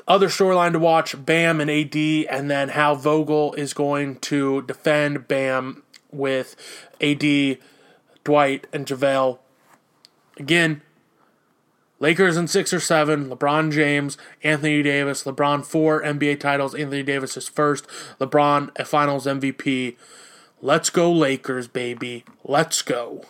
Other 0.08 0.28
storyline 0.28 0.74
to 0.74 0.80
watch 0.80 1.26
Bam 1.26 1.60
and 1.60 1.70
AD, 1.70 1.96
and 1.96 2.50
then 2.50 2.70
how 2.70 2.94
Vogel 2.96 3.54
is 3.56 3.74
going 3.74 4.18
to 4.18 4.62
defend 4.64 5.28
Bam 5.28 5.84
with 6.12 6.56
AD, 7.02 7.58
Dwight, 8.24 8.68
and 8.72 8.86
JaVale. 8.86 9.40
Again, 10.38 10.82
Lakers 12.00 12.36
in 12.36 12.48
six 12.48 12.74
or 12.74 12.80
seven, 12.80 13.30
LeBron 13.30 13.72
James, 13.72 14.18
Anthony 14.44 14.84
Davis, 14.84 15.24
LeBron 15.24 15.66
four 15.66 16.02
NBA 16.04 16.40
titles, 16.40 16.76
Anthony 16.76 17.04
Davis 17.04 17.38
is 17.38 17.48
first, 17.48 17.88
LeBron 18.20 18.72
a 18.78 18.86
finals 18.86 19.26
MVP. 19.26 19.96
Let's 20.62 20.90
go, 20.90 21.12
Lakers, 21.12 21.68
baby. 21.68 22.26
Let's 22.44 22.82
go. 22.82 23.24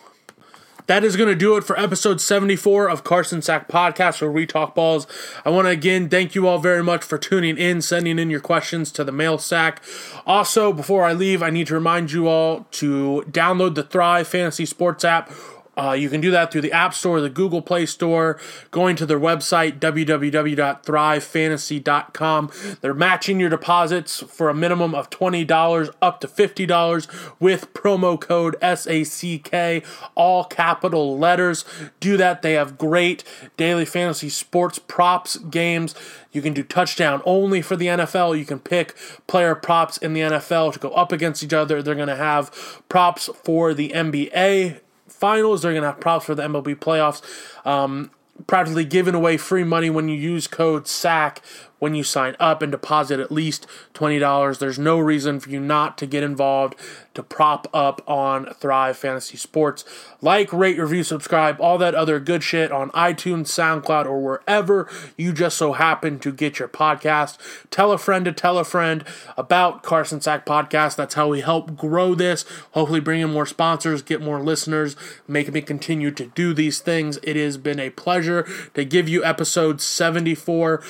That 0.86 1.02
is 1.02 1.16
going 1.16 1.28
to 1.28 1.34
do 1.34 1.56
it 1.56 1.64
for 1.64 1.78
episode 1.78 2.20
74 2.20 2.88
of 2.88 3.02
Carson 3.02 3.42
Sack 3.42 3.68
Podcast, 3.68 4.20
where 4.20 4.30
we 4.30 4.46
talk 4.46 4.76
balls. 4.76 5.08
I 5.44 5.50
want 5.50 5.66
to 5.66 5.70
again 5.70 6.08
thank 6.08 6.36
you 6.36 6.46
all 6.46 6.58
very 6.58 6.82
much 6.82 7.02
for 7.02 7.18
tuning 7.18 7.58
in, 7.58 7.82
sending 7.82 8.20
in 8.20 8.30
your 8.30 8.40
questions 8.40 8.92
to 8.92 9.02
the 9.02 9.10
mail 9.10 9.38
sack. 9.38 9.82
Also, 10.26 10.72
before 10.72 11.04
I 11.04 11.12
leave, 11.12 11.42
I 11.42 11.50
need 11.50 11.66
to 11.68 11.74
remind 11.74 12.12
you 12.12 12.28
all 12.28 12.66
to 12.72 13.24
download 13.28 13.74
the 13.74 13.82
Thrive 13.82 14.28
Fantasy 14.28 14.64
Sports 14.64 15.04
app 15.04 15.30
uh, 15.76 15.92
you 15.92 16.08
can 16.08 16.22
do 16.22 16.30
that 16.30 16.50
through 16.50 16.62
the 16.62 16.72
App 16.72 16.94
Store, 16.94 17.20
the 17.20 17.28
Google 17.28 17.60
Play 17.60 17.84
Store, 17.84 18.40
going 18.70 18.96
to 18.96 19.04
their 19.04 19.20
website, 19.20 19.78
www.thrivefantasy.com. 19.78 22.50
They're 22.80 22.94
matching 22.94 23.38
your 23.38 23.50
deposits 23.50 24.22
for 24.22 24.48
a 24.48 24.54
minimum 24.54 24.94
of 24.94 25.10
$20 25.10 25.94
up 26.00 26.20
to 26.20 26.28
$50 26.28 27.34
with 27.38 27.74
promo 27.74 28.18
code 28.18 28.56
SACK, 28.62 29.84
all 30.14 30.44
capital 30.44 31.18
letters. 31.18 31.66
Do 32.00 32.16
that. 32.16 32.40
They 32.40 32.54
have 32.54 32.78
great 32.78 33.22
daily 33.56 33.84
fantasy 33.84 34.30
sports 34.30 34.78
props 34.78 35.36
games. 35.36 35.94
You 36.32 36.40
can 36.42 36.54
do 36.54 36.62
touchdown 36.62 37.20
only 37.24 37.62
for 37.62 37.76
the 37.76 37.86
NFL. 37.86 38.38
You 38.38 38.44
can 38.44 38.60
pick 38.60 38.94
player 39.26 39.54
props 39.54 39.96
in 39.98 40.14
the 40.14 40.20
NFL 40.20 40.74
to 40.74 40.78
go 40.78 40.90
up 40.90 41.10
against 41.12 41.42
each 41.42 41.52
other. 41.52 41.82
They're 41.82 41.94
going 41.94 42.08
to 42.08 42.16
have 42.16 42.82
props 42.88 43.28
for 43.42 43.74
the 43.74 43.90
NBA 43.90 44.80
finals. 45.16 45.62
They're 45.62 45.72
going 45.72 45.82
to 45.82 45.90
have 45.90 46.00
props 46.00 46.26
for 46.26 46.34
the 46.34 46.42
MLB 46.42 46.76
playoffs. 46.76 47.22
Um, 47.66 48.10
practically 48.46 48.84
giving 48.84 49.14
away 49.14 49.36
free 49.36 49.64
money 49.64 49.90
when 49.90 50.08
you 50.08 50.16
use 50.16 50.46
code 50.46 50.86
SACK 50.86 51.42
when 51.78 51.94
you 51.94 52.02
sign 52.02 52.36
up 52.40 52.62
and 52.62 52.72
deposit 52.72 53.20
at 53.20 53.30
least 53.30 53.66
$20. 53.94 54.58
There's 54.58 54.78
no 54.78 54.98
reason 54.98 55.40
for 55.40 55.50
you 55.50 55.60
not 55.60 55.98
to 55.98 56.06
get 56.06 56.22
involved 56.22 56.74
to 57.14 57.22
prop 57.22 57.66
up 57.72 58.02
on 58.06 58.52
Thrive 58.54 58.96
Fantasy 58.96 59.36
Sports. 59.36 59.84
Like, 60.20 60.52
rate, 60.52 60.78
review, 60.78 61.02
subscribe, 61.02 61.60
all 61.60 61.78
that 61.78 61.94
other 61.94 62.20
good 62.20 62.42
shit 62.42 62.70
on 62.70 62.90
iTunes, 62.90 63.46
SoundCloud, 63.46 64.06
or 64.06 64.20
wherever 64.20 64.88
you 65.16 65.32
just 65.32 65.56
so 65.56 65.72
happen 65.72 66.18
to 66.20 66.32
get 66.32 66.58
your 66.58 66.68
podcast. 66.68 67.38
Tell 67.70 67.92
a 67.92 67.98
friend 67.98 68.24
to 68.26 68.32
tell 68.32 68.58
a 68.58 68.64
friend 68.64 69.04
about 69.36 69.82
Carson 69.82 70.20
Sack 70.20 70.46
Podcast. 70.46 70.96
That's 70.96 71.14
how 71.14 71.28
we 71.28 71.40
help 71.40 71.76
grow 71.76 72.14
this. 72.14 72.44
Hopefully, 72.72 73.00
bring 73.00 73.20
in 73.20 73.32
more 73.32 73.46
sponsors, 73.46 74.02
get 74.02 74.20
more 74.20 74.42
listeners, 74.42 74.96
make 75.26 75.52
me 75.52 75.62
continue 75.62 76.10
to 76.10 76.26
do 76.26 76.52
these 76.52 76.80
things. 76.80 77.18
It 77.22 77.36
has 77.36 77.56
been 77.56 77.80
a 77.80 77.90
pleasure 77.90 78.46
to 78.74 78.84
give 78.84 79.08
you 79.08 79.24
episode 79.24 79.80
74. 79.80 80.82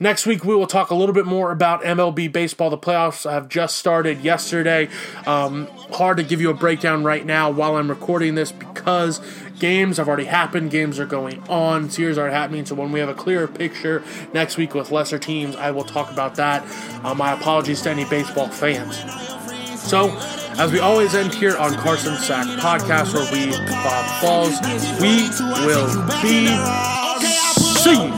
Next 0.00 0.26
week, 0.26 0.44
we 0.44 0.54
will 0.54 0.68
talk 0.68 0.90
a 0.90 0.94
little 0.94 1.14
bit 1.14 1.26
more 1.26 1.50
about 1.50 1.82
MLB 1.82 2.32
baseball. 2.32 2.70
The 2.70 2.78
playoffs 2.78 3.28
have 3.28 3.48
just 3.48 3.76
started 3.78 4.20
yesterday. 4.20 4.88
Um, 5.26 5.66
hard 5.92 6.18
to 6.18 6.22
give 6.22 6.40
you 6.40 6.50
a 6.50 6.54
breakdown 6.54 7.02
right 7.02 7.26
now 7.26 7.50
while 7.50 7.74
I'm 7.76 7.88
recording 7.88 8.36
this 8.36 8.52
because 8.52 9.20
games 9.58 9.96
have 9.96 10.06
already 10.06 10.26
happened, 10.26 10.70
games 10.70 11.00
are 11.00 11.06
going 11.06 11.42
on, 11.48 11.90
series 11.90 12.16
are 12.16 12.30
happening. 12.30 12.64
So 12.64 12.76
when 12.76 12.92
we 12.92 13.00
have 13.00 13.08
a 13.08 13.14
clearer 13.14 13.48
picture 13.48 14.04
next 14.32 14.56
week 14.56 14.72
with 14.72 14.92
lesser 14.92 15.18
teams, 15.18 15.56
I 15.56 15.72
will 15.72 15.84
talk 15.84 16.12
about 16.12 16.36
that. 16.36 16.64
Uh, 17.04 17.14
my 17.14 17.32
apologies 17.32 17.82
to 17.82 17.90
any 17.90 18.04
baseball 18.04 18.48
fans. 18.48 18.98
So, 19.80 20.10
as 20.60 20.70
we 20.70 20.80
always 20.80 21.14
end 21.14 21.34
here 21.34 21.56
on 21.56 21.74
Carson 21.74 22.14
Sack 22.16 22.46
Podcast, 22.60 23.14
where 23.14 23.32
we 23.32 23.52
pop 23.82 24.22
balls, 24.22 24.60
we 25.00 25.28
will 25.66 25.88
be 26.20 26.48
seeing. 27.82 28.17